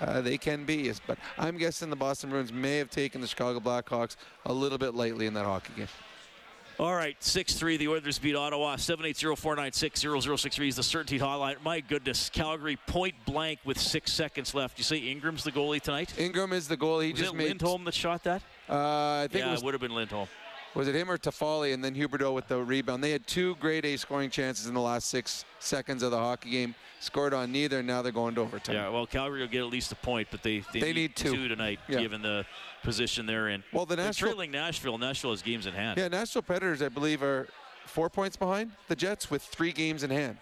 uh, 0.00 0.20
they 0.20 0.38
can 0.38 0.64
be. 0.64 0.92
But 1.06 1.18
I'm 1.38 1.56
guessing 1.56 1.90
the 1.90 1.96
Boston 1.96 2.30
Bruins 2.30 2.52
may 2.52 2.78
have 2.78 2.90
taken 2.90 3.20
the 3.20 3.26
Chicago 3.26 3.60
Blackhawks 3.60 4.16
a 4.46 4.52
little 4.52 4.78
bit 4.78 4.94
lightly 4.94 5.26
in 5.26 5.34
that 5.34 5.44
hockey 5.44 5.72
game. 5.76 5.88
All 6.80 6.94
right, 6.94 7.16
6 7.18 7.54
3. 7.54 7.76
The 7.76 7.88
Oilers 7.88 8.20
beat 8.20 8.36
Ottawa. 8.36 8.76
780 8.76 9.34
496 9.34 10.00
0063 10.00 10.68
is 10.68 10.76
the 10.76 10.82
CertainTeed 10.82 11.18
hotline. 11.18 11.60
My 11.64 11.80
goodness, 11.80 12.30
Calgary 12.30 12.76
point 12.86 13.14
blank 13.26 13.58
with 13.64 13.80
six 13.80 14.12
seconds 14.12 14.54
left. 14.54 14.78
You 14.78 14.84
say 14.84 14.98
Ingram's 14.98 15.42
the 15.42 15.50
goalie 15.50 15.80
tonight? 15.80 16.14
Ingram 16.16 16.52
is 16.52 16.68
the 16.68 16.76
goalie. 16.76 17.06
He 17.06 17.12
Was 17.12 17.20
just 17.20 17.34
it 17.34 17.36
made. 17.36 17.48
Lindholm 17.48 17.84
that 17.84 17.94
shot 17.94 18.22
that? 18.24 18.42
Uh, 18.68 19.24
I 19.24 19.28
think 19.28 19.44
yeah, 19.44 19.48
it 19.48 19.52
was. 19.52 19.64
would 19.64 19.74
have 19.74 19.80
been 19.80 19.94
Lindholm. 19.94 20.28
Was 20.78 20.86
it 20.86 20.94
him 20.94 21.10
or 21.10 21.18
Toffoli 21.18 21.74
and 21.74 21.82
then 21.82 21.92
Huberdeau 21.96 22.32
with 22.32 22.46
the 22.46 22.62
rebound? 22.62 23.02
They 23.02 23.10
had 23.10 23.26
two 23.26 23.56
grade 23.56 23.84
A 23.84 23.96
scoring 23.96 24.30
chances 24.30 24.68
in 24.68 24.74
the 24.74 24.80
last 24.80 25.08
six 25.08 25.44
seconds 25.58 26.04
of 26.04 26.12
the 26.12 26.18
hockey 26.18 26.50
game. 26.50 26.76
Scored 27.00 27.34
on 27.34 27.50
neither, 27.50 27.78
and 27.80 27.86
now 27.88 28.00
they're 28.00 28.12
going 28.12 28.36
to 28.36 28.42
overtime. 28.42 28.76
Yeah, 28.76 28.88
well, 28.88 29.04
Calgary 29.04 29.40
will 29.40 29.48
get 29.48 29.62
at 29.62 29.70
least 29.70 29.90
a 29.90 29.96
point, 29.96 30.28
but 30.30 30.44
they, 30.44 30.62
they, 30.72 30.78
They 30.78 30.92
need 30.92 31.16
two. 31.16 31.48
tonight, 31.48 31.80
Yeah. 31.88 31.98
given 31.98 32.22
the 32.22 32.46
position 32.84 33.26
they're 33.26 33.48
in. 33.48 33.64
Well, 33.72 33.86
the 33.86 33.96
They're 33.96 34.12
trailing 34.12 34.52
Nashville. 34.52 34.98
Nashville 34.98 35.32
has 35.32 35.42
games 35.42 35.66
in 35.66 35.74
hand. 35.74 35.98
Yeah, 35.98 36.06
Nashville 36.06 36.42
Predators, 36.42 36.80
I 36.80 36.88
believe, 36.90 37.24
are 37.24 37.48
four 37.84 38.08
points 38.08 38.36
behind 38.36 38.70
the 38.86 38.94
Jets 38.94 39.32
with 39.32 39.42
three 39.42 39.72
games 39.72 40.04
in 40.04 40.10
hand. 40.10 40.38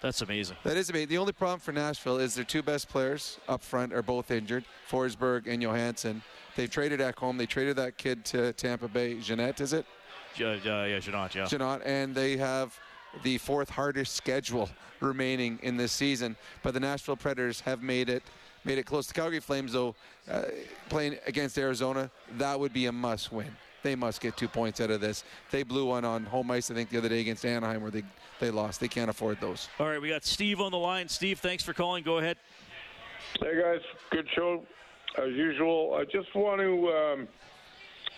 That's 0.00 0.22
amazing. 0.22 0.56
That 0.64 0.76
is 0.76 0.90
amazing. 0.90 1.08
The 1.10 1.18
only 1.18 1.32
problem 1.32 1.60
for 1.60 1.70
Nashville 1.70 2.18
is 2.18 2.34
their 2.34 2.44
two 2.44 2.64
best 2.64 2.88
players 2.88 3.38
up 3.48 3.62
front 3.62 3.92
are 3.92 4.02
both 4.02 4.32
injured, 4.32 4.64
Forsberg 4.90 5.46
and 5.46 5.62
Johansen. 5.62 6.22
They've 6.56 6.70
traded 6.70 7.00
at 7.00 7.18
home. 7.18 7.36
They 7.38 7.46
traded 7.46 7.76
that 7.76 7.96
kid 7.96 8.24
to 8.26 8.52
Tampa 8.52 8.88
Bay. 8.88 9.18
Jeannot, 9.20 9.60
is 9.60 9.72
it? 9.72 9.86
Uh, 10.40 10.44
uh, 10.44 10.56
yeah, 10.64 10.98
Jeannot, 10.98 11.34
yeah. 11.34 11.46
Jeannot, 11.46 11.82
and 11.84 12.14
they 12.14 12.36
have 12.36 12.78
the 13.22 13.38
fourth 13.38 13.70
hardest 13.70 14.14
schedule 14.14 14.70
remaining 15.00 15.58
in 15.62 15.76
this 15.76 15.92
season. 15.92 16.36
But 16.62 16.74
the 16.74 16.80
Nashville 16.80 17.16
Predators 17.16 17.60
have 17.60 17.82
made 17.82 18.08
it 18.08 18.22
made 18.64 18.78
it 18.78 18.86
close. 18.86 19.06
The 19.06 19.14
Calgary 19.14 19.40
Flames, 19.40 19.72
though, 19.72 19.94
uh, 20.30 20.42
playing 20.88 21.16
against 21.26 21.58
Arizona, 21.58 22.10
that 22.38 22.58
would 22.58 22.72
be 22.72 22.86
a 22.86 22.92
must 22.92 23.32
win. 23.32 23.50
they 23.82 23.96
must 23.96 24.20
get 24.20 24.36
two 24.36 24.46
points 24.46 24.80
out 24.80 24.90
of 24.90 25.00
this. 25.00 25.24
They 25.50 25.64
blew 25.64 25.86
one 25.86 26.04
on 26.04 26.24
home 26.24 26.48
ice, 26.52 26.70
I 26.70 26.74
think, 26.74 26.88
the 26.88 26.98
other 26.98 27.08
day 27.08 27.20
against 27.20 27.44
Anaheim 27.44 27.82
where 27.82 27.90
they, 27.90 28.04
they 28.38 28.52
lost. 28.52 28.78
They 28.78 28.86
can't 28.86 29.10
afford 29.10 29.40
those. 29.40 29.68
All 29.80 29.88
right, 29.88 30.00
we 30.00 30.10
got 30.10 30.24
Steve 30.24 30.60
on 30.60 30.70
the 30.70 30.78
line. 30.78 31.08
Steve, 31.08 31.40
thanks 31.40 31.64
for 31.64 31.72
calling. 31.72 32.04
Go 32.04 32.18
ahead. 32.18 32.36
Hey 33.40 33.60
guys, 33.60 33.80
good 34.12 34.28
show 34.34 34.62
as 35.18 35.30
usual. 35.30 35.98
I 36.00 36.04
just 36.04 36.34
want 36.34 36.60
to. 36.60 36.88
Um, 36.88 37.28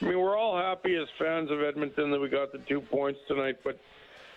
I 0.01 0.07
mean, 0.07 0.19
we're 0.19 0.37
all 0.37 0.57
happy 0.57 0.97
as 0.97 1.07
fans 1.19 1.51
of 1.51 1.63
Edmonton 1.63 2.11
that 2.11 2.21
we 2.21 2.29
got 2.29 2.53
the 2.53 2.59
two 2.59 2.81
points 2.81 3.21
tonight. 3.29 3.57
But 3.63 3.79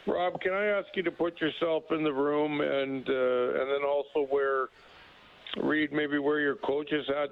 Rob, 0.05 0.39
can 0.39 0.53
I 0.53 0.65
ask 0.65 0.87
you 0.95 1.03
to 1.03 1.11
put 1.11 1.41
yourself 1.41 1.83
in 1.91 2.03
the 2.03 2.13
room 2.13 2.61
and 2.61 3.07
uh, 3.09 3.61
and 3.61 3.71
then 3.71 3.83
also 3.83 4.27
where 4.29 4.69
Reed 5.61 5.91
maybe 5.91 6.19
where 6.19 6.39
your 6.39 6.55
coach 6.55 6.91
is 6.91 7.05
at. 7.09 7.29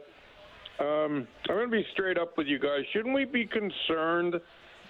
Um, 0.83 1.27
I'm 1.47 1.55
going 1.55 1.71
to 1.71 1.71
be 1.71 1.85
straight 1.93 2.17
up 2.17 2.37
with 2.37 2.47
you 2.47 2.59
guys. 2.59 2.81
Shouldn't 2.91 3.13
we 3.13 3.25
be 3.25 3.45
concerned? 3.45 4.35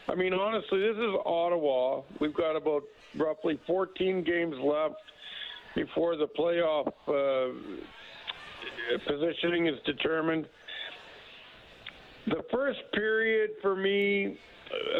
I 0.07 0.15
mean, 0.15 0.33
honestly, 0.33 0.79
this 0.79 0.97
is 0.97 1.13
Ottawa. 1.25 2.01
We've 2.19 2.33
got 2.33 2.55
about 2.55 2.83
roughly 3.15 3.59
14 3.67 4.23
games 4.23 4.55
left 4.63 4.95
before 5.75 6.15
the 6.15 6.27
playoff 6.27 6.87
uh, 7.07 7.53
Uh, 8.93 8.97
positioning 9.07 9.67
is 9.67 9.75
determined. 9.85 10.47
The 12.27 12.43
first 12.51 12.79
period 12.93 13.51
for 13.61 13.75
me, 13.75 14.37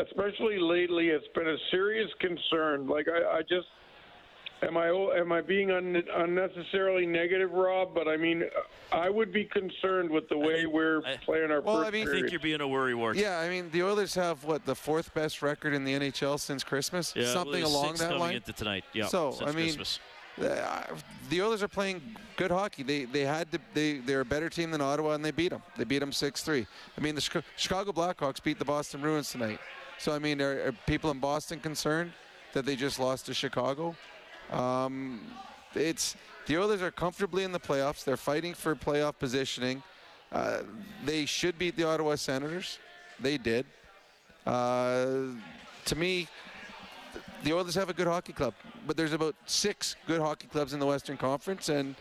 especially 0.08 0.60
lately, 0.60 1.08
it's 1.10 1.26
been 1.34 1.48
a 1.48 1.58
serious 1.72 2.10
concern. 2.20 2.88
Like 2.88 3.08
I, 3.08 3.38
I 3.38 3.42
just 3.42 3.68
am 4.62 4.78
I 4.78 4.90
am 4.90 5.32
I 5.32 5.42
being 5.42 5.72
un, 5.72 6.04
unnecessarily 6.16 7.08
negative, 7.08 7.52
Rob? 7.52 7.96
But 7.96 8.08
I 8.08 8.16
mean, 8.16 8.44
I 8.92 9.10
would 9.10 9.34
be 9.34 9.46
concerned 9.46 10.12
with 10.12 10.30
the 10.30 10.38
way 10.38 10.68
we're 10.68 11.02
playing 11.26 11.50
our 11.50 11.62
Well, 11.62 11.78
first 11.78 11.88
I 11.88 11.92
mean- 11.92 12.06
period. 12.06 12.22
Think 12.22 12.32
you're 12.32 12.40
being 12.42 12.62
a 12.62 12.68
worry 12.68 12.94
wart. 12.94 13.16
Yeah, 13.18 13.40
I 13.40 13.50
mean, 13.50 13.72
the 13.72 13.82
Oilers 13.82 14.14
have, 14.16 14.44
what, 14.44 14.64
the 14.66 14.76
fourth 14.76 15.12
best 15.16 15.42
record 15.42 15.74
in 15.74 15.84
the 15.84 15.94
NHL 15.94 16.40
since 16.40 16.64
Christmas? 16.64 17.12
Yeah, 17.16 17.34
Something 17.34 17.54
there's 17.54 17.74
along 17.74 17.88
six 17.88 18.00
that 18.02 18.06
coming 18.10 18.20
line? 18.20 18.36
into 18.36 18.54
tonight. 18.54 18.84
Yeah, 18.94 19.08
So, 19.08 19.32
since 19.32 19.50
I 19.50 19.54
mean, 19.54 19.66
Christmas. 19.66 20.00
The 20.38 21.42
Oilers 21.42 21.64
are 21.64 21.68
playing 21.68 22.02
good 22.36 22.52
hockey. 22.52 22.84
They 22.84 23.06
they 23.06 23.22
had 23.22 23.52
to 23.52 23.60
they 23.74 24.00
they're 24.00 24.22
a 24.22 24.26
better 24.26 24.50
team 24.50 24.72
than 24.72 24.82
Ottawa 24.82 25.14
and 25.14 25.24
they 25.24 25.32
beat 25.32 25.50
them. 25.50 25.64
They 25.78 25.84
beat 25.84 26.00
them 26.00 26.12
6-3. 26.12 26.66
I 26.98 27.02
mean, 27.02 27.16
the 27.16 27.44
Chicago 27.56 27.92
Blackhawks 27.92 28.44
beat 28.44 28.60
the 28.60 28.66
Boston 28.66 29.02
Bruins 29.02 29.32
tonight. 29.32 29.60
So 29.98 30.14
I 30.14 30.20
mean, 30.20 30.42
are, 30.42 30.68
are 30.68 30.72
people 30.86 31.12
in 31.12 31.20
Boston 31.20 31.60
concerned 31.60 32.12
that 32.54 32.66
they 32.66 32.76
just 32.76 33.00
lost 33.00 33.26
to 33.28 33.34
Chicago? 33.34 33.96
Um, 34.52 35.22
it's 35.74 36.16
the 36.46 36.58
Oilers 36.58 36.82
are 36.82 36.92
comfortably 36.92 37.44
in 37.44 37.52
the 37.52 37.60
playoffs. 37.60 38.04
They're 38.04 38.18
fighting 38.18 38.54
for 38.54 38.76
playoff 38.76 39.18
positioning. 39.20 39.82
Uh, 40.32 40.60
they 41.06 41.26
should 41.26 41.58
beat 41.58 41.76
the 41.76 41.88
Ottawa 41.88 42.16
Senators. 42.16 42.80
They 43.20 43.38
did. 43.38 43.66
Uh, 44.46 45.28
to 45.86 45.96
me, 45.96 46.28
the 47.44 47.54
Oilers 47.54 47.76
have 47.76 47.90
a 47.90 47.94
good 47.94 48.08
hockey 48.08 48.34
club, 48.34 48.54
but 48.86 48.98
there's 48.98 49.14
about 49.14 49.36
six 49.46 49.96
good 50.08 50.22
hockey 50.22 50.48
clubs 50.48 50.74
in 50.74 50.80
the 50.80 50.86
Western 50.86 51.18
Conference, 51.18 51.70
and 51.70 51.96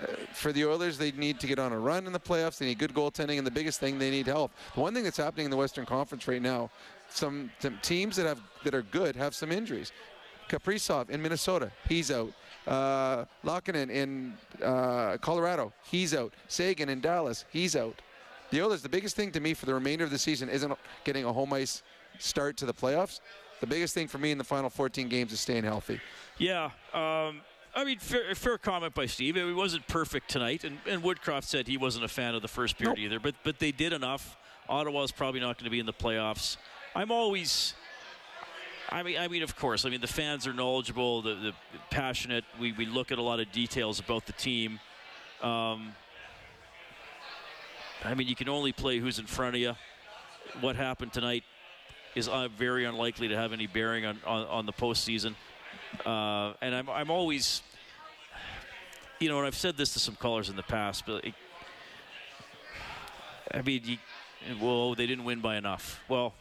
uh, 0.00 0.06
for 0.32 0.52
the 0.52 0.64
Oilers, 0.64 0.98
they 0.98 1.12
need 1.12 1.40
to 1.40 1.46
get 1.46 1.58
on 1.58 1.72
a 1.72 1.78
run 1.78 2.06
in 2.06 2.12
the 2.12 2.20
playoffs. 2.20 2.58
They 2.58 2.66
need 2.66 2.78
good 2.78 2.94
goaltending, 2.94 3.38
and 3.38 3.46
the 3.46 3.50
biggest 3.50 3.80
thing, 3.80 3.98
they 3.98 4.10
need 4.10 4.26
help. 4.26 4.52
The 4.74 4.80
one 4.80 4.94
thing 4.94 5.04
that's 5.04 5.16
happening 5.16 5.46
in 5.46 5.50
the 5.50 5.56
Western 5.56 5.86
Conference 5.86 6.28
right 6.28 6.42
now, 6.42 6.70
some, 7.08 7.50
some 7.58 7.78
teams 7.82 8.16
that 8.16 8.26
have 8.26 8.40
that 8.64 8.74
are 8.74 8.82
good 8.82 9.16
have 9.16 9.34
some 9.34 9.50
injuries. 9.50 9.92
Kaprizov 10.48 11.10
in 11.10 11.22
Minnesota, 11.22 11.70
he's 11.88 12.10
out. 12.10 12.32
Uh, 12.66 13.24
Lehkonen 13.44 13.90
in 13.90 14.34
uh, 14.62 15.16
Colorado, 15.18 15.72
he's 15.90 16.14
out. 16.14 16.32
Seguin 16.48 16.88
in 16.88 17.00
Dallas, 17.00 17.44
he's 17.50 17.76
out. 17.76 18.00
The 18.50 18.62
Oilers, 18.62 18.82
the 18.82 18.88
biggest 18.88 19.14
thing 19.14 19.30
to 19.32 19.40
me 19.40 19.52
for 19.54 19.66
the 19.66 19.74
remainder 19.74 20.04
of 20.04 20.10
the 20.10 20.18
season 20.18 20.48
isn't 20.48 20.72
getting 21.04 21.24
a 21.24 21.32
home 21.32 21.52
ice 21.52 21.82
start 22.18 22.56
to 22.58 22.66
the 22.66 22.74
playoffs. 22.74 23.20
The 23.60 23.66
biggest 23.66 23.94
thing 23.94 24.08
for 24.08 24.18
me 24.18 24.30
in 24.30 24.38
the 24.38 24.44
final 24.44 24.70
14 24.70 25.08
games 25.08 25.32
is 25.32 25.40
staying 25.40 25.64
healthy. 25.64 26.00
Yeah. 26.38 26.70
Um, 26.94 27.40
I 27.74 27.84
mean, 27.84 27.98
fair, 27.98 28.34
fair 28.34 28.58
comment 28.58 28.94
by 28.94 29.06
Steve. 29.06 29.36
It 29.36 29.54
wasn't 29.54 29.86
perfect 29.86 30.30
tonight, 30.30 30.64
and, 30.64 30.78
and 30.86 31.02
Woodcroft 31.02 31.44
said 31.44 31.66
he 31.66 31.76
wasn't 31.76 32.04
a 32.04 32.08
fan 32.08 32.34
of 32.34 32.42
the 32.42 32.48
first 32.48 32.78
period 32.78 32.98
either. 32.98 33.20
But 33.20 33.34
but 33.44 33.58
they 33.58 33.72
did 33.72 33.92
enough. 33.92 34.36
Ottawa's 34.68 35.12
probably 35.12 35.40
not 35.40 35.58
going 35.58 35.64
to 35.64 35.70
be 35.70 35.80
in 35.80 35.86
the 35.86 35.92
playoffs. 35.92 36.56
I'm 36.94 37.10
always. 37.10 37.74
I 38.90 39.02
mean, 39.02 39.18
I 39.18 39.28
mean, 39.28 39.42
of 39.42 39.54
course. 39.54 39.84
I 39.84 39.90
mean, 39.90 40.00
the 40.00 40.06
fans 40.06 40.46
are 40.46 40.54
knowledgeable, 40.54 41.20
the, 41.20 41.34
the 41.34 41.52
passionate. 41.90 42.44
We, 42.58 42.72
we 42.72 42.86
look 42.86 43.12
at 43.12 43.18
a 43.18 43.22
lot 43.22 43.38
of 43.38 43.52
details 43.52 44.00
about 44.00 44.24
the 44.24 44.32
team. 44.32 44.80
Um, 45.42 45.92
I 48.02 48.14
mean, 48.14 48.28
you 48.28 48.34
can 48.34 48.48
only 48.48 48.72
play 48.72 48.98
who's 48.98 49.18
in 49.18 49.26
front 49.26 49.56
of 49.56 49.60
you. 49.60 49.74
What 50.60 50.74
happened 50.74 51.12
tonight 51.12 51.44
is 52.18 52.28
uh, 52.28 52.48
very 52.48 52.84
unlikely 52.84 53.28
to 53.28 53.36
have 53.36 53.52
any 53.52 53.66
bearing 53.66 54.04
on, 54.04 54.18
on, 54.26 54.46
on 54.46 54.66
the 54.66 54.72
postseason. 54.72 55.34
Uh, 56.04 56.52
and 56.60 56.74
I'm, 56.74 56.90
I'm 56.90 57.10
always, 57.10 57.62
you 59.20 59.28
know, 59.28 59.38
and 59.38 59.46
I've 59.46 59.56
said 59.56 59.76
this 59.76 59.92
to 59.94 59.98
some 60.00 60.16
callers 60.16 60.50
in 60.50 60.56
the 60.56 60.62
past, 60.64 61.06
but 61.06 61.24
it, 61.24 61.34
I 63.54 63.62
mean, 63.62 63.82
you, 63.84 63.96
well, 64.60 64.94
they 64.94 65.06
didn't 65.06 65.24
win 65.24 65.40
by 65.40 65.56
enough. 65.56 66.02
Well, 66.08 66.34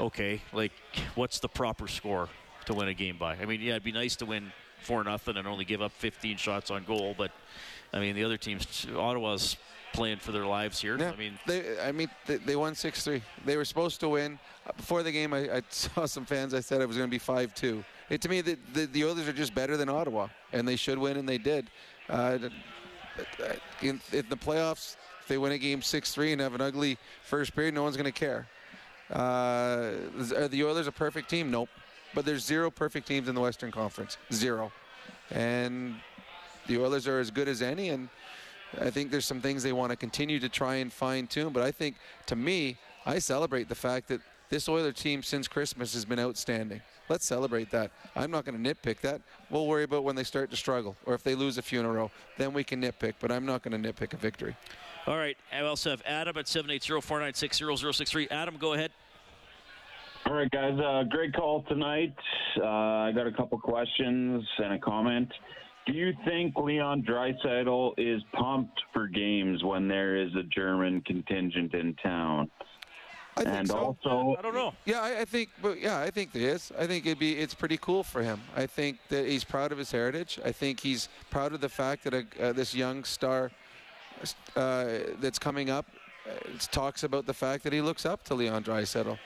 okay, 0.00 0.40
like, 0.52 0.72
what's 1.16 1.40
the 1.40 1.48
proper 1.48 1.88
score 1.88 2.28
to 2.66 2.74
win 2.74 2.88
a 2.88 2.94
game 2.94 3.18
by? 3.18 3.36
I 3.36 3.44
mean, 3.44 3.60
yeah, 3.60 3.72
it'd 3.72 3.82
be 3.82 3.92
nice 3.92 4.16
to 4.16 4.26
win 4.26 4.52
four 4.80 5.02
nothing 5.02 5.36
and 5.36 5.46
only 5.46 5.64
give 5.64 5.82
up 5.82 5.92
15 5.92 6.36
shots 6.36 6.70
on 6.70 6.84
goal, 6.84 7.14
but 7.18 7.32
I 7.92 7.98
mean, 7.98 8.14
the 8.14 8.24
other 8.24 8.36
teams, 8.36 8.86
Ottawa's 8.96 9.56
playing 9.92 10.18
for 10.18 10.32
their 10.32 10.46
lives 10.46 10.80
here. 10.80 10.96
Yeah, 10.98 11.12
I 11.12 11.16
mean, 11.16 11.38
they, 11.46 11.80
I 11.80 11.92
mean, 11.92 12.08
they, 12.26 12.36
they 12.36 12.56
won 12.56 12.74
6-3. 12.74 13.20
They 13.44 13.56
were 13.56 13.64
supposed 13.64 14.00
to 14.00 14.10
win. 14.10 14.38
Uh, 14.66 14.72
Before 14.76 15.02
the 15.02 15.12
game, 15.12 15.32
I, 15.32 15.56
I 15.56 15.62
saw 15.70 16.06
some 16.06 16.24
fans. 16.24 16.54
I 16.54 16.60
said 16.60 16.80
it 16.80 16.88
was 16.88 16.96
going 16.96 17.08
to 17.08 17.14
be 17.14 17.20
5-2. 17.20 17.84
It, 18.10 18.20
to 18.22 18.28
me, 18.28 18.40
the, 18.40 18.58
the, 18.72 18.86
the 18.86 19.04
Oilers 19.04 19.28
are 19.28 19.32
just 19.32 19.54
better 19.54 19.76
than 19.76 19.88
Ottawa, 19.88 20.28
and 20.52 20.66
they 20.66 20.76
should 20.76 20.98
win, 20.98 21.16
and 21.16 21.28
they 21.28 21.38
did. 21.38 21.70
Uh, 22.08 22.38
in, 23.82 24.00
in 24.12 24.24
the 24.28 24.36
playoffs, 24.36 24.96
if 25.20 25.28
they 25.28 25.38
win 25.38 25.52
a 25.52 25.58
game 25.58 25.80
6-3 25.80 26.32
and 26.32 26.40
have 26.40 26.54
an 26.54 26.60
ugly 26.60 26.98
first 27.22 27.54
period, 27.54 27.74
no 27.74 27.82
one's 27.82 27.96
going 27.96 28.10
to 28.10 28.12
care. 28.12 28.46
Uh, 29.10 29.92
are 30.36 30.48
the 30.48 30.64
Oilers 30.64 30.86
a 30.86 30.92
perfect 30.92 31.28
team? 31.30 31.50
Nope. 31.50 31.68
But 32.14 32.24
there's 32.24 32.44
zero 32.44 32.70
perfect 32.70 33.06
teams 33.06 33.28
in 33.28 33.34
the 33.34 33.40
Western 33.40 33.70
Conference. 33.70 34.16
Zero. 34.32 34.72
And 35.30 35.96
the 36.66 36.78
Oilers 36.78 37.06
are 37.06 37.18
as 37.18 37.30
good 37.30 37.48
as 37.48 37.62
any, 37.62 37.90
and 37.90 38.08
I 38.80 38.90
think 38.90 39.10
there's 39.10 39.24
some 39.24 39.40
things 39.40 39.62
they 39.62 39.72
want 39.72 39.90
to 39.90 39.96
continue 39.96 40.38
to 40.40 40.48
try 40.48 40.76
and 40.76 40.92
fine 40.92 41.26
tune. 41.26 41.52
But 41.52 41.62
I 41.62 41.70
think, 41.70 41.96
to 42.26 42.36
me, 42.36 42.76
I 43.06 43.18
celebrate 43.18 43.68
the 43.68 43.74
fact 43.74 44.08
that 44.08 44.20
this 44.50 44.68
Oiler 44.68 44.92
team 44.92 45.22
since 45.22 45.48
Christmas 45.48 45.94
has 45.94 46.04
been 46.04 46.18
outstanding. 46.18 46.80
Let's 47.08 47.24
celebrate 47.24 47.70
that. 47.70 47.90
I'm 48.14 48.30
not 48.30 48.44
going 48.44 48.62
to 48.62 48.74
nitpick 48.74 49.00
that. 49.00 49.20
We'll 49.50 49.66
worry 49.66 49.84
about 49.84 50.04
when 50.04 50.14
they 50.16 50.24
start 50.24 50.50
to 50.50 50.56
struggle 50.56 50.96
or 51.06 51.14
if 51.14 51.22
they 51.22 51.34
lose 51.34 51.58
a 51.58 51.62
few 51.62 51.80
in 51.80 51.86
a 51.86 51.92
row. 51.92 52.10
Then 52.36 52.52
we 52.52 52.64
can 52.64 52.82
nitpick, 52.82 53.14
but 53.20 53.32
I'm 53.32 53.46
not 53.46 53.62
going 53.62 53.82
to 53.82 53.92
nitpick 53.92 54.12
a 54.12 54.16
victory. 54.16 54.56
all 55.06 55.16
right. 55.16 55.36
I 55.52 55.60
also 55.60 55.90
have 55.90 56.02
Adam 56.04 56.36
at 56.36 56.46
780-496-0063. 56.46 58.30
Adam, 58.30 58.56
go 58.58 58.74
ahead. 58.74 58.90
All 60.26 60.34
right, 60.34 60.50
guys. 60.50 60.78
Uh, 60.78 61.04
great 61.08 61.32
call 61.34 61.62
tonight. 61.68 62.14
Uh, 62.60 62.66
I 62.66 63.12
got 63.14 63.26
a 63.26 63.32
couple 63.32 63.58
questions 63.58 64.44
and 64.58 64.74
a 64.74 64.78
comment. 64.78 65.32
Do 65.88 65.94
you 65.94 66.12
think 66.26 66.54
Leon 66.56 67.02
Draisaitl 67.02 67.94
is 67.96 68.22
pumped 68.34 68.78
for 68.92 69.08
games 69.08 69.64
when 69.64 69.88
there 69.88 70.16
is 70.16 70.28
a 70.34 70.42
German 70.42 71.00
contingent 71.00 71.72
in 71.72 71.94
town? 71.94 72.50
I 73.38 73.44
think 73.44 73.56
and 73.56 73.68
so. 73.68 73.78
also, 73.78 74.36
I 74.38 74.42
don't 74.42 74.54
know. 74.54 74.74
Yeah, 74.84 75.00
I, 75.00 75.20
I 75.20 75.24
think, 75.24 75.48
but 75.62 75.80
yeah, 75.80 75.98
I 75.98 76.10
think 76.10 76.32
there 76.32 76.50
is. 76.50 76.70
I 76.78 76.86
think 76.86 77.06
it'd 77.06 77.18
be, 77.18 77.38
it's 77.38 77.54
pretty 77.54 77.78
cool 77.78 78.02
for 78.02 78.22
him. 78.22 78.38
I 78.54 78.66
think 78.66 78.98
that 79.08 79.26
he's 79.26 79.44
proud 79.44 79.72
of 79.72 79.78
his 79.78 79.90
heritage. 79.90 80.38
I 80.44 80.52
think 80.52 80.78
he's 80.80 81.08
proud 81.30 81.54
of 81.54 81.62
the 81.62 81.70
fact 81.70 82.04
that 82.04 82.12
a, 82.12 82.26
uh, 82.38 82.52
this 82.52 82.74
young 82.74 83.04
star 83.04 83.50
uh, 84.56 84.88
that's 85.20 85.38
coming 85.38 85.70
up 85.70 85.86
uh, 86.26 86.32
talks 86.70 87.02
about 87.02 87.24
the 87.24 87.34
fact 87.34 87.64
that 87.64 87.72
he 87.72 87.80
looks 87.80 88.04
up 88.04 88.24
to 88.24 88.34
Leon 88.34 88.62
Draisaitl. 88.64 89.16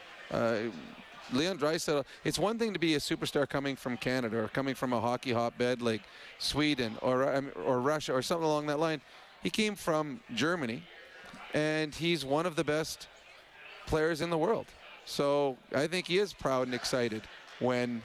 Leon 1.33 1.59
Draisaitl. 1.59 2.05
It's 2.25 2.39
one 2.39 2.59
thing 2.59 2.73
to 2.73 2.79
be 2.79 2.95
a 2.95 2.99
superstar 2.99 3.49
coming 3.49 3.77
from 3.77 3.97
Canada 3.97 4.39
or 4.39 4.49
coming 4.49 4.75
from 4.75 4.93
a 4.93 5.01
hockey 5.01 5.33
hotbed 5.33 5.81
like 5.81 6.03
Sweden 6.39 6.97
or 7.01 7.33
um, 7.35 7.51
or 7.65 7.81
Russia 7.81 8.13
or 8.13 8.23
something 8.23 8.47
along 8.47 8.67
that 8.67 8.79
line. 8.79 9.01
He 9.43 9.51
came 9.51 9.75
from 9.75 10.21
Germany, 10.35 10.83
and 11.55 11.95
he's 11.95 12.25
one 12.25 12.47
of 12.47 12.57
the 12.57 12.65
best 12.65 13.09
players 13.87 14.21
in 14.21 14.31
the 14.31 14.39
world. 14.39 14.67
So 15.05 15.57
I 15.75 15.87
think 15.87 16.07
he 16.07 16.19
is 16.19 16.33
proud 16.33 16.67
and 16.67 16.75
excited 16.75 17.23
when 17.59 18.03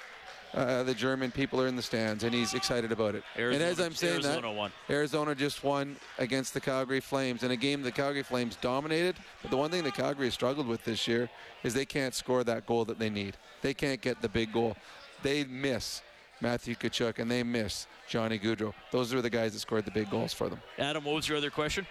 uh, 0.54 0.84
the 0.84 0.93
German 0.93 1.32
people 1.32 1.62
are 1.62 1.68
in 1.68 1.76
the 1.76 1.82
stands, 1.82 2.24
and 2.24 2.34
he's 2.34 2.54
excited 2.54 2.91
about 2.91 3.16
it. 3.16 3.24
and 3.36 3.62
as 3.62 3.80
I'm 3.80 3.93
saying 3.93 4.16
Arizona 4.16 4.41
that, 4.41 4.56
won. 4.56 4.72
Arizona 4.89 5.36
just 5.36 5.64
won 5.64 5.98
against 6.18 6.54
the 6.54 6.62
Calgary 6.62 7.00
Flames 7.00 7.43
in 7.43 7.52
a 7.52 7.56
game 7.56 7.82
the 7.82 7.91
Calgary 7.91 8.24
Flames 8.24 8.58
dominated. 8.62 9.16
But 9.41 9.52
the 9.52 9.58
one 9.58 9.72
thing 9.72 9.84
the 9.84 9.91
Calgary 9.91 10.28
has 10.28 10.34
struggled 10.34 10.68
with 10.68 10.84
this 10.84 11.08
year 11.08 11.30
is 11.64 11.74
they 11.74 11.86
can't 11.86 12.14
score 12.14 12.43
that 12.43 12.66
goal 12.66 12.86
that 12.86 13.00
they 13.00 13.10
need. 13.10 13.36
They 13.62 13.74
can't 13.74 14.02
get 14.02 14.22
the 14.22 14.30
big 14.30 14.54
goal. 14.54 14.76
They 15.24 15.43
miss 15.45 16.02
Matthew 16.41 16.76
Tkachuk 16.76 17.20
and 17.20 17.30
they 17.30 17.43
miss 17.43 17.88
Johnny 18.08 18.39
Gaudreau. 18.39 18.74
Those 18.91 19.14
are 19.14 19.22
the 19.22 19.30
guys 19.30 19.54
that 19.54 19.60
scored 19.60 19.86
the 19.86 19.91
big 19.91 20.10
goals 20.10 20.34
for 20.34 20.50
them. 20.50 20.62
Adam, 20.78 21.04
what 21.04 21.16
was 21.16 21.28
your 21.28 21.38
other 21.38 21.50
question? 21.50 21.86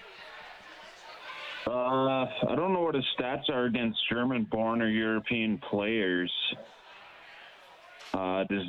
Uh, 1.67 1.71
I 2.49 2.55
don't 2.55 2.73
know 2.73 2.83
what 2.83 2.95
his 2.95 3.05
stats 3.19 3.51
are 3.51 3.65
against 3.65 3.99
German-born 4.09 4.81
or 4.81 4.89
European 4.89 5.59
players. 5.69 6.33
Uh, 8.15 8.45
does 8.45 8.65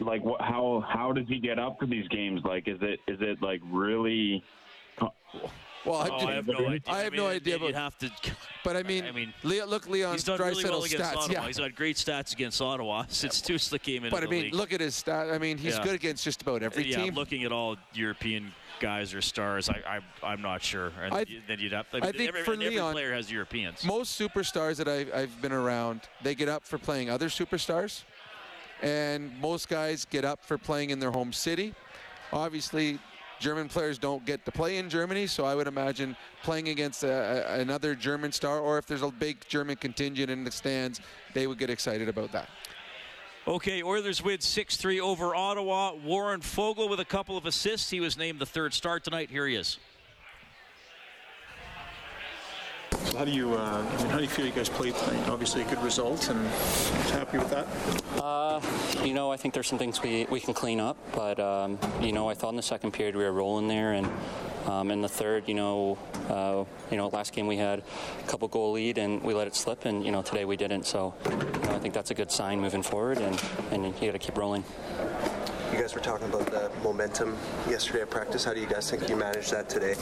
like 0.00 0.22
what? 0.24 0.40
How 0.40 0.84
how 0.88 1.12
does 1.12 1.26
he 1.28 1.38
get 1.38 1.58
up 1.58 1.78
for 1.78 1.86
these 1.86 2.06
games? 2.08 2.40
Like, 2.44 2.68
is 2.68 2.78
it 2.80 3.00
is 3.08 3.18
it 3.20 3.42
like 3.42 3.60
really? 3.70 4.42
Well, 5.84 5.96
I, 5.96 6.08
Oh, 6.10 6.26
I 6.28 6.34
have 6.34 6.46
no 6.46 6.58
idea. 6.68 6.80
I 6.86 6.98
have 7.00 7.12
I 7.12 7.16
no 7.16 7.26
idea. 7.26 7.54
you'd 7.58 7.72
But, 7.72 7.74
have 7.74 7.98
to. 7.98 8.10
but 8.64 8.76
I 8.76 8.84
mean, 8.84 9.04
I 9.04 9.10
mean, 9.10 9.34
Leo, 9.42 9.66
look 9.66 9.88
Leon's 9.88 10.12
He's 10.14 10.24
done 10.24 10.38
really 10.38 10.62
well 10.62 10.84
against 10.84 10.96
stats. 11.10 11.16
Ottawa. 11.16 11.40
Yeah. 11.40 11.46
He's 11.48 11.58
had 11.58 11.74
great 11.74 11.96
stats 11.96 12.32
against 12.32 12.60
Ottawa 12.62 13.04
since 13.08 13.40
Tuesla 13.42 13.82
came 13.82 14.04
in. 14.04 14.10
But 14.10 14.22
I 14.22 14.26
mean, 14.26 14.44
league. 14.44 14.54
look 14.54 14.72
at 14.72 14.80
his 14.80 14.94
stat. 14.94 15.30
I 15.32 15.38
mean, 15.38 15.58
he's 15.58 15.76
Yeah. 15.76 15.82
good 15.82 15.94
against 15.94 16.22
just 16.22 16.40
about 16.42 16.62
every 16.62 16.84
yeah, 16.88 16.98
team. 17.02 17.14
looking 17.14 17.42
at 17.42 17.50
all 17.50 17.76
European 17.94 18.52
guys 18.78 19.12
or 19.12 19.20
stars, 19.22 19.68
I, 19.68 19.80
I 20.22 20.26
I'm 20.32 20.40
not 20.40 20.62
sure. 20.62 20.92
And 21.02 21.12
I- 21.14 21.26
then 21.48 21.58
you'd 21.58 21.72
have. 21.72 21.86
I, 21.92 21.96
I 21.98 22.12
think 22.12 22.28
every, 22.28 22.42
for 22.44 22.52
and 22.52 22.62
every 22.62 22.76
Leon- 22.76 22.92
player 22.92 23.12
has 23.12 23.32
Europeans. 23.32 23.84
Most 23.84 24.20
superstars 24.20 24.76
that 24.76 24.86
I've, 24.86 25.12
I've 25.12 25.42
been 25.42 25.52
around, 25.52 26.02
they 26.22 26.36
get 26.36 26.48
up 26.48 26.64
for 26.64 26.78
playing 26.78 27.10
other 27.10 27.28
superstars, 27.28 28.04
and 28.82 29.32
most 29.40 29.68
guys 29.68 30.04
get 30.04 30.24
up 30.24 30.44
for 30.44 30.58
playing 30.58 30.90
in 30.90 30.98
their 30.98 31.10
home 31.10 31.32
city. 31.32 31.74
Obviously, 32.32 32.98
German 33.38 33.68
players 33.68 33.98
don't 33.98 34.24
get 34.24 34.44
to 34.44 34.52
play 34.52 34.78
in 34.78 34.88
Germany, 34.88 35.26
so 35.26 35.44
I 35.44 35.54
would 35.54 35.66
imagine 35.66 36.16
playing 36.42 36.68
against 36.68 37.02
a, 37.02 37.54
a, 37.56 37.60
another 37.60 37.94
German 37.94 38.32
star, 38.32 38.60
or 38.60 38.78
if 38.78 38.86
there's 38.86 39.02
a 39.02 39.10
big 39.10 39.38
German 39.48 39.76
contingent 39.76 40.30
in 40.30 40.44
the 40.44 40.50
stands, 40.50 41.00
they 41.34 41.46
would 41.46 41.58
get 41.58 41.70
excited 41.70 42.08
about 42.08 42.32
that. 42.32 42.48
Okay, 43.46 43.82
Oilers 43.82 44.22
win 44.22 44.38
6-3 44.38 45.00
over 45.00 45.34
Ottawa. 45.34 45.94
Warren 45.94 46.40
Foegele 46.40 46.88
with 46.88 47.00
a 47.00 47.04
couple 47.04 47.36
of 47.36 47.44
assists. 47.44 47.90
He 47.90 47.98
was 47.98 48.16
named 48.16 48.38
the 48.38 48.46
third 48.46 48.72
star 48.72 49.00
tonight. 49.00 49.30
Here 49.30 49.48
he 49.48 49.56
is. 49.56 49.78
So 52.92 53.01
how 53.16 53.24
do 53.24 53.30
you, 53.30 53.54
uh, 53.54 53.84
I 53.88 53.96
mean, 53.98 54.06
how 54.08 54.16
do 54.16 54.22
you 54.22 54.28
feel 54.28 54.46
you 54.46 54.52
guys 54.52 54.68
played 54.68 54.94
tonight? 54.94 55.28
Obviously, 55.28 55.62
a 55.62 55.64
good 55.64 55.82
result, 55.82 56.28
and 56.28 56.46
happy 57.10 57.38
with 57.38 57.50
that. 57.50 57.66
Uh, 58.22 58.60
you 59.04 59.14
know, 59.14 59.30
I 59.30 59.36
think 59.36 59.54
there's 59.54 59.66
some 59.66 59.78
things 59.78 60.02
we, 60.02 60.26
we 60.30 60.40
can 60.40 60.54
clean 60.54 60.80
up, 60.80 60.96
but 61.14 61.38
um, 61.38 61.78
you 62.00 62.12
know, 62.12 62.28
I 62.28 62.34
thought 62.34 62.50
in 62.50 62.56
the 62.56 62.62
second 62.62 62.92
period 62.92 63.14
we 63.16 63.24
were 63.24 63.32
rolling 63.32 63.68
there, 63.68 63.92
and 63.92 64.08
um, 64.66 64.90
in 64.90 65.02
the 65.02 65.08
third, 65.08 65.48
you 65.48 65.54
know, 65.54 65.98
uh, 66.28 66.64
you 66.90 66.96
know, 66.96 67.08
last 67.08 67.32
game 67.32 67.46
we 67.46 67.56
had 67.56 67.80
a 67.80 68.28
couple 68.28 68.48
goal 68.48 68.72
lead 68.72 68.98
and 68.98 69.22
we 69.22 69.34
let 69.34 69.46
it 69.46 69.54
slip, 69.54 69.84
and 69.84 70.04
you 70.04 70.12
know, 70.12 70.22
today 70.22 70.44
we 70.44 70.56
didn't. 70.56 70.86
So, 70.86 71.14
you 71.24 71.30
know, 71.30 71.74
I 71.74 71.78
think 71.78 71.94
that's 71.94 72.10
a 72.10 72.14
good 72.14 72.30
sign 72.30 72.60
moving 72.60 72.82
forward, 72.82 73.18
and 73.18 73.42
and 73.70 73.84
you 73.84 73.92
got 73.92 74.12
to 74.12 74.18
keep 74.18 74.38
rolling. 74.38 74.64
You 75.72 75.78
guys 75.78 75.94
were 75.94 76.00
talking 76.00 76.28
about 76.28 76.50
the 76.50 76.70
momentum 76.82 77.34
yesterday 77.66 78.02
at 78.02 78.10
practice. 78.10 78.44
How 78.44 78.52
do 78.52 78.60
you 78.60 78.66
guys 78.66 78.90
think 78.90 79.08
you 79.08 79.16
managed 79.16 79.50
that 79.52 79.70
today? 79.70 79.94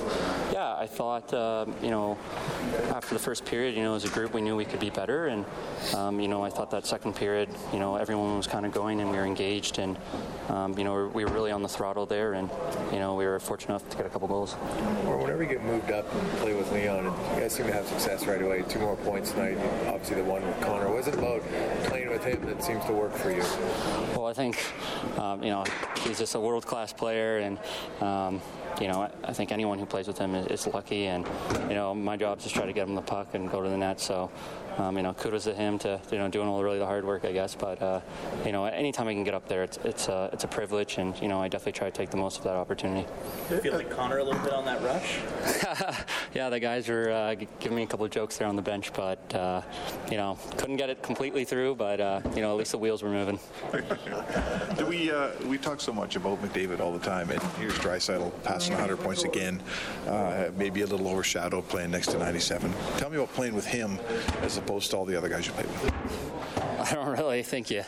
Yeah, 0.53 0.75
I 0.77 0.89
thought, 0.89 1.33
uh, 1.33 1.65
you 1.81 1.91
know, 1.91 2.19
after 2.89 3.15
the 3.15 3.21
first 3.21 3.45
period, 3.45 3.77
you 3.77 3.85
know, 3.85 3.95
as 3.95 4.05
a 4.05 4.09
group, 4.09 4.35
we 4.35 4.41
knew 4.41 4.57
we 4.57 4.65
could 4.65 4.81
be 4.81 4.91
better. 4.91 5.29
And, 5.29 5.45
um, 5.95 6.19
you 6.19 6.27
know, 6.27 6.43
I 6.43 6.51
thought 6.51 6.73
that 6.73 6.87
second 6.87 7.15
period, 7.15 7.51
you 7.73 7.79
know, 7.79 7.95
everyone 7.95 8.37
was 8.37 8.49
kind 8.49 8.67
of 8.67 8.73
going 8.73 9.01
and 9.01 9.13
we 9.13 9.17
were 9.17 9.25
engaged. 9.25 9.79
And, 9.79 9.97
um, 10.49 10.77
you 10.77 10.83
know, 10.83 11.07
we 11.15 11.25
were 11.25 11.31
really 11.31 11.53
on 11.53 11.63
the 11.63 11.69
throttle 11.69 12.05
there. 12.05 12.33
And, 12.33 12.51
you 12.93 12.99
know, 12.99 13.15
we 13.15 13.25
were 13.25 13.39
fortunate 13.39 13.77
enough 13.77 13.89
to 13.91 13.97
get 13.97 14.07
a 14.07 14.09
couple 14.09 14.27
goals. 14.27 14.57
Or 15.07 15.19
whenever 15.19 15.45
you 15.45 15.49
get 15.49 15.63
moved 15.63 15.93
up 15.93 16.13
and 16.13 16.29
play 16.39 16.53
with 16.53 16.71
Leon, 16.73 17.07
and 17.07 17.37
you 17.37 17.43
guys 17.43 17.55
seem 17.55 17.67
to 17.67 17.73
have 17.73 17.87
success 17.87 18.27
right 18.27 18.43
away. 18.43 18.65
Two 18.69 18.81
more 18.81 18.97
points 18.97 19.31
tonight. 19.31 19.57
Obviously, 19.87 20.17
the 20.17 20.25
one 20.25 20.45
with 20.45 20.61
Connor. 20.63 20.91
Was 20.93 21.07
it 21.07 21.15
about 21.15 21.43
playing 21.85 22.11
with 22.11 22.25
him 22.25 22.45
that 22.47 22.65
seems 22.65 22.85
to 22.87 22.93
work 22.93 23.15
for 23.15 23.31
you? 23.31 23.45
Well, 24.17 24.27
I 24.27 24.33
think, 24.33 24.59
um, 25.17 25.45
you 25.45 25.51
know, 25.51 25.60
he's 25.99 26.19
just 26.19 26.35
a 26.35 26.41
world 26.41 26.67
class 26.67 26.93
player, 26.93 27.39
and 27.39 27.59
um, 28.01 28.41
you 28.81 28.89
know, 28.89 29.03
I, 29.03 29.11
I 29.25 29.33
think 29.33 29.53
anyone 29.53 29.79
who 29.79 29.87
plays 29.87 30.07
with 30.07 30.19
him 30.19 30.35
is, 30.35 30.67
is 30.67 30.73
lucky. 30.73 31.07
And 31.07 31.27
you 31.69 31.75
know, 31.75 31.95
my 31.95 32.17
job 32.17 32.39
is 32.39 32.45
to 32.45 32.51
try 32.51 32.67
to 32.67 32.73
get 32.73 32.89
him 32.89 32.95
the 32.95 33.03
puck 33.03 33.35
and 33.35 33.51
go 33.51 33.63
to 33.63 33.69
the 33.69 33.77
net. 33.77 34.01
So, 34.01 34.31
um, 34.81 34.97
you 34.97 35.03
know, 35.03 35.13
kudos 35.13 35.45
to 35.45 35.55
him 35.55 35.79
to 35.81 36.01
you 36.11 36.19
know 36.19 36.29
doing 36.29 36.49
all 36.49 36.59
the 36.59 36.65
really 36.65 36.79
the 36.79 36.87
hard 36.87 37.05
work, 37.05 37.25
I 37.25 37.33
guess. 37.33 37.55
But 37.55 37.81
uh, 37.83 38.01
you 38.45 38.53
know, 38.53 38.65
anytime 38.65 39.09
I 39.09 39.15
can 39.15 39.25
get 39.25 39.35
up 39.35 39.47
there, 39.49 39.63
it's 39.63 39.79
it's 39.85 40.09
a 40.09 40.31
it's 40.33 40.45
a 40.45 40.49
privilege, 40.49 40.99
and 40.99 41.21
you 41.21 41.29
know, 41.29 41.41
I 41.41 41.49
definitely 41.49 41.73
try 41.73 41.91
to 41.91 41.97
take 41.97 42.11
the 42.11 42.17
most 42.17 42.39
of 42.39 42.45
that 42.45 42.55
opportunity. 42.55 43.07
feel 43.61 43.75
like 43.75 43.91
Connor 43.91 44.19
a 44.19 44.25
little 44.25 44.41
bit 44.41 44.53
on 44.53 44.65
that 44.65 44.83
rush. 44.83 45.19
yeah, 46.35 46.49
the 46.49 46.61
guys 46.61 46.89
were 46.89 47.11
uh, 47.11 47.35
giving 47.59 47.77
me 47.77 47.83
a 47.83 47.87
couple 47.87 48.05
of 48.05 48.11
jokes 48.11 48.39
there 48.39 48.49
on 48.49 48.57
the 48.57 48.63
bench, 48.63 48.93
but 48.93 49.35
uh, 49.35 49.61
you 50.11 50.17
know, 50.17 50.39
couldn't 50.57 50.77
get 50.77 50.91
it 50.91 51.03
completely 51.03 51.45
through. 51.45 51.75
But 51.75 52.01
uh, 52.01 52.21
you 52.35 52.41
know, 52.41 52.51
at 52.53 52.57
least 52.57 52.73
the 52.73 52.79
wheels 52.79 53.03
were 53.03 53.11
moving. 53.11 53.39
Do 54.77 54.87
we 54.87 55.11
uh, 55.11 55.31
we 55.47 55.59
talk 55.59 55.81
so 55.81 55.93
much 55.93 56.17
about 56.17 56.43
McDavid 56.43 56.81
all 56.81 56.93
the 56.93 57.05
time, 57.05 57.31
and 57.31 57.43
here's 57.59 57.75
Draisaitl 57.75 58.33
passing 58.45 58.73
100 58.73 58.97
points 58.99 59.25
again, 59.25 59.63
uh, 60.07 60.51
maybe 60.57 60.83
a 60.83 60.87
little 60.87 61.09
overshadowed 61.09 61.69
playing 61.69 61.91
next 61.91 62.09
to 62.09 62.19
97. 62.19 62.73
Tell 62.97 63.11
me 63.11 63.17
about 63.17 63.33
playing 63.35 63.55
with 63.55 63.67
him 63.67 63.99
as 64.43 64.57
opposed 64.71 64.91
to 64.93 64.97
all 64.97 65.05
the 65.05 65.17
other 65.17 65.29
guys 65.29 65.47
you 65.47 65.53
played 65.53 65.67
with. 65.67 65.93
I 66.81 66.95
don't 66.95 67.19
really 67.19 67.43
think 67.43 67.71
you, 67.71 67.83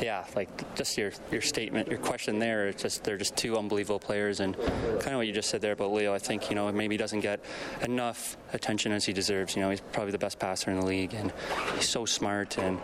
yeah, 0.00 0.24
like 0.36 0.74
just 0.74 0.98
your 0.98 1.10
your 1.32 1.40
statement, 1.40 1.88
your 1.88 1.98
question 1.98 2.38
there. 2.38 2.68
It's 2.68 2.82
just 2.82 3.02
they're 3.02 3.16
just 3.16 3.34
two 3.34 3.56
unbelievable 3.56 3.98
players, 3.98 4.40
and 4.40 4.56
kind 4.56 5.08
of 5.08 5.16
what 5.16 5.26
you 5.26 5.32
just 5.32 5.48
said 5.48 5.60
there 5.62 5.72
about 5.72 5.92
Leo. 5.92 6.12
I 6.14 6.18
think 6.18 6.50
you 6.50 6.54
know 6.54 6.70
maybe 6.70 6.96
doesn't 6.96 7.20
get 7.20 7.40
enough 7.82 8.36
attention 8.52 8.92
as 8.92 9.06
he 9.06 9.12
deserves. 9.12 9.56
You 9.56 9.62
know, 9.62 9.70
he's 9.70 9.80
probably 9.80 10.12
the 10.12 10.18
best 10.18 10.38
passer 10.38 10.70
in 10.70 10.78
the 10.78 10.86
league, 10.86 11.14
and 11.14 11.32
he's 11.74 11.88
so 11.88 12.04
smart 12.04 12.58
and. 12.58 12.78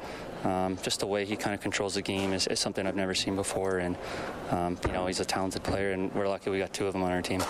Um, 0.45 0.76
just 0.82 1.01
the 1.01 1.07
way 1.07 1.24
he 1.24 1.36
kind 1.36 1.55
of 1.55 1.62
controls 1.62 1.95
the 1.95 2.03
game 2.03 2.34
is, 2.34 2.47
is 2.49 2.61
something 2.61 2.86
I've 2.86 2.95
never 2.95 3.14
seen 3.14 3.34
before, 3.34 3.78
and 3.78 3.97
um, 4.51 4.76
you 4.84 4.92
know 4.92 5.07
he's 5.07 5.20
a 5.20 5.24
talented 5.24 5.62
player, 5.62 5.92
and 5.92 6.14
we're 6.14 6.28
lucky 6.28 6.51
we 6.51 6.59
got 6.59 6.70
two 6.70 6.86
of 6.86 6.92
them 6.92 7.03
on 7.03 7.11
our 7.11 7.22
team. 7.22 7.42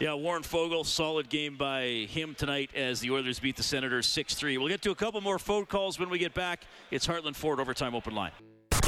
Yeah, 0.00 0.14
Warren 0.14 0.42
Foegele, 0.42 0.86
solid 0.86 1.28
game 1.28 1.58
by 1.58 2.06
him 2.08 2.34
tonight 2.34 2.70
as 2.74 3.00
the 3.00 3.10
Oilers 3.10 3.38
beat 3.38 3.56
the 3.56 3.62
Senators 3.62 4.06
6-3. 4.06 4.56
We'll 4.56 4.68
get 4.68 4.80
to 4.80 4.92
a 4.92 4.94
couple 4.94 5.20
more 5.20 5.38
phone 5.38 5.66
calls 5.66 5.98
when 5.98 6.08
we 6.08 6.18
get 6.18 6.32
back. 6.32 6.62
It's 6.90 7.06
Heartland 7.06 7.36
Ford 7.36 7.60
Overtime 7.60 7.94
Open 7.94 8.14
Line. 8.14 8.30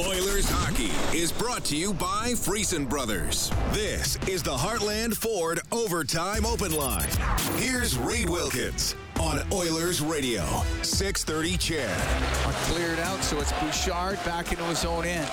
Oilers 0.01 0.49
hockey 0.49 0.91
is 1.15 1.31
brought 1.31 1.67
to 1.67 1.77
you 1.77 1.93
by 1.93 2.31
Friesen 2.33 2.89
Brothers. 2.89 3.53
This 3.73 4.17
is 4.27 4.43
the 4.43 4.57
Heartland 4.57 5.15
Ford 5.15 5.61
Overtime 5.71 6.47
Open 6.47 6.73
Line. 6.73 7.11
Here's 7.57 7.99
Reed 7.99 8.31
Wilkins 8.31 8.97
on 9.21 9.43
Oilers 9.53 10.01
Radio, 10.01 10.43
630 10.81 11.59
Ched. 11.59 12.47
Are 12.47 12.53
cleared 12.73 12.99
out, 13.01 13.23
so 13.23 13.39
it's 13.39 13.53
Bouchard 13.61 14.17
back 14.25 14.51
into 14.51 14.65
his 14.65 14.87
own 14.87 15.05
end. 15.05 15.29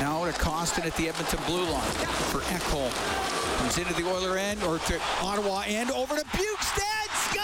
Now 0.00 0.24
to 0.24 0.32
Kostin 0.32 0.84
at 0.84 0.96
the 0.96 1.08
Edmonton 1.08 1.38
blue 1.46 1.70
line 1.70 1.92
for 2.32 2.40
Ekholm. 2.40 3.43
Comes 3.64 3.78
into 3.78 3.94
the 3.94 4.06
Oiler 4.06 4.36
end 4.36 4.62
or 4.64 4.78
to 4.78 5.00
Ottawa 5.22 5.62
end 5.66 5.90
over 5.92 6.14
to 6.14 6.22
Bjugstad. 6.22 7.08
Scores! 7.30 7.40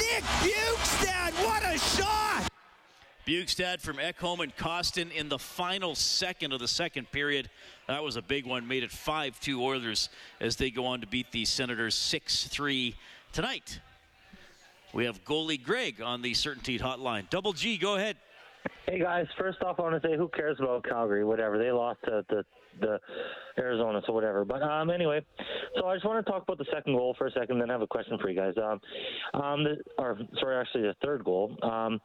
Nick 0.00 0.24
Bjugstad, 0.42 1.30
what 1.46 1.62
a 1.62 1.78
shot! 1.78 2.48
Bjugstad 3.24 3.80
from 3.80 3.98
Ekholm 3.98 4.40
and 4.40 4.56
Kostin 4.56 5.12
in 5.12 5.28
the 5.28 5.38
final 5.38 5.94
second 5.94 6.52
of 6.52 6.58
the 6.58 6.66
second 6.66 7.12
period. 7.12 7.48
That 7.86 8.02
was 8.02 8.16
a 8.16 8.22
big 8.22 8.46
one. 8.46 8.66
Made 8.66 8.82
it 8.82 8.90
5-2 8.90 9.60
Oilers 9.60 10.08
as 10.40 10.56
they 10.56 10.72
go 10.72 10.84
on 10.84 11.00
to 11.00 11.06
beat 11.06 11.30
the 11.30 11.44
Senators 11.44 11.94
6-3 11.94 12.96
tonight. 13.32 13.78
We 14.92 15.04
have 15.04 15.22
goalie 15.24 15.62
Greg 15.62 16.02
on 16.02 16.20
the 16.20 16.32
CertainTeed 16.32 16.80
Hotline. 16.80 17.30
Double 17.30 17.52
G, 17.52 17.78
go 17.78 17.94
ahead. 17.94 18.16
Hey 18.86 18.98
guys, 18.98 19.28
first 19.38 19.62
off, 19.62 19.78
I 19.78 19.82
want 19.82 20.02
to 20.02 20.08
say 20.08 20.16
who 20.16 20.26
cares 20.26 20.58
about 20.58 20.82
Calgary? 20.82 21.24
Whatever 21.24 21.58
they 21.58 21.70
lost 21.70 22.00
to 22.06 22.24
the 22.28 22.44
the 22.80 22.98
Arizona, 23.58 24.00
so 24.06 24.12
whatever. 24.12 24.44
But 24.44 24.62
um, 24.62 24.90
anyway, 24.90 25.24
so 25.76 25.86
I 25.86 25.94
just 25.94 26.06
want 26.06 26.24
to 26.24 26.30
talk 26.30 26.42
about 26.42 26.58
the 26.58 26.66
second 26.72 26.94
goal 26.94 27.14
for 27.18 27.26
a 27.26 27.32
second, 27.32 27.58
then 27.58 27.70
I 27.70 27.74
have 27.74 27.82
a 27.82 27.86
question 27.86 28.18
for 28.18 28.28
you 28.28 28.36
guys. 28.36 28.54
Um, 28.56 28.80
um, 29.40 29.64
the, 29.64 29.76
or 29.98 30.18
sorry, 30.40 30.56
actually 30.56 30.82
the 30.82 30.94
third 31.02 31.24
goal. 31.24 31.56
Um, 31.62 32.00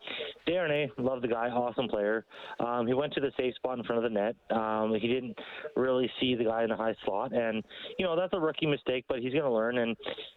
Darnay, 0.46 0.90
love 0.98 1.22
the 1.22 1.28
guy, 1.28 1.50
awesome 1.50 1.88
player. 1.88 2.26
Um, 2.60 2.88
he 2.88 2.94
went 2.94 3.14
to 3.14 3.22
the 3.22 3.32
safe 3.38 3.56
spot 3.56 3.78
in 3.78 3.84
front 3.86 4.04
of 4.04 4.12
the 4.12 4.20
net. 4.20 4.36
Um, 4.50 4.94
he 5.00 5.08
didn't 5.08 5.38
really 5.76 6.10
see 6.20 6.36
the 6.36 6.46
guy 6.46 6.64
in 6.64 6.70
the 6.70 6.76
high 6.76 6.96
slot, 7.06 7.34
and 7.34 7.64
you 7.98 8.06
know 8.06 8.16
that's 8.16 8.34
a 8.34 8.40
rookie 8.40 8.66
mistake, 8.66 9.06
but 9.08 9.20
he's 9.20 9.34
going 9.34 9.46
to 9.46 9.52
learn, 9.52 9.78
and 9.78 9.96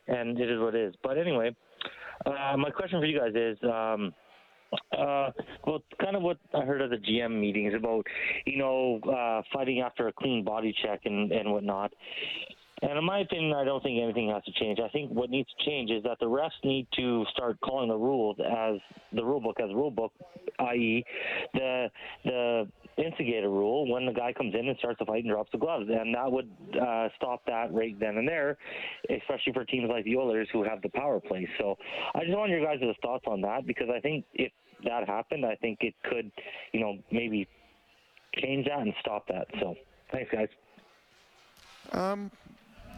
and 0.08 0.38
it 0.38 0.50
is 0.50 0.60
what 0.60 0.74
it 0.74 0.88
is. 0.88 0.94
But 1.02 1.18
anyway, 1.18 1.54
uh, 2.26 2.56
my 2.56 2.70
question 2.70 3.00
for 3.00 3.06
you 3.06 3.18
guys 3.18 3.32
is. 3.34 3.58
Um, 3.64 4.14
uh, 4.96 5.30
well, 5.66 5.82
kind 6.00 6.16
of 6.16 6.22
what 6.22 6.38
I 6.54 6.64
heard 6.64 6.80
at 6.80 6.90
the 6.90 6.96
GM 6.96 7.40
meetings 7.40 7.74
about, 7.74 8.06
you 8.46 8.58
know, 8.58 9.00
uh, 9.00 9.42
fighting 9.52 9.80
after 9.80 10.08
a 10.08 10.12
clean 10.12 10.44
body 10.44 10.74
check 10.82 11.00
and, 11.04 11.32
and 11.32 11.50
whatnot. 11.50 11.92
And 12.82 12.96
in 12.96 13.04
my 13.04 13.20
opinion, 13.20 13.52
I 13.52 13.64
don't 13.64 13.82
think 13.82 14.00
anything 14.02 14.30
has 14.30 14.42
to 14.44 14.52
change. 14.52 14.78
I 14.80 14.88
think 14.88 15.10
what 15.10 15.28
needs 15.28 15.48
to 15.58 15.70
change 15.70 15.90
is 15.90 16.02
that 16.04 16.18
the 16.18 16.26
refs 16.26 16.50
need 16.64 16.86
to 16.96 17.24
start 17.30 17.60
calling 17.60 17.88
the 17.88 17.96
rules 17.96 18.38
as 18.40 18.80
the 19.12 19.22
rule 19.22 19.40
book 19.40 19.58
as 19.62 19.68
rule 19.74 19.90
book, 19.90 20.12
i.e., 20.60 21.04
the 21.52 21.88
the 22.24 22.68
instigator 23.00 23.48
rule 23.48 23.90
when 23.90 24.06
the 24.06 24.12
guy 24.12 24.32
comes 24.32 24.54
in 24.54 24.68
and 24.68 24.78
starts 24.78 24.98
to 24.98 25.04
fight 25.04 25.24
and 25.24 25.32
drops 25.32 25.50
the 25.52 25.58
gloves, 25.58 25.88
and 25.88 26.14
that 26.14 26.30
would 26.30 26.50
uh, 26.80 27.08
stop 27.16 27.44
that 27.46 27.72
right 27.72 27.98
then 27.98 28.16
and 28.16 28.28
there, 28.28 28.58
especially 29.08 29.52
for 29.52 29.64
teams 29.64 29.88
like 29.88 30.04
the 30.04 30.16
Oilers 30.16 30.48
who 30.52 30.62
have 30.62 30.82
the 30.82 30.88
power 30.90 31.20
play. 31.20 31.48
So 31.58 31.76
I 32.14 32.20
just 32.24 32.36
want 32.36 32.50
your 32.50 32.64
guys' 32.64 32.80
thoughts 33.02 33.24
on 33.26 33.40
that 33.42 33.66
because 33.66 33.88
I 33.94 34.00
think 34.00 34.24
if 34.34 34.52
that 34.84 35.06
happened, 35.08 35.44
I 35.44 35.56
think 35.56 35.78
it 35.82 35.94
could, 36.04 36.30
you 36.72 36.80
know, 36.80 36.98
maybe 37.10 37.48
change 38.36 38.66
that 38.66 38.80
and 38.80 38.94
stop 39.00 39.26
that. 39.28 39.46
So 39.58 39.74
thanks, 40.12 40.30
guys. 40.32 40.48
Um, 41.92 42.30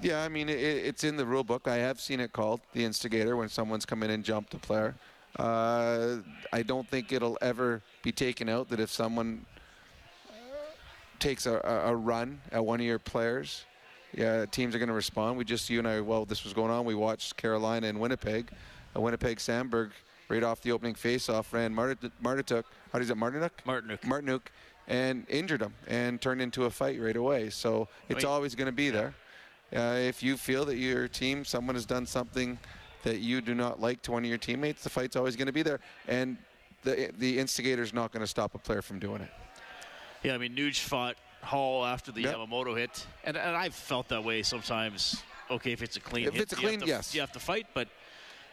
Yeah, 0.03 0.23
I 0.25 0.29
mean, 0.29 0.49
it, 0.49 0.59
it's 0.59 1.05
in 1.05 1.17
the 1.17 1.25
rule 1.25 1.45
book. 1.45 1.69
I 1.69 1.77
have 1.77 2.01
seen 2.01 2.19
it 2.19 2.33
called 2.33 2.61
the 2.73 2.85
instigator 2.85 3.37
when 3.37 3.49
someone's 3.49 3.87
come 3.87 4.03
in 4.03 4.11
and 4.11 4.25
jumped 4.25 4.53
a 4.55 4.59
player. 4.59 4.97
Uh, 5.39 6.17
I 6.53 6.63
don't 6.63 6.89
think 6.89 7.13
it'll 7.13 7.39
ever 7.41 7.83
be 8.03 8.13
taken 8.13 8.49
out 8.49 8.69
that 8.71 8.81
if 8.81 8.91
someone 8.91 9.47
takes 11.23 11.47
a, 11.47 11.55
a 11.87 11.95
run 11.95 12.41
at 12.51 12.65
one 12.65 12.81
of 12.81 12.87
your 12.87 12.99
players, 12.99 13.65
yeah, 14.13 14.45
teams 14.45 14.75
are 14.75 14.79
going 14.79 14.89
to 14.89 14.95
respond. 14.95 15.39
We 15.39 15.45
just, 15.45 15.71
you 15.71 15.79
and 15.79 15.87
I, 15.87 16.01
while 16.01 16.25
this 16.25 16.43
was 16.45 16.53
going 16.53 16.71
on, 16.71 16.85
we 16.85 16.95
watched 16.95 17.37
Carolina 17.37 17.87
and 17.87 17.99
Winnipeg. 18.01 18.51
Uh, 18.95 19.01
Winnipeg 19.01 19.39
Sandberg, 19.39 19.93
right 20.29 20.43
off 20.43 20.61
the 20.61 20.73
opening 20.73 20.95
faceoff, 20.95 21.53
ran 21.53 21.75
Martinook, 21.75 22.65
how 22.93 22.99
does 22.99 23.09
it, 23.09 23.17
Martinook? 23.17 23.51
Martinook. 23.65 24.01
Martinook, 24.01 24.41
and 24.89 25.25
injured 25.29 25.63
him 25.63 25.73
and 25.87 26.21
turned 26.21 26.43
into 26.43 26.65
a 26.65 26.71
fight 26.71 27.01
right 27.01 27.17
away. 27.17 27.49
So 27.51 27.89
it's 28.09 28.25
always 28.25 28.55
going 28.55 28.67
to 28.67 28.73
be 28.73 28.91
there. 28.91 29.15
Uh, 29.75 29.97
if 29.99 30.23
you 30.23 30.37
feel 30.37 30.65
that 30.67 30.77
your 30.77 31.09
team, 31.09 31.45
someone 31.45 31.77
has 31.77 31.87
done 31.87 32.05
something 32.05 32.59
that 33.05 33.21
you 33.21 33.41
do 33.41 33.55
not 33.55 33.81
like 33.81 34.03
to 34.03 34.13
one 34.13 34.25
of 34.25 34.29
your 34.29 34.39
teammates, 34.39 34.83
the 34.83 34.91
fight's 34.91 35.17
always 35.17 35.37
going 35.37 35.47
to 35.47 35.53
be 35.53 35.63
there. 35.63 35.81
And 36.09 36.37
the, 36.83 37.11
the 37.17 37.39
instigator's 37.39 37.95
not 37.95 38.13
going 38.13 38.21
to 38.21 38.27
stop 38.27 38.55
a 38.55 38.59
player 38.59 38.83
from 38.83 38.99
doing 38.99 39.23
it. 39.23 39.31
Yeah, 40.23 40.35
I 40.35 40.39
mean, 40.39 40.55
Nuge 40.55 40.81
fought 40.81 41.17
Hall 41.43 41.85
after 41.85 42.13
the 42.13 42.23
yep. 42.23 42.37
Yamamoto 42.37 42.77
hit, 42.77 43.07
and, 43.25 43.37
and 43.37 43.57
I've 43.57 43.75
felt 43.75 44.09
that 44.09 44.23
way 44.23 44.43
sometimes. 44.43 45.23
Okay, 45.51 45.73
if 45.73 45.83
it's 45.83 45.97
a 45.97 46.01
clean 46.01 46.29
if 46.29 46.35
hit, 46.35 46.43
it's 46.45 46.53
a 46.53 46.57
clean, 46.57 46.81
to, 46.81 46.87
yes, 46.87 47.15
you 47.15 47.21
have 47.21 47.33
to 47.33 47.41
fight, 47.41 47.67
but 47.75 47.89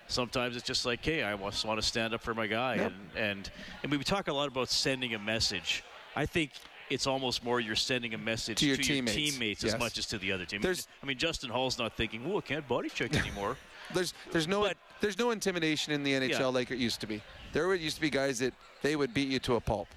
sometimes 0.07 0.55
it's 0.55 0.65
just 0.65 0.85
like, 0.85 1.05
hey, 1.05 1.23
I 1.23 1.37
just 1.37 1.65
want 1.65 1.79
to 1.79 1.85
stand 1.85 2.13
up 2.13 2.21
for 2.21 2.33
my 2.33 2.47
guy, 2.47 2.75
yep. 2.75 2.91
and 3.15 3.23
and 3.23 3.51
and 3.83 3.91
we 3.91 4.03
talk 4.03 4.27
a 4.27 4.33
lot 4.33 4.47
about 4.47 4.69
sending 4.69 5.13
a 5.13 5.19
message. 5.19 5.83
I 6.15 6.25
think 6.25 6.51
it's 6.89 7.05
almost 7.05 7.43
more 7.43 7.59
you're 7.59 7.75
sending 7.75 8.15
a 8.15 8.17
message 8.17 8.57
to 8.57 8.65
your 8.65 8.77
to 8.77 8.81
teammates, 8.81 9.15
your 9.17 9.31
teammates 9.31 9.63
yes. 9.63 9.73
as 9.75 9.79
much 9.79 9.97
as 9.99 10.07
to 10.07 10.17
the 10.17 10.31
other 10.31 10.45
team. 10.45 10.59
There's, 10.59 10.87
I 11.03 11.05
mean, 11.05 11.19
Justin 11.19 11.51
Hall's 11.51 11.77
not 11.77 11.95
thinking, 11.95 12.23
"Oh, 12.25 12.39
I 12.39 12.41
can't 12.41 12.67
body 12.67 12.89
check 12.89 13.15
anymore." 13.23 13.55
there's 13.93 14.13
there's 14.31 14.47
no 14.47 14.61
but, 14.61 14.77
there's 15.01 15.17
no 15.17 15.31
intimidation 15.31 15.93
in 15.93 16.03
the 16.03 16.13
NHL 16.13 16.39
yeah. 16.39 16.45
like 16.47 16.71
it 16.71 16.77
used 16.77 17.01
to 17.01 17.07
be. 17.07 17.21
There 17.53 17.73
used 17.75 17.95
to 17.95 18.01
be 18.01 18.09
guys 18.09 18.39
that 18.39 18.53
they 18.81 18.95
would 18.95 19.13
beat 19.13 19.29
you 19.29 19.39
to 19.39 19.55
a 19.55 19.61
pulp, 19.61 19.87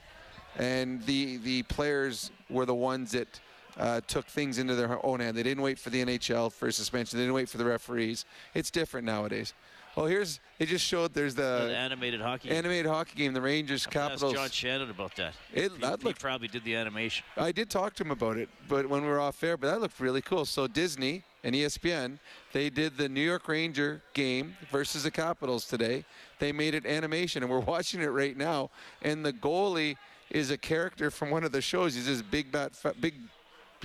and 0.59 1.03
the 1.07 1.39
the 1.39 1.63
players 1.65 2.31
were 2.51 2.67
the 2.67 2.75
ones 2.75 3.13
that. 3.13 3.41
Uh, 3.79 4.03
took 4.07 4.27
things 4.27 4.59
into 4.59 4.75
their 4.75 5.03
own 5.03 5.19
hand. 5.19 5.35
They 5.35 5.43
didn't 5.43 5.63
wait 5.63 5.79
for 5.79 5.89
the 5.89 6.05
NHL 6.05 6.53
for 6.53 6.69
a 6.69 6.73
suspension. 6.73 7.19
They 7.19 7.23
didn't 7.23 7.37
wait 7.37 7.49
for 7.49 7.57
the 7.57 7.65
referees. 7.65 8.27
It's 8.53 8.71
different 8.71 9.07
nowadays. 9.07 9.55
Oh, 9.97 10.07
here's 10.07 10.41
it 10.59 10.67
just 10.67 10.85
showed 10.85 11.13
there's 11.13 11.35
the, 11.35 11.67
the 11.69 11.77
animated 11.77 12.21
hockey 12.21 12.51
animated 12.51 12.87
hockey 12.87 13.17
game, 13.17 13.35
the 13.35 13.43
Rangers 13.43 13.87
I'll 13.87 13.93
Capitals. 13.93 14.33
John 14.33 14.49
Shannon 14.49 14.91
about 14.91 15.15
that. 15.17 15.35
It, 15.53 15.73
he, 15.73 15.79
that 15.79 16.01
he 16.01 16.07
looked, 16.07 16.21
probably 16.21 16.49
did 16.49 16.65
the 16.65 16.75
animation. 16.75 17.25
I 17.37 17.53
did 17.53 17.69
talk 17.69 17.95
to 17.95 18.05
him 18.05 18.11
about 18.11 18.39
it, 18.39 18.49
but 18.69 18.89
when 18.89 19.03
we 19.03 19.09
were 19.09 19.21
off 19.21 19.43
air, 19.43 19.57
but 19.57 19.71
that 19.71 19.81
looked 19.81 20.01
really 20.01 20.23
cool. 20.23 20.47
So 20.47 20.67
Disney 20.67 21.25
and 21.45 21.55
ESPN, 21.55 22.19
they 22.53 22.71
did 22.71 22.97
the 22.97 23.09
New 23.09 23.21
York 23.21 23.49
Ranger 23.49 24.03
game 24.15 24.57
versus 24.71 25.03
the 25.03 25.11
Capitals 25.11 25.67
today. 25.67 26.05
They 26.39 26.53
made 26.53 26.75
it 26.75 26.87
animation, 26.87 27.43
and 27.43 27.51
we're 27.53 27.61
watching 27.75 28.01
it 28.01 28.07
right 28.07 28.37
now. 28.37 28.71
And 29.03 29.27
the 29.27 29.33
goalie 29.33 29.97
is 30.33 30.51
a 30.51 30.57
character 30.57 31.11
from 31.11 31.31
one 31.31 31.45
of 31.45 31.53
the 31.53 31.61
shows. 31.61 31.95
He's 31.95 32.07
this 32.07 32.23
big, 32.23 32.51
bat, 32.51 32.73
big, 33.01 33.15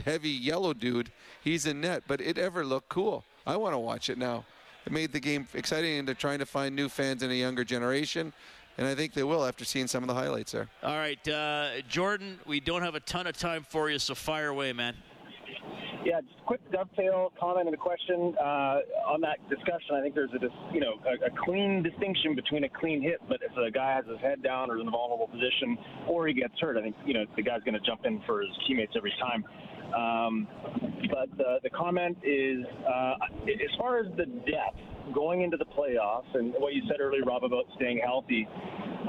heavy 0.06 0.30
yellow 0.30 0.74
dude. 0.74 1.12
He's 1.44 1.66
in 1.66 1.82
net, 1.82 2.04
but 2.08 2.22
it 2.22 2.38
ever 2.38 2.64
looked 2.64 2.90
cool. 2.90 3.24
I 3.46 3.58
want 3.58 3.74
to 3.74 3.80
watch 3.80 4.10
it 4.10 4.18
now. 4.18 4.46
It 4.86 4.94
made 4.94 5.12
the 5.12 5.20
game 5.20 5.48
exciting, 5.54 6.00
and 6.00 6.08
they're 6.08 6.16
trying 6.16 6.40
to 6.40 6.46
find 6.46 6.76
new 6.76 6.88
fans 6.88 7.22
in 7.22 7.30
a 7.30 7.34
younger 7.34 7.66
generation. 7.66 8.32
And 8.78 8.88
I 8.88 8.96
think 8.96 9.14
they 9.14 9.24
will 9.24 9.46
after 9.46 9.66
seeing 9.66 9.88
some 9.88 10.04
of 10.04 10.08
the 10.08 10.14
highlights 10.14 10.54
there. 10.54 10.70
All 10.84 10.96
right, 10.96 11.28
uh, 11.28 11.82
Jordan, 11.90 12.40
we 12.46 12.60
don't 12.60 12.84
have 12.84 12.96
a 12.96 13.00
ton 13.02 13.28
of 13.28 13.38
time 13.38 13.66
for 13.68 13.90
you, 13.90 14.00
so 14.00 14.16
fire 14.16 14.48
away, 14.48 14.72
man. 14.72 14.96
Yeah, 16.08 16.22
just 16.22 16.40
quick 16.46 16.62
dovetail 16.72 17.34
comment 17.38 17.68
and 17.68 17.76
a 17.76 17.78
question 17.78 18.34
uh, 18.40 19.12
on 19.12 19.20
that 19.28 19.44
discussion. 19.50 19.92
I 19.92 20.02
think 20.02 20.16
there's 20.16 20.32
a 20.32 20.40
you 20.74 20.80
know 20.80 20.94
a, 21.04 21.28
a, 21.28 21.30
clean 21.44 21.84
distinction 21.84 22.34
between 22.34 22.64
a 22.64 22.70
clean 22.70 23.02
hit, 23.02 23.20
but 23.28 23.42
if 23.44 23.52
a 23.58 23.70
guy 23.70 23.92
has 23.92 24.06
his 24.08 24.18
head 24.22 24.42
down 24.42 24.72
or 24.72 24.78
is 24.78 24.82
in 24.84 24.88
a 24.88 24.92
vulnerable 24.92 25.28
position, 25.28 25.78
or 26.08 26.26
he 26.26 26.34
gets 26.34 26.54
hurt, 26.62 26.78
I 26.78 26.82
think 26.82 26.96
you 27.06 27.14
know 27.14 27.26
the 27.36 27.44
guy's 27.44 27.60
going 27.64 27.74
to 27.74 27.82
jump 27.82 28.06
in 28.06 28.22
for 28.26 28.40
his 28.40 28.52
teammates 28.66 28.94
every 28.96 29.12
time. 29.20 29.44
Um, 29.96 30.48
but 31.10 31.30
the, 31.38 31.70
comment 31.70 32.18
is 32.24 32.66
uh, 32.88 33.16
as 33.46 33.78
far 33.78 34.00
as 34.00 34.08
the 34.18 34.26
depth 34.26 34.80
going 35.14 35.42
into 35.42 35.58
the 35.58 35.66
playoffs 35.66 36.34
and 36.34 36.54
what 36.58 36.74
you 36.74 36.82
said 36.88 36.98
earlier, 37.00 37.24
Rob, 37.24 37.44
about 37.44 37.66
staying 37.76 38.02
healthy. 38.04 38.48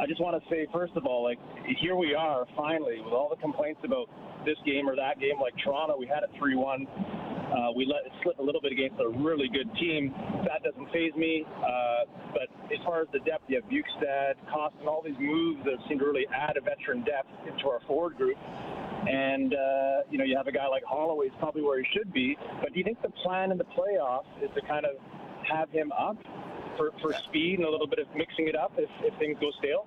I 0.00 0.06
just 0.06 0.20
want 0.20 0.40
to 0.40 0.50
say, 0.50 0.66
first 0.72 0.92
of 0.96 1.06
all, 1.06 1.24
like 1.24 1.38
here 1.80 1.96
we 1.96 2.14
are 2.14 2.46
finally 2.56 3.00
with 3.02 3.12
all 3.12 3.28
the 3.28 3.40
complaints 3.40 3.80
about 3.84 4.08
this 4.44 4.56
game 4.64 4.88
or 4.88 4.94
that 4.96 5.18
game. 5.18 5.40
Like 5.40 5.54
Toronto, 5.64 5.96
we 5.98 6.06
had 6.06 6.22
it 6.22 6.30
3 6.38 6.54
1. 6.54 6.86
Uh, 7.48 7.72
we 7.74 7.86
let 7.86 8.04
it 8.04 8.12
slip 8.22 8.38
a 8.38 8.42
little 8.42 8.60
bit 8.60 8.72
against 8.72 9.00
a 9.00 9.08
really 9.08 9.48
good 9.48 9.72
team. 9.80 10.12
That 10.44 10.62
doesn't 10.62 10.92
phase 10.92 11.14
me. 11.16 11.44
Uh, 11.48 12.04
but 12.32 12.48
as 12.70 12.78
far 12.84 13.00
as 13.00 13.08
the 13.12 13.20
depth, 13.20 13.44
you 13.48 13.56
have 13.56 13.64
Bjugstad, 13.72 14.34
Cost, 14.52 14.76
and 14.80 14.88
all 14.88 15.02
these 15.02 15.18
moves 15.18 15.64
that 15.64 15.80
seem 15.88 15.98
to 15.98 16.04
really 16.04 16.26
add 16.28 16.56
a 16.56 16.60
veteran 16.60 17.00
depth 17.04 17.32
into 17.48 17.68
our 17.68 17.80
forward 17.86 18.16
group. 18.16 18.36
And, 19.06 19.54
uh, 19.54 20.02
you 20.10 20.18
know, 20.18 20.24
you 20.24 20.36
have 20.36 20.46
a 20.46 20.52
guy 20.52 20.66
like 20.66 20.82
Holloway 20.84 21.26
is 21.26 21.32
probably 21.38 21.62
where 21.62 21.80
he 21.82 21.86
should 21.96 22.12
be. 22.12 22.36
But 22.60 22.72
do 22.72 22.78
you 22.78 22.84
think 22.84 23.00
the 23.02 23.10
plan 23.22 23.52
in 23.52 23.58
the 23.58 23.64
playoffs 23.64 24.26
is 24.42 24.50
to 24.54 24.60
kind 24.62 24.84
of 24.84 24.92
have 25.50 25.70
him 25.70 25.92
up 25.92 26.16
for, 26.76 26.92
for 27.00 27.12
speed 27.28 27.58
and 27.58 27.68
a 27.68 27.70
little 27.70 27.86
bit 27.86 27.98
of 27.98 28.06
mixing 28.16 28.48
it 28.48 28.56
up 28.56 28.72
if, 28.76 28.90
if 29.02 29.18
things 29.18 29.36
go 29.40 29.50
stale? 29.58 29.86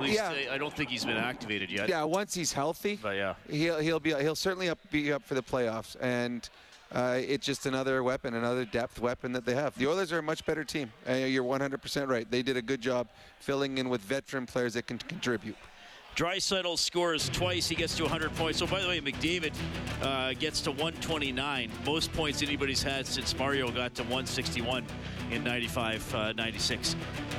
Least 0.00 0.14
yeah. 0.14 0.52
I 0.52 0.58
don't 0.58 0.72
think 0.72 0.90
he's 0.90 1.04
been 1.04 1.16
activated 1.16 1.70
yet. 1.70 1.88
Yeah, 1.88 2.04
once 2.04 2.32
he's 2.32 2.52
healthy, 2.52 3.00
but 3.02 3.16
yeah, 3.16 3.34
he'll 3.50 3.80
he'll 3.80 3.98
be 3.98 4.14
he'll 4.14 4.36
certainly 4.36 4.68
up, 4.68 4.78
be 4.92 5.12
up 5.12 5.24
for 5.24 5.34
the 5.34 5.42
playoffs, 5.42 5.96
and 6.00 6.48
uh, 6.92 7.18
it's 7.20 7.44
just 7.44 7.66
another 7.66 8.02
weapon, 8.02 8.34
another 8.34 8.64
depth 8.64 9.00
weapon 9.00 9.32
that 9.32 9.44
they 9.44 9.54
have. 9.54 9.76
The 9.76 9.86
Oilers 9.88 10.12
are 10.12 10.18
a 10.18 10.22
much 10.22 10.46
better 10.46 10.64
team. 10.64 10.90
Uh, 11.08 11.14
you're 11.14 11.44
100% 11.44 12.08
right. 12.08 12.30
They 12.30 12.42
did 12.42 12.56
a 12.56 12.62
good 12.62 12.80
job 12.80 13.08
filling 13.40 13.78
in 13.78 13.88
with 13.88 14.00
veteran 14.00 14.46
players 14.46 14.74
that 14.74 14.86
can 14.86 14.98
contribute. 14.98 15.56
Draisaitl 16.18 16.76
scores 16.76 17.28
twice. 17.28 17.68
He 17.68 17.76
gets 17.76 17.96
to 17.96 18.02
100 18.02 18.34
points. 18.34 18.58
So, 18.58 18.66
by 18.66 18.80
the 18.80 18.88
way, 18.88 19.00
McDavid 19.00 19.52
uh, 20.02 20.32
gets 20.32 20.60
to 20.62 20.72
129. 20.72 21.70
Most 21.86 22.12
points 22.12 22.42
anybody's 22.42 22.82
had 22.82 23.06
since 23.06 23.38
Mario 23.38 23.70
got 23.70 23.94
to 23.94 24.02
161 24.02 24.84
in 25.30 25.44
95 25.44 26.14
uh, 26.16 26.32
96. 26.32 26.96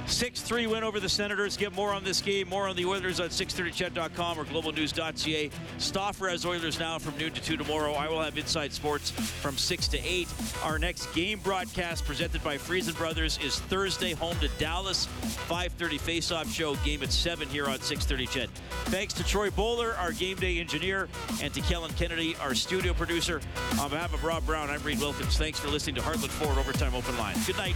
6 0.08 0.42
3 0.42 0.68
win 0.68 0.84
over 0.86 1.02
the 1.02 1.10
Senators. 1.10 1.58
Get 1.58 1.74
more 1.74 1.92
on 1.92 2.06
this 2.06 2.22
game, 2.22 2.48
more 2.48 2.70
on 2.70 2.78
the 2.78 2.86
Oilers 2.86 3.20
on 3.20 3.28
630ched.com 3.28 4.40
or 4.40 4.46
globalnews.ca. 4.46 5.52
Stauffer 5.78 6.30
has 6.30 6.46
Oilers 6.46 6.80
now 6.80 6.98
from 6.98 7.18
noon 7.18 7.34
to 7.34 7.42
2 7.42 7.58
tomorrow. 7.58 7.94
I 7.94 8.08
will 8.08 8.22
have 8.22 8.38
Inside 8.38 8.72
Sports 8.72 9.12
from 9.12 9.58
6 9.58 9.90
to 9.90 10.00
8. 10.00 10.28
Our 10.64 10.80
next 10.80 11.14
game 11.14 11.40
broadcast 11.40 12.06
presented 12.06 12.42
by 12.46 12.58
Friesen 12.58 12.96
Brothers 12.96 13.40
is 13.44 13.60
Thursday, 13.60 14.14
home 14.14 14.38
to 14.40 14.48
Dallas. 14.58 15.08
5.30 15.50 16.00
face-off 16.00 16.50
show, 16.50 16.76
game 16.78 17.04
at 17.04 17.12
7 17.12 17.48
here 17.50 17.68
on 17.68 17.82
630 17.82 18.28
Ched. 18.28 18.50
Thanks 18.86 19.14
to 19.16 19.24
Troy 19.24 19.50
Bowler, 19.50 19.96
our 19.96 20.12
game 20.12 20.38
day 20.38 20.60
engineer, 20.60 21.08
and 21.42 21.54
to 21.54 21.62
Kellen 21.62 21.92
Kennedy, 21.94 22.36
our 22.38 22.56
studio 22.56 22.94
producer. 22.94 23.42
On 23.80 23.90
behalf 23.90 24.14
of 24.14 24.24
Rob 24.24 24.46
Brown, 24.46 24.70
I'm 24.70 24.82
Reed 24.84 25.00
Wilkins. 25.00 25.38
Thanks 25.38 25.60
for 25.60 25.68
listening 25.68 25.96
to 25.96 26.02
Heartland 26.02 26.30
Ford 26.30 26.58
Overtime 26.58 26.96
Open 26.96 27.18
Line. 27.18 27.36
Good 27.46 27.58
night. 27.58 27.76